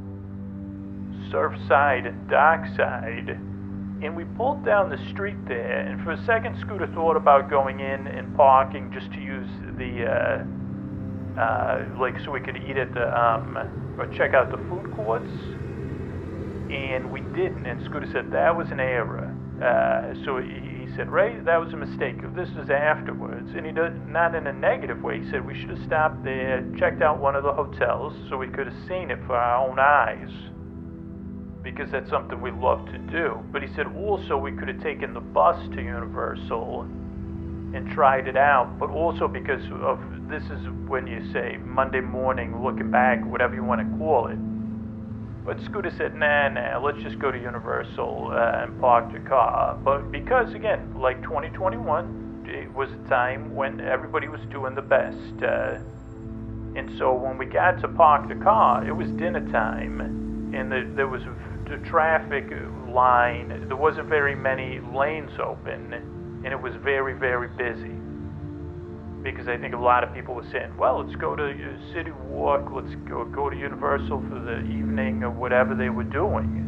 Surfside 1.30 2.08
and 2.08 2.28
Dockside. 2.28 3.30
And 3.30 4.16
we 4.16 4.26
pulled 4.26 4.66
down 4.66 4.90
the 4.90 4.98
street 5.10 5.38
there, 5.48 5.82
and 5.82 6.04
for 6.04 6.12
a 6.12 6.26
second, 6.26 6.58
Scooter 6.60 6.88
thought 6.88 7.16
about 7.16 7.50
going 7.50 7.80
in 7.80 8.08
and 8.08 8.36
parking 8.36 8.92
just 8.92 9.12
to 9.14 9.20
use 9.20 9.50
the, 9.78 10.06
uh, 10.06 11.40
uh, 11.40 11.86
like, 12.00 12.20
so 12.24 12.32
we 12.32 12.40
could 12.40 12.58
eat 12.58 12.78
at 12.78 12.92
the, 12.94 13.06
um, 13.20 13.56
or 14.00 14.08
check 14.16 14.34
out 14.34 14.50
the 14.50 14.58
food 14.70 14.92
courts 14.96 15.30
and 16.72 17.12
we 17.12 17.22
didn't. 17.22 17.66
And 17.66 17.84
Scooter 17.86 18.08
said 18.12 18.32
that 18.32 18.56
was 18.56 18.70
an 18.72 18.80
error. 18.80 19.27
Uh, 19.62 20.14
so 20.24 20.38
he, 20.38 20.86
he, 20.86 20.95
said, 20.95 21.10
Ray, 21.10 21.39
that 21.39 21.58
was 21.58 21.74
a 21.74 21.78
mistake. 21.78 22.18
This 22.36 22.49
is 22.49 22.70
afterwards, 22.70 23.49
and 23.55 23.66
he 23.66 23.72
does 23.72 23.93
not 24.08 24.36
in 24.36 24.45
a 24.45 24.53
negative 24.53 25.01
way. 25.01 25.20
He 25.20 25.32
said 25.32 25.45
we 25.45 25.60
should 25.60 25.72
have 25.72 25.84
stopped 25.86 26.24
there, 26.24 26.64
checked 26.78 27.01
out 27.01 27.20
one 27.20 27.36
of 27.36 27.43
the 27.43 27.51
hotels, 27.51 28.14
so 28.30 28.38
we 28.38 28.47
could 28.47 28.68
have 28.68 28.88
seen 28.88 29.10
it 29.10 29.18
for 29.26 29.36
our 29.36 29.68
own 29.68 29.80
eyes, 29.80 30.30
because 31.64 31.89
that's 31.91 32.10
something 32.10 32.39
we 32.39 32.51
love 32.51 32.86
to 32.88 32.99
do. 32.99 33.39
But 33.51 33.64
he 33.64 33.68
said 33.76 33.88
also 33.97 34.38
we 34.38 34.51
could 34.51 34.68
have 34.68 34.82
taken 34.84 35.16
the 35.16 35.22
bus 35.22 35.58
to 35.74 35.82
Universal 35.82 36.82
and 37.74 37.89
tried 37.93 38.28
it 38.28 38.38
out, 38.38 38.78
but 38.80 38.91
also 38.91 39.28
because 39.28 39.64
of 39.82 39.99
this 40.30 40.43
is 40.43 40.68
when 40.88 41.08
you 41.08 41.32
say 41.34 41.58
Monday 41.58 42.01
morning, 42.01 42.64
looking 42.64 42.91
back, 42.91 43.26
whatever 43.26 43.55
you 43.55 43.64
want 43.64 43.82
to 43.82 43.97
call 43.97 44.28
it 44.28 44.38
but 45.48 45.62
Scooter 45.64 45.93
said, 45.98 46.14
nah, 46.14 46.50
nah, 46.50 46.78
let's 46.78 47.02
just 47.02 47.20
go 47.20 47.32
to 47.32 47.38
Universal 47.39 48.32
uh, 48.34 48.64
and 48.64 48.78
park 48.82 49.14
the 49.14 49.20
car. 49.20 49.80
But 49.82 50.12
because, 50.12 50.54
again, 50.54 50.93
like 51.00 51.24
2021, 51.24 52.43
it 52.45 52.70
was 52.74 52.89
a 52.91 53.10
time 53.10 53.56
when 53.56 53.80
everybody 53.80 54.28
was 54.28 54.41
doing 54.52 54.76
the 54.76 54.82
best. 54.82 55.41
Uh, 55.41 55.80
and 56.76 56.91
so 56.98 57.14
when 57.14 57.38
we 57.38 57.45
got 57.45 57.80
to 57.80 57.88
park 57.88 58.28
the 58.28 58.36
car, 58.36 58.86
it 58.86 58.91
was 58.91 59.08
dinner 59.12 59.39
time, 59.50 60.02
and 60.54 60.70
the, 60.70 60.91
there 60.98 61.08
was 61.08 61.22
a 61.22 61.78
traffic 61.88 62.52
line. 62.89 63.68
There 63.70 63.78
wasn't 63.78 64.10
very 64.10 64.36
many 64.36 64.82
lanes 64.82 65.32
open, 65.39 65.93
and 65.93 66.45
it 66.45 66.62
was 66.62 66.74
very, 66.84 67.14
very 67.14 67.48
busy 67.48 67.97
because 69.24 69.47
I 69.47 69.57
think 69.57 69.74
a 69.74 69.80
lot 69.80 70.03
of 70.03 70.13
people 70.13 70.36
were 70.36 70.47
saying, 70.51 70.76
well, 70.78 71.03
let's 71.03 71.15
go 71.15 71.36
to 71.36 71.78
City 71.93 72.11
Walk, 72.30 72.70
let's 72.72 72.93
go, 73.09 73.26
go 73.26 73.49
to 73.49 73.55
Universal 73.55 74.24
for 74.30 74.39
the 74.39 74.59
evening 74.61 75.24
or 75.24 75.32
whatever 75.32 75.76
they 75.76 75.89
were 75.89 76.03
doing. 76.03 76.63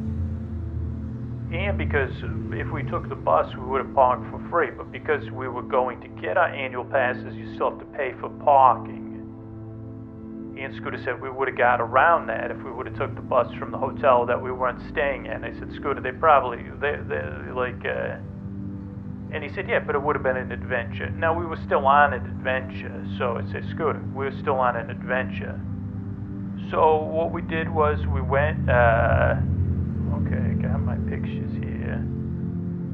And 1.52 1.78
because 1.78 2.12
if 2.54 2.72
we 2.72 2.84
took 2.84 3.10
the 3.10 3.16
bus, 3.16 3.52
we 3.56 3.66
would 3.66 3.84
have 3.84 3.96
parked 3.96 4.30
for 4.30 4.40
free. 4.50 4.70
But 4.70 4.92
because 4.92 5.24
we 5.32 5.48
were 5.48 5.64
going 5.64 6.00
to 6.02 6.08
get 6.22 6.38
our 6.38 6.48
annual 6.54 6.86
passes, 6.86 7.34
you 7.34 7.56
still 7.56 7.72
have 7.72 7.80
to 7.80 7.86
pay 7.98 8.14
for 8.20 8.30
parking. 8.46 9.10
And 10.60 10.76
Scooter 10.76 11.02
said 11.04 11.22
we 11.22 11.32
would 11.32 11.48
have 11.48 11.58
got 11.58 11.82
around 11.82 12.28
that 12.28 12.52
if 12.52 12.58
we 12.64 12.72
would 12.72 12.86
have 12.86 12.98
took 12.98 13.16
the 13.16 13.22
bus 13.22 13.48
from 13.58 13.72
the 13.72 13.78
hotel 13.78 14.26
that 14.26 14.40
we 14.40 14.52
weren't 14.52 14.82
staying 14.92 15.26
in. 15.26 15.44
I 15.44 15.58
said, 15.58 15.72
Scooter, 15.76 16.02
they 16.02 16.12
probably, 16.12 16.64
they, 16.82 16.98
they 17.08 17.52
like, 17.52 17.84
uh, 17.86 18.18
and 19.32 19.44
he 19.44 19.50
said, 19.54 19.70
yeah, 19.70 19.80
but 19.80 19.96
it 19.96 20.02
would 20.02 20.16
have 20.16 20.24
been 20.24 20.38
an 20.38 20.52
adventure. 20.52 21.10
Now, 21.12 21.38
we 21.38 21.46
were 21.46 21.60
still 21.66 21.86
on 21.86 22.14
an 22.14 22.26
adventure, 22.26 23.06
so 23.18 23.38
I 23.38 23.52
said, 23.52 23.64
Scooter, 23.70 24.02
we 24.16 24.26
were 24.26 24.36
still 24.42 24.56
on 24.56 24.76
an 24.76 24.90
adventure. 24.90 25.60
So 26.72 26.98
what 26.98 27.32
we 27.32 27.42
did 27.42 27.70
was 27.70 28.00
we 28.08 28.22
went, 28.22 28.70
uh, 28.70 29.36
okay, 30.22 30.62
got 30.62 30.80
my 30.82 30.98
pictures 31.10 31.52
here. 31.54 31.98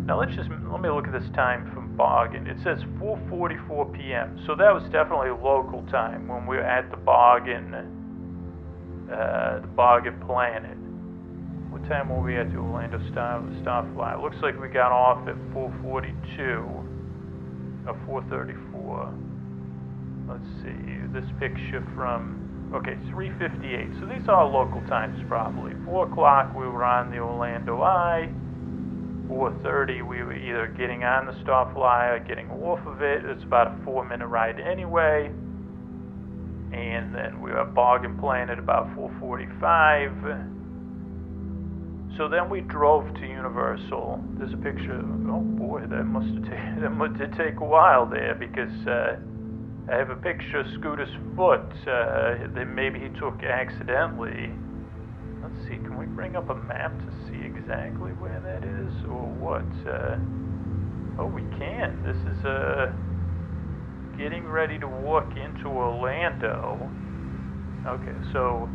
Now 0.06 0.20
let's 0.20 0.36
just, 0.36 0.50
let 0.50 0.82
me 0.82 0.90
look 0.90 1.08
at 1.08 1.14
this 1.14 1.30
time 1.34 1.72
from 1.74 1.98
bargain. 1.98 2.48
It 2.48 2.58
says 2.64 2.80
4:44 3.00 3.94
p.m. 3.94 4.40
So 4.46 4.56
that 4.56 4.74
was 4.74 4.84
definitely 4.92 5.32
local 5.32 5.84
time 5.90 6.28
when 6.28 6.46
we 6.46 6.58
were 6.58 6.64
at 6.64 6.92
the 6.92 6.98
bargain, 6.98 7.74
uh, 9.12 9.60
the 9.62 9.68
bargain 9.68 10.20
planet. 10.26 10.78
Time 11.88 12.10
were 12.10 12.20
we 12.20 12.36
at 12.36 12.50
the 12.52 12.58
Orlando 12.58 13.00
Star 13.12 13.42
Starfly? 13.62 14.20
Looks 14.20 14.38
like 14.42 14.60
we 14.60 14.70
got 14.70 14.92
off 14.92 15.28
at 15.28 15.36
4:42 15.54 16.84
or 17.86 17.94
4:34. 18.08 19.14
Let's 20.28 20.48
see. 20.64 20.98
This 21.14 21.30
picture 21.40 21.86
from 21.94 22.72
okay 22.74 22.98
3:58. 23.12 24.00
So 24.00 24.08
these 24.08 24.28
are 24.28 24.46
local 24.46 24.82
times 24.88 25.22
probably. 25.28 25.76
4 25.86 26.08
o'clock 26.08 26.56
we 26.56 26.68
were 26.68 26.84
on 26.84 27.12
the 27.12 27.20
Orlando 27.20 27.84
Eye. 27.84 28.30
4.30 29.30 30.02
we 30.02 30.24
were 30.24 30.34
either 30.34 30.68
getting 30.76 31.04
on 31.04 31.28
the 31.28 31.34
Starfly 31.44 32.16
or 32.16 32.20
getting 32.20 32.50
off 32.50 32.80
of 32.88 33.04
it. 33.04 33.24
It's 33.26 33.44
about 33.44 33.68
a 33.68 33.76
four 33.84 34.04
minute 34.06 34.28
ride 34.28 34.60
anyway. 34.60 35.28
And 36.74 37.14
then 37.14 37.42
we 37.42 37.52
were 37.52 37.64
Bargain 37.64 38.18
Planet 38.18 38.58
at 38.58 38.60
about 38.60 38.88
4.45. 38.96 40.55
So 42.18 42.30
then 42.30 42.50
we 42.50 42.62
drove 42.62 43.14
to 43.16 43.28
Universal. 43.28 44.24
There's 44.40 44.54
a 44.54 44.58
picture. 44.58 45.04
Oh 45.28 45.42
boy, 45.42 45.82
that 45.82 46.06
must 46.06 46.28
have 46.28 46.44
taken 46.44 46.80
that 46.82 46.92
must 46.92 47.20
have 47.20 47.36
take 47.38 47.60
a 47.60 47.66
while 47.66 48.06
there 48.06 48.36
because 48.36 48.72
uh, 48.88 49.20
I 49.92 49.96
have 49.98 50.10
a 50.10 50.16
picture 50.16 50.62
of 50.62 50.68
Scooter's 50.80 51.12
foot 51.36 51.68
uh, 51.84 52.48
that 52.56 52.68
maybe 52.74 53.00
he 53.00 53.10
took 53.20 53.44
accidentally. 53.44 54.50
Let's 55.44 55.60
see, 55.68 55.76
can 55.76 55.98
we 56.00 56.06
bring 56.06 56.38
up 56.38 56.50
a 56.50 56.56
map 56.56 56.98
to 56.98 57.12
see 57.28 57.44
exactly 57.44 58.12
where 58.16 58.40
that 58.40 58.64
is 58.64 58.94
or 59.12 59.28
what? 59.36 59.68
Uh, 59.84 60.16
oh, 61.20 61.28
we 61.28 61.44
can. 61.60 62.00
This 62.02 62.18
is 62.32 62.46
uh, 62.46 62.94
getting 64.18 64.48
ready 64.48 64.80
to 64.80 64.88
walk 64.88 65.36
into 65.36 65.68
Orlando. 65.68 66.90
Okay, 67.86 68.16
so 68.32 68.70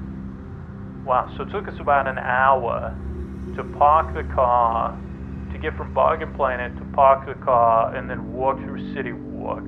wow, 1.07 1.33
so 1.39 1.45
it 1.45 1.51
took 1.51 1.67
us 1.67 1.81
about 1.81 2.07
an 2.07 2.19
hour 2.19 2.95
to 3.57 3.65
park 3.79 4.15
the 4.15 4.25
car, 4.35 4.99
to 5.53 5.59
get 5.59 5.77
from 5.77 5.93
Bargain 5.93 6.33
Planet 6.35 6.77
to 6.79 6.85
park 6.97 7.27
the 7.27 7.35
car, 7.45 7.95
and 7.95 8.09
then 8.09 8.33
walk 8.33 8.59
through 8.59 8.95
City 8.95 9.13
Walk. 9.13 9.65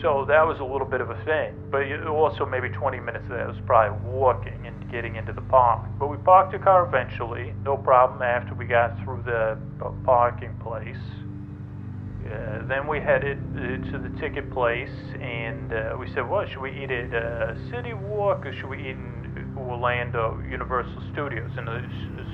So 0.00 0.24
that 0.28 0.46
was 0.46 0.60
a 0.60 0.64
little 0.64 0.86
bit 0.86 1.00
of 1.00 1.10
a 1.10 1.24
thing, 1.24 1.54
but 1.72 1.82
also 2.06 2.46
maybe 2.46 2.68
20 2.68 3.00
minutes 3.00 3.24
of 3.24 3.30
that 3.30 3.48
was 3.48 3.56
probably 3.66 3.98
walking 4.08 4.66
and 4.66 4.90
getting 4.92 5.16
into 5.16 5.32
the 5.32 5.40
park. 5.42 5.88
But 5.98 6.06
we 6.06 6.16
parked 6.18 6.52
the 6.52 6.58
car 6.58 6.86
eventually, 6.86 7.52
no 7.64 7.76
problem 7.76 8.22
after 8.22 8.54
we 8.54 8.66
got 8.66 8.96
through 9.02 9.22
the 9.24 9.58
parking 10.04 10.54
place. 10.62 10.96
Uh, 12.24 12.66
then 12.68 12.86
we 12.86 13.00
headed 13.00 13.38
uh, 13.56 13.90
to 13.90 13.98
the 13.98 14.10
ticket 14.20 14.52
place 14.52 14.90
and 15.18 15.72
uh, 15.72 15.96
we 15.98 16.06
said, 16.12 16.28
well, 16.28 16.46
should 16.46 16.60
we 16.60 16.70
eat 16.70 16.90
at 16.90 17.14
uh, 17.14 17.54
City 17.70 17.94
Walk 17.94 18.44
or 18.44 18.52
should 18.52 18.68
we 18.68 18.78
eat 18.78 18.96
in 18.96 19.27
Orlando 19.58 20.40
Universal 20.48 21.02
Studios? 21.12 21.50
And 21.56 21.68
uh, 21.68 21.80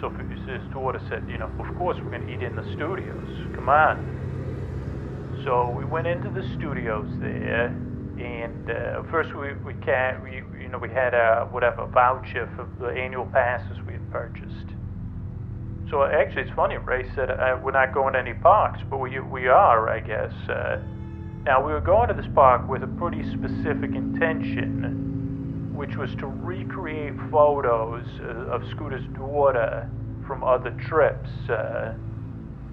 so 0.00 0.10
his 0.10 0.62
daughter 0.72 1.00
said, 1.08 1.24
you 1.28 1.38
know, 1.38 1.50
of 1.58 1.76
course 1.76 1.96
we're 2.02 2.10
going 2.10 2.26
to 2.26 2.32
eat 2.32 2.42
in 2.42 2.56
the 2.56 2.64
studios. 2.74 3.28
Come 3.54 3.68
on. 3.68 5.42
So 5.44 5.68
we 5.70 5.84
went 5.84 6.06
into 6.06 6.30
the 6.30 6.42
studios 6.56 7.06
there, 7.20 7.66
and 7.66 8.70
uh, 8.70 9.02
first 9.10 9.34
we 9.34 9.52
we, 9.64 9.74
can't 9.84 10.22
we 10.22 10.42
you 10.60 10.68
know 10.68 10.78
we 10.78 10.88
had 10.88 11.12
a 11.12 11.46
whatever 11.50 11.86
voucher 11.86 12.48
for 12.56 12.66
the 12.80 12.88
annual 12.98 13.26
passes 13.26 13.76
we 13.86 13.92
had 13.94 14.10
purchased. 14.10 14.72
So 15.90 16.04
actually, 16.04 16.42
it's 16.42 16.56
funny. 16.56 16.78
Ray 16.78 17.04
said 17.14 17.30
uh, 17.30 17.58
we're 17.62 17.72
not 17.72 17.92
going 17.92 18.14
to 18.14 18.18
any 18.20 18.32
parks, 18.32 18.80
but 18.88 18.98
we 18.98 19.20
we 19.20 19.48
are, 19.48 19.90
I 19.90 20.00
guess. 20.00 20.32
Uh, 20.48 20.78
now 21.44 21.64
we 21.64 21.74
were 21.74 21.80
going 21.82 22.08
to 22.08 22.14
this 22.14 22.30
park 22.34 22.66
with 22.66 22.82
a 22.82 22.86
pretty 22.86 23.22
specific 23.22 23.94
intention, 23.94 25.23
which 25.74 25.96
was 25.96 26.14
to 26.16 26.26
recreate 26.26 27.14
photos 27.30 28.04
uh, 28.20 28.54
of 28.54 28.62
Scooter's 28.70 29.04
daughter 29.14 29.90
from 30.26 30.44
other 30.44 30.70
trips. 30.88 31.28
Uh, 31.50 31.94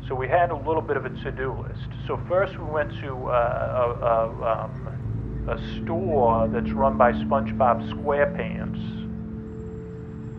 so 0.07 0.15
we 0.15 0.27
had 0.27 0.51
a 0.51 0.55
little 0.55 0.81
bit 0.81 0.97
of 0.97 1.05
a 1.05 1.09
to-do 1.09 1.51
list. 1.67 1.89
So 2.05 2.19
first 2.27 2.57
we 2.57 2.65
went 2.65 2.91
to 3.01 3.27
uh, 3.27 3.95
a, 4.01 4.05
a, 4.05 4.63
um, 4.63 5.47
a 5.49 5.83
store 5.83 6.47
that's 6.47 6.71
run 6.71 6.97
by 6.97 7.11
SpongeBob 7.13 7.89
SquarePants, 7.91 8.81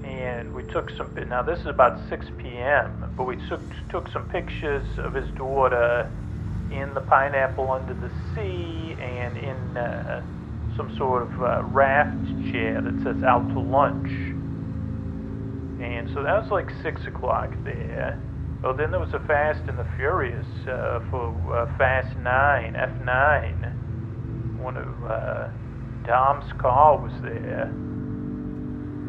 and 0.05 0.55
we 0.55 0.63
took 0.65 0.91
some. 0.91 1.13
Now 1.29 1.43
this 1.43 1.59
is 1.61 1.67
about 1.67 1.99
6 2.09 2.27
p.m., 2.39 3.13
but 3.17 3.25
we 3.25 3.37
took 3.49 3.63
took 3.89 4.09
some 4.09 4.29
pictures 4.29 4.87
of 4.99 5.15
his 5.15 5.29
daughter 5.31 6.11
in 6.71 6.95
the 6.95 7.01
pineapple 7.01 7.71
under 7.71 7.95
the 7.95 8.11
sea 8.35 8.97
and 9.01 9.37
in 9.37 9.77
uh, 9.77 10.23
some 10.77 10.95
sort 10.97 11.23
of 11.23 11.43
uh, 11.43 11.63
raft 11.65 12.27
chair 12.53 12.81
that 12.81 13.03
says 13.03 13.23
"Out 13.23 13.49
to 13.49 13.61
Lunch." 13.61 14.11
And 15.83 16.09
so 16.15 16.23
that 16.23 16.41
was 16.41 16.51
like 16.51 16.71
six 16.83 17.05
o'clock 17.07 17.51
there. 17.65 18.21
Well, 18.63 18.77
then 18.77 18.93
there 18.93 19.01
was 19.01 19.13
a 19.13 19.19
Fast 19.27 19.63
and 19.69 19.77
the 19.77 19.87
Furious 19.97 20.47
uh, 20.69 21.01
for 21.11 21.35
uh, 21.53 21.67
Fast 21.77 22.17
9, 22.19 22.75
F9. 22.75 24.59
One 24.61 24.77
of 24.77 25.03
uh, 25.03 25.49
Dom's 26.07 26.53
car 26.61 26.97
was 26.97 27.13
there. 27.23 27.69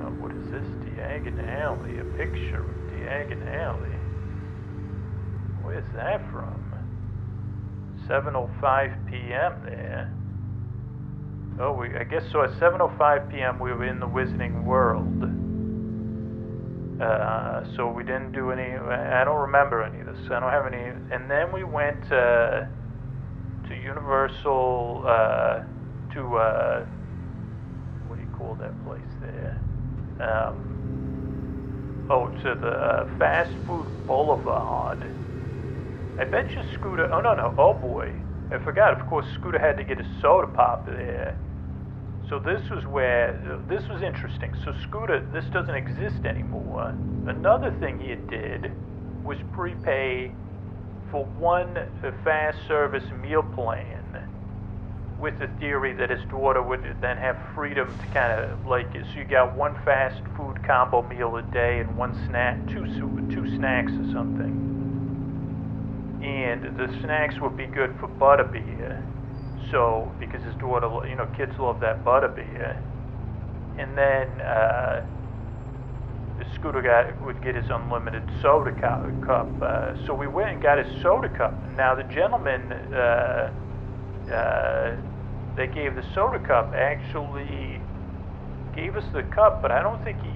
Oh, 0.01 0.09
what 0.18 0.32
is 0.32 0.49
this? 0.49 0.66
Diagon 0.89 1.38
Alley. 1.61 1.99
A 1.99 2.03
picture 2.18 2.66
of 2.66 2.76
Diagon 2.91 3.45
Alley. 3.53 3.95
Where's 5.61 5.86
that 5.93 6.20
from? 6.32 6.59
7.05 8.09 9.09
p.m. 9.09 9.53
there. 9.64 10.11
Oh, 11.59 11.73
we, 11.73 11.87
I 11.95 12.03
guess 12.03 12.23
so 12.31 12.43
at 12.43 12.51
7.05 12.59 13.29
p.m. 13.29 13.59
we 13.59 13.71
were 13.71 13.85
in 13.85 13.99
the 13.99 14.07
Wizarding 14.07 14.63
World. 14.63 15.23
Uh, 17.01 17.63
so 17.75 17.91
we 17.91 18.03
didn't 18.03 18.31
do 18.31 18.51
any. 18.51 18.63
I 18.63 19.23
don't 19.23 19.41
remember 19.41 19.83
any 19.83 19.99
of 19.99 20.07
this. 20.07 20.17
I 20.31 20.39
don't 20.39 20.51
have 20.51 20.65
any. 20.71 20.83
And 21.11 21.29
then 21.29 21.51
we 21.53 21.63
went 21.63 22.03
uh, 22.11 22.65
to 23.67 23.75
Universal 23.75 25.03
uh, 25.05 25.61
to 26.13 26.35
uh, 26.37 26.85
what 28.07 28.15
do 28.17 28.21
you 28.21 28.29
call 28.37 28.55
that 28.55 28.73
place 28.85 29.01
there? 29.21 29.57
Um, 30.19 30.55
oh, 32.09 32.27
to 32.43 32.55
the 32.61 32.67
uh, 32.67 33.07
Fast 33.19 33.51
Food 33.67 33.87
Boulevard. 34.07 35.05
I 36.19 36.25
bet 36.25 36.47
you 36.55 36.61
Scooter. 36.75 37.11
Oh 37.11 37.21
no 37.21 37.33
no. 37.33 37.53
Oh 37.57 37.73
boy, 37.73 38.13
I 38.53 38.59
forgot. 38.59 38.99
Of 38.99 39.07
course, 39.07 39.25
Scooter 39.33 39.57
had 39.57 39.77
to 39.77 39.83
get 39.83 39.99
a 39.99 40.05
soda 40.21 40.47
pop 40.47 40.85
there. 40.85 41.35
So 42.29 42.39
this 42.39 42.69
was 42.69 42.85
where 42.85 43.33
this 43.67 43.87
was 43.89 44.01
interesting. 44.01 44.53
So 44.63 44.73
Scooter, 44.83 45.25
this 45.33 45.45
doesn't 45.45 45.75
exist 45.75 46.25
anymore. 46.25 46.95
Another 47.27 47.71
thing 47.79 47.99
he 47.99 48.15
did 48.15 48.71
was 49.23 49.37
prepay 49.53 50.31
for 51.09 51.25
one 51.25 51.75
fast 52.23 52.57
service 52.67 53.03
meal 53.21 53.43
plan 53.43 53.99
with 55.19 55.39
the 55.39 55.47
theory 55.59 55.93
that 55.93 56.09
his 56.09 56.23
daughter 56.25 56.61
would 56.61 56.83
then 56.99 57.17
have 57.17 57.37
freedom 57.55 57.87
to 57.97 58.05
kind 58.07 58.41
of 58.41 58.65
like 58.65 58.91
so 58.93 59.19
you 59.19 59.23
got 59.23 59.55
one 59.55 59.73
fast 59.85 60.21
food 60.35 60.61
combo 60.65 61.01
meal 61.07 61.37
a 61.37 61.41
day 61.43 61.79
and 61.79 61.95
one 61.95 62.13
snack 62.27 62.57
two 62.67 62.85
two 63.31 63.47
snacks 63.55 63.91
or 63.93 64.11
something 64.11 64.72
and 66.24 66.63
the 66.78 66.89
snacks 67.01 67.36
would 67.41 67.57
be 67.57 67.65
good 67.67 67.91
for 67.99 68.07
butterbeer 68.07 69.03
so 69.74 70.11
because 70.19 70.41
his 70.43 70.53
daughter, 70.55 70.88
you 71.09 71.15
know, 71.15 71.26
kids 71.36 71.51
love 71.59 71.80
that 71.82 72.05
butterbeer, 72.05 72.78
and 73.80 73.97
then 73.97 74.28
uh, 74.41 75.01
the 76.38 76.45
scooter 76.55 76.82
guy 76.82 77.11
would 77.26 77.41
get 77.43 77.55
his 77.55 77.65
unlimited 77.69 78.21
soda 78.41 78.71
cup. 78.71 79.49
Uh, 79.61 79.93
so 80.05 80.13
we 80.13 80.28
went 80.28 80.51
and 80.51 80.61
got 80.61 80.78
his 80.78 81.01
soda 81.01 81.28
cup. 81.30 81.57
Now 81.76 81.95
the 81.95 82.03
gentleman 82.03 82.61
uh, 82.93 83.49
uh, 84.32 84.91
that 85.57 85.74
gave 85.74 85.95
the 85.95 86.03
soda 86.13 86.39
cup 86.39 86.74
actually 86.78 87.82
gave 88.76 88.95
us 88.95 89.05
the 89.13 89.24
cup, 89.24 89.61
but 89.61 89.71
I 89.71 89.82
don't 89.82 90.03
think 90.03 90.17
he, 90.21 90.32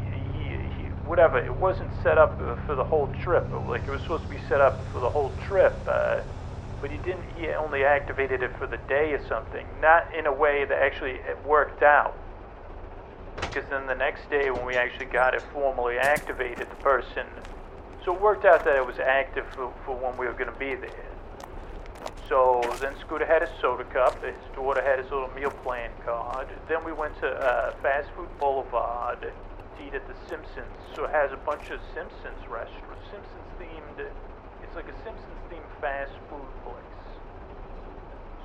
whatever. 1.08 1.39
It 1.39 1.55
wasn't 1.55 1.89
set 2.03 2.18
up 2.18 2.38
for 2.66 2.76
the 2.76 2.84
whole 2.84 3.08
trip. 3.24 3.47
Like 3.68 3.84
it 3.88 3.91
was 3.91 4.01
supposed 4.01 4.24
to 4.24 4.30
be 4.30 4.39
set 4.47 4.62
up 4.62 4.80
for 4.91 4.99
the 4.99 5.10
whole 5.10 5.32
trip. 5.47 5.74
Uh, 5.88 6.22
but 6.82 6.91
he 6.91 6.97
didn't. 6.97 7.24
He 7.38 7.47
only 7.49 7.84
activated 7.84 8.43
it 8.43 8.55
for 8.58 8.68
the 8.68 8.78
day 8.89 9.14
or 9.14 9.26
something. 9.28 9.66
Not 9.82 10.14
in 10.14 10.28
a 10.28 10.34
way 10.34 10.66
that 10.66 10.78
actually 10.78 11.14
it 11.14 11.38
worked 11.45 11.82
out. 11.82 12.16
Because 13.41 13.66
then 13.70 13.88
the 13.88 13.95
next 13.95 14.30
day, 14.30 14.51
when 14.51 14.66
we 14.66 14.76
actually 14.76 15.05
got 15.05 15.34
it 15.34 15.41
formally 15.53 15.97
activated, 15.97 16.70
the 16.70 16.76
person. 16.76 17.26
So 18.03 18.14
it 18.14 18.22
worked 18.22 18.45
out 18.45 18.64
that 18.66 18.76
it 18.76 18.86
was 18.86 18.99
active 18.99 19.45
for, 19.53 19.74
for 19.86 19.95
when 19.95 20.18
we 20.18 20.28
were 20.28 20.34
going 20.34 20.51
to 20.51 20.60
be 20.60 20.76
there. 20.76 20.89
So 22.30 22.62
then 22.82 22.93
Scooter 22.99 23.26
had 23.26 23.41
his 23.41 23.51
soda 23.62 23.84
cup. 23.86 24.24
His 24.24 24.36
daughter 24.53 24.82
had 24.82 24.99
his 24.99 25.10
little 25.12 25.30
meal 25.34 25.51
plan 25.64 25.91
card. 26.05 26.47
Then 26.68 26.84
we 26.84 26.91
went 26.91 27.18
to 27.22 27.28
uh, 27.28 27.74
Fast 27.82 28.10
Food 28.16 28.30
Boulevard 28.39 29.32
at 29.86 30.08
the 30.08 30.16
Simpsons. 30.28 30.74
So 30.96 31.06
it 31.06 31.12
has 31.12 31.32
a 31.32 31.38
bunch 31.38 31.70
of 31.70 31.80
Simpsons 31.94 32.42
restaurants, 32.50 33.06
Simpsons 33.14 33.50
themed. 33.62 34.10
It's 34.64 34.76
like 34.76 34.90
a 34.90 34.98
Simpsons 35.06 35.38
themed 35.54 35.70
fast 35.80 36.14
food 36.30 36.50
place. 36.66 37.06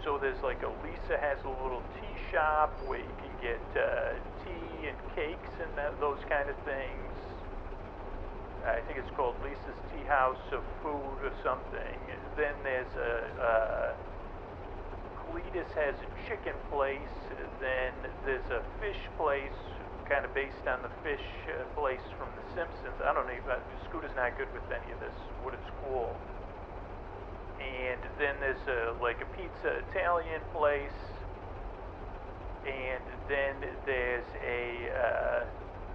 so 0.05 0.18
there's 0.20 0.41
like 0.43 0.62
a 0.62 0.68
Lisa 0.85 1.16
has 1.16 1.39
a 1.45 1.49
little 1.64 1.83
tea 1.97 2.16
shop 2.30 2.70
where 2.87 3.01
you 3.01 3.16
can 3.16 3.33
get 3.41 3.64
uh, 3.80 4.12
tea 4.45 4.89
and 4.93 4.97
cakes 5.16 5.55
and 5.61 5.72
that, 5.76 5.99
those 6.01 6.20
kind 6.28 6.49
of 6.51 6.57
things. 6.68 7.12
I 8.66 8.80
think 8.87 8.99
it's 8.99 9.11
called 9.16 9.35
Lisa's 9.43 9.80
Tea 9.91 10.07
House 10.07 10.45
of 10.53 10.62
Food 10.83 11.18
or 11.24 11.33
something. 11.43 11.99
Then 12.37 12.55
there's 12.62 12.95
a, 12.95 13.12
uh, 13.41 13.93
Cletus 15.33 15.66
has 15.74 15.97
a 15.97 16.28
chicken 16.28 16.55
place. 16.70 17.16
Then 17.59 17.93
there's 18.24 18.47
a 18.53 18.62
fish 18.80 19.01
place, 19.16 19.59
kind 20.12 20.28
of 20.28 20.34
based 20.36 20.68
on 20.68 20.76
the 20.84 20.92
fish 21.00 21.24
uh, 21.48 21.64
place 21.72 22.04
from 22.20 22.28
The 22.36 22.44
Simpsons. 22.52 23.00
I 23.00 23.16
don't 23.16 23.24
know, 23.24 23.32
if, 23.32 23.48
Scooter's 23.88 24.12
not 24.12 24.36
good 24.36 24.52
with 24.52 24.68
any 24.68 24.92
of 24.92 25.00
this, 25.00 25.16
what 25.40 25.56
it's 25.56 25.72
called. 25.80 26.12
And 27.56 27.96
then 28.20 28.36
there's 28.36 28.60
a, 28.68 28.92
like 29.00 29.24
a 29.24 29.28
pizza 29.32 29.80
Italian 29.88 30.44
place. 30.52 31.00
And 32.68 33.00
then 33.24 33.56
there's 33.88 34.28
a, 34.44 34.92
uh, 34.92 35.40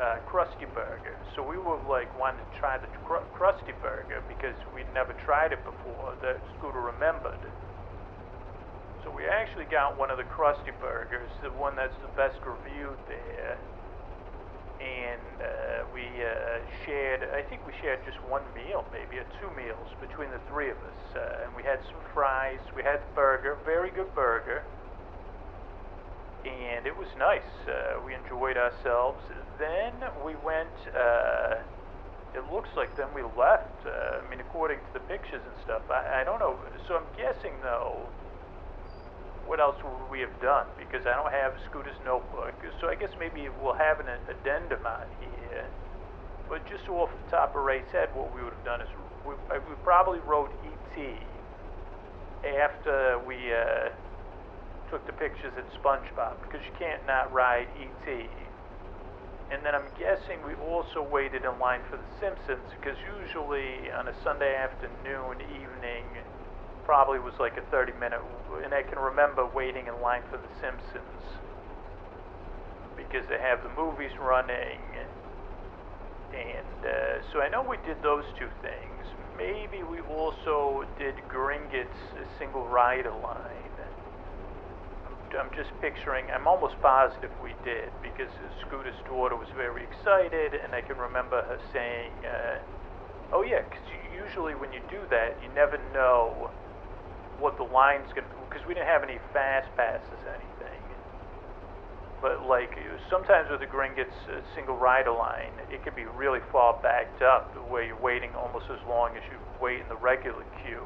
uh, 0.02 0.18
Krusty 0.26 0.66
Burger. 0.74 1.14
So 1.38 1.46
we 1.46 1.62
were 1.62 1.78
like 1.86 2.10
wanting 2.18 2.42
to 2.42 2.58
try 2.58 2.82
the 2.82 2.90
cr- 3.06 3.26
Krusty 3.38 3.74
Burger 3.86 4.26
because 4.28 4.58
we'd 4.74 4.90
never 4.98 5.14
tried 5.26 5.54
it 5.54 5.62
before. 5.62 6.18
That 6.26 6.42
Scooter 6.58 6.82
remembered. 6.82 7.38
So 9.04 9.14
we 9.14 9.30
actually 9.30 9.66
got 9.70 9.98
one 9.98 10.10
of 10.10 10.18
the 10.18 10.26
Krusty 10.26 10.74
Burgers, 10.82 11.30
the 11.44 11.54
one 11.54 11.76
that's 11.76 11.96
the 12.02 12.10
best 12.18 12.38
reviewed 12.42 12.98
there. 13.08 13.58
And 14.78 15.42
uh, 15.42 15.90
we 15.94 16.06
uh, 16.22 16.62
shared, 16.86 17.26
I 17.34 17.42
think 17.42 17.66
we 17.66 17.74
shared 17.82 18.00
just 18.06 18.18
one 18.30 18.46
meal, 18.54 18.86
maybe, 18.94 19.18
or 19.18 19.26
two 19.42 19.50
meals 19.58 19.90
between 20.00 20.30
the 20.30 20.40
three 20.50 20.70
of 20.70 20.78
us. 20.78 21.02
Uh, 21.16 21.46
and 21.46 21.56
we 21.56 21.64
had 21.64 21.80
some 21.86 22.00
fries, 22.14 22.60
we 22.76 22.84
had 22.84 23.02
the 23.02 23.12
burger, 23.16 23.58
very 23.66 23.90
good 23.90 24.14
burger 24.14 24.64
and 26.48 26.86
it 26.86 26.96
was 26.96 27.08
nice. 27.20 27.52
Uh, 27.68 28.00
we 28.06 28.16
enjoyed 28.16 28.58
ourselves. 28.58 29.20
Then 29.60 29.94
we 30.24 30.36
went. 30.46 30.72
Uh, 30.96 31.60
it 32.36 32.44
looks 32.52 32.70
like 32.78 32.96
then 32.96 33.08
we 33.16 33.24
left. 33.24 33.84
Uh, 33.86 34.22
I 34.24 34.30
mean, 34.30 34.40
according 34.40 34.80
to 34.80 34.92
the 34.94 35.04
pictures 35.12 35.42
and 35.44 35.56
stuff. 35.64 35.82
I, 35.90 36.22
I 36.22 36.24
don't 36.24 36.40
know. 36.40 36.56
So 36.88 36.96
I'm 36.96 37.10
guessing 37.18 37.54
though. 37.64 38.08
What 39.48 39.60
else 39.60 39.78
would 39.82 40.12
we 40.12 40.20
have 40.20 40.42
done? 40.42 40.68
Because 40.78 41.08
I 41.08 41.16
don't 41.16 41.32
have 41.32 41.54
Scooter's 41.72 41.96
notebook. 42.04 42.54
So 42.82 42.90
I 42.90 42.96
guess 42.96 43.10
maybe 43.18 43.48
we'll 43.64 43.80
have 43.80 44.00
an 44.00 44.08
addendum 44.28 44.86
on 44.86 45.08
here. 45.20 45.66
But 46.50 46.68
just 46.70 46.88
off 46.90 47.10
the 47.26 47.32
top 47.32 47.56
of 47.56 47.64
Ray's 47.64 47.88
head, 47.92 48.10
what 48.14 48.34
we 48.36 48.44
would 48.44 48.54
have 48.54 48.66
done 48.66 48.82
is 48.82 48.88
we, 49.26 49.34
we 49.34 49.76
probably 49.84 50.20
wrote 50.20 50.52
E.T. 50.68 51.16
after 52.44 53.20
we 53.26 53.36
uh, 53.54 53.90
took 54.92 55.06
the 55.08 55.14
pictures 55.14 55.54
at 55.58 55.66
SpongeBob 55.82 56.36
because 56.44 56.66
you 56.66 56.72
can't 56.78 57.06
not 57.08 57.32
ride 57.32 57.68
ET. 57.80 58.30
And 59.50 59.64
then 59.64 59.76
I'm 59.76 59.88
guessing 59.98 60.44
we 60.46 60.56
also 60.56 61.02
waited 61.02 61.44
in 61.46 61.58
line 61.60 61.80
for 61.90 61.96
The 61.96 62.12
Simpsons 62.20 62.68
because 62.80 62.98
usually 63.24 63.92
on 63.92 64.08
a 64.08 64.16
Sunday 64.24 64.56
afternoon, 64.56 65.40
evening, 65.56 66.04
probably 66.88 67.20
was 67.20 67.36
like 67.38 67.60
a 67.60 67.66
30 67.70 67.92
minute. 68.00 68.24
And 68.64 68.74
I 68.74 68.82
can 68.82 68.98
remember 68.98 69.46
waiting 69.46 69.92
in 69.92 69.96
line 70.02 70.24
for 70.32 70.40
The 70.40 70.52
Simpsons 70.64 71.22
because 72.96 73.28
they 73.28 73.38
have 73.44 73.60
the 73.62 73.70
movies 73.76 74.16
running. 74.24 74.80
And 76.32 76.80
uh, 76.82 77.20
so 77.32 77.44
I 77.44 77.52
know 77.52 77.62
we 77.62 77.78
did 77.84 78.00
those 78.02 78.24
two 78.40 78.50
things. 78.64 79.04
Maybe 79.36 79.84
we 79.84 80.00
also 80.08 80.88
did 80.98 81.14
Gringotts 81.30 82.00
single 82.40 82.66
rider 82.66 83.12
line. 83.12 83.68
I'm 85.38 85.52
just 85.52 85.70
picturing, 85.84 86.24
I'm 86.32 86.48
almost 86.48 86.80
positive 86.82 87.30
we 87.44 87.52
did 87.68 87.92
because 88.02 88.32
Scooter's 88.64 88.96
daughter 89.06 89.36
was 89.36 89.52
very 89.60 89.84
excited, 89.84 90.56
and 90.56 90.72
I 90.74 90.80
can 90.80 90.96
remember 90.98 91.44
her 91.44 91.60
saying, 91.76 92.16
uh, 92.24 92.64
Oh, 93.34 93.44
yeah, 93.44 93.60
because 93.60 93.84
usually 94.16 94.56
when 94.56 94.72
you 94.72 94.80
do 94.88 95.04
that, 95.12 95.36
you 95.44 95.52
never 95.52 95.76
know 95.92 96.50
what 97.40 97.58
the 97.58 97.64
line's 97.64 98.10
to 98.14 98.22
because 98.50 98.66
we 98.68 98.74
didn't 98.74 98.88
have 98.88 99.04
any 99.04 99.20
fast 99.34 99.70
passes 99.76 100.20
or 100.26 100.34
anything. 100.34 100.82
But, 102.22 102.50
like, 102.50 102.74
sometimes 103.12 103.46
with 103.52 103.62
the 103.62 103.70
Gringotts 103.70 104.10
uh, 104.26 104.42
single 104.56 104.76
rider 104.76 105.14
line, 105.14 105.54
it 105.70 105.84
can 105.86 105.94
be 105.94 106.06
really 106.18 106.40
far 106.52 106.74
backed 106.82 107.22
up 107.22 107.54
where 107.70 107.86
you're 107.86 108.02
waiting 108.02 108.34
almost 108.34 108.66
as 108.74 108.82
long 108.90 109.14
as 109.14 109.22
you 109.30 109.38
wait 109.62 109.82
in 109.82 109.88
the 109.88 110.02
regular 110.02 110.42
queue 110.66 110.82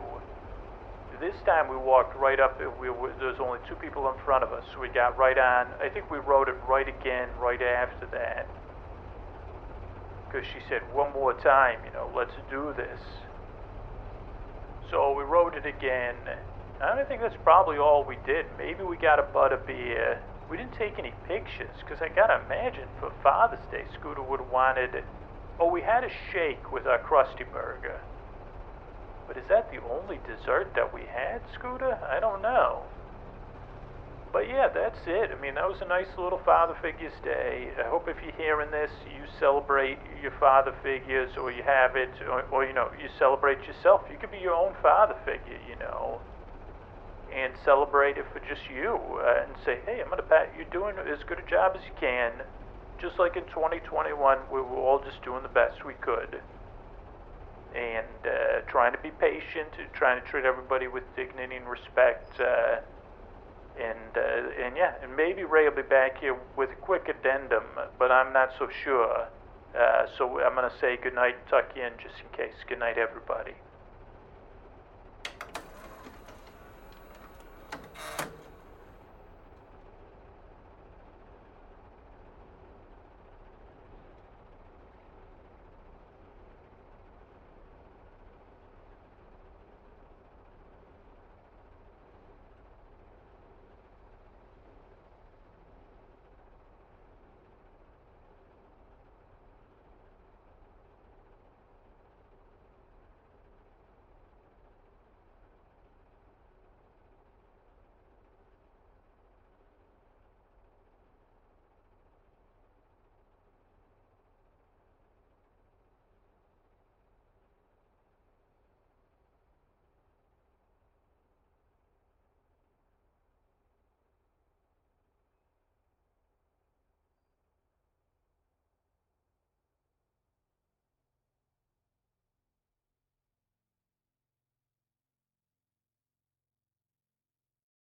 this 1.21 1.37
time 1.45 1.69
we 1.69 1.77
walked 1.77 2.17
right 2.17 2.39
up. 2.39 2.59
We 2.81 2.89
were, 2.89 3.13
there 3.19 3.29
only 3.39 3.59
two 3.69 3.75
people 3.75 4.09
in 4.09 4.17
front 4.25 4.43
of 4.43 4.51
us, 4.51 4.65
so 4.73 4.81
we 4.81 4.89
got 4.89 5.17
right 5.17 5.37
on. 5.37 5.67
I 5.79 5.87
think 5.87 6.09
we 6.09 6.17
rode 6.17 6.49
it 6.49 6.57
right 6.67 6.89
again 6.89 7.29
right 7.39 7.61
after 7.61 8.07
that. 8.11 8.49
Because 10.25 10.47
she 10.49 10.59
said, 10.67 10.81
one 10.91 11.13
more 11.13 11.33
time, 11.33 11.77
you 11.85 11.93
know, 11.93 12.09
let's 12.15 12.33
do 12.49 12.73
this. 12.75 12.99
So 14.91 15.13
we 15.13 15.23
rode 15.23 15.55
it 15.55 15.65
again. 15.65 16.15
I 16.83 16.95
don't 16.95 17.07
think 17.07 17.21
that's 17.21 17.37
probably 17.43 17.77
all 17.77 18.03
we 18.03 18.17
did. 18.25 18.45
Maybe 18.57 18.83
we 18.83 18.97
got 18.97 19.19
a 19.19 19.23
butterbeer. 19.23 20.19
We 20.49 20.57
didn't 20.57 20.73
take 20.73 20.99
any 20.99 21.13
pictures, 21.29 21.71
because 21.79 22.01
I 22.01 22.09
gotta 22.09 22.41
imagine 22.45 22.89
for 22.99 23.13
Father's 23.23 23.65
Day, 23.71 23.85
Scooter 23.97 24.21
would 24.21 24.41
have 24.41 24.49
wanted. 24.49 25.01
Oh, 25.61 25.67
we 25.67 25.81
had 25.81 26.03
a 26.03 26.09
shake 26.33 26.73
with 26.73 26.85
our 26.85 26.99
Krusty 26.99 27.49
Burger. 27.53 28.01
But 29.27 29.37
is 29.37 29.47
that 29.47 29.71
the 29.71 29.81
only 29.81 30.19
dessert 30.27 30.73
that 30.75 30.93
we 30.93 31.03
had, 31.03 31.41
Scooter? 31.53 31.97
I 32.11 32.19
don't 32.19 32.41
know. 32.41 32.83
But 34.31 34.47
yeah, 34.47 34.69
that's 34.73 34.99
it. 35.07 35.31
I 35.35 35.41
mean, 35.41 35.55
that 35.55 35.67
was 35.67 35.81
a 35.81 35.87
nice 35.87 36.07
little 36.17 36.39
Father 36.39 36.73
Figures 36.81 37.11
Day. 37.21 37.67
I 37.77 37.89
hope 37.89 38.07
if 38.07 38.15
you're 38.23 38.35
hearing 38.39 38.71
this, 38.71 38.91
you 39.11 39.27
celebrate 39.39 39.99
your 40.21 40.31
Father 40.39 40.73
Figures, 40.81 41.35
or 41.35 41.51
you 41.51 41.63
have 41.63 41.97
it, 41.97 42.09
or, 42.29 42.43
or 42.47 42.65
you 42.65 42.73
know, 42.73 42.87
you 42.95 43.09
celebrate 43.19 43.59
yourself. 43.67 44.01
You 44.09 44.17
could 44.17 44.31
be 44.31 44.39
your 44.39 44.55
own 44.55 44.73
Father 44.81 45.15
Figure, 45.25 45.59
you 45.67 45.75
know, 45.83 46.21
and 47.35 47.51
celebrate 47.65 48.17
it 48.17 48.25
for 48.31 48.39
just 48.47 48.63
you, 48.71 48.95
uh, 49.19 49.43
and 49.43 49.51
say, 49.65 49.79
hey, 49.85 49.99
I'm 49.99 50.09
gonna 50.09 50.23
pat 50.23 50.53
you're 50.55 50.71
doing 50.71 50.95
as 51.11 51.19
good 51.27 51.39
a 51.39 51.49
job 51.49 51.75
as 51.75 51.83
you 51.83 51.93
can. 51.99 52.31
Just 53.01 53.19
like 53.19 53.35
in 53.35 53.43
2021, 53.51 54.15
we 54.51 54.61
were 54.61 54.79
all 54.79 55.03
just 55.03 55.21
doing 55.23 55.43
the 55.43 55.51
best 55.51 55.83
we 55.83 55.93
could 55.99 56.39
and 57.75 58.05
uh, 58.25 58.61
trying 58.67 58.91
to 58.91 58.99
be 58.99 59.11
patient, 59.11 59.71
trying 59.93 60.21
to 60.21 60.27
treat 60.27 60.45
everybody 60.45 60.87
with 60.87 61.03
dignity 61.15 61.55
and 61.55 61.67
respect. 61.67 62.39
Uh, 62.39 62.83
and 63.81 64.17
uh, 64.17 64.65
and 64.65 64.77
yeah, 64.77 64.93
and 65.01 65.15
maybe 65.15 65.43
Ray 65.43 65.67
will 65.67 65.75
be 65.75 65.81
back 65.81 66.19
here 66.19 66.37
with 66.55 66.69
a 66.71 66.75
quick 66.75 67.09
addendum, 67.09 67.63
but 67.97 68.11
I'm 68.11 68.31
not 68.33 68.49
so 68.57 68.69
sure. 68.83 69.27
Uh, 69.77 70.05
so 70.17 70.39
I'm 70.39 70.53
to 70.69 70.77
say 70.79 70.97
good 71.01 71.15
night 71.15 71.35
tuck 71.49 71.71
in 71.75 71.93
just 72.01 72.15
in 72.19 72.37
case. 72.37 72.55
Good 72.67 72.79
night, 72.79 72.97
everybody. 72.97 73.53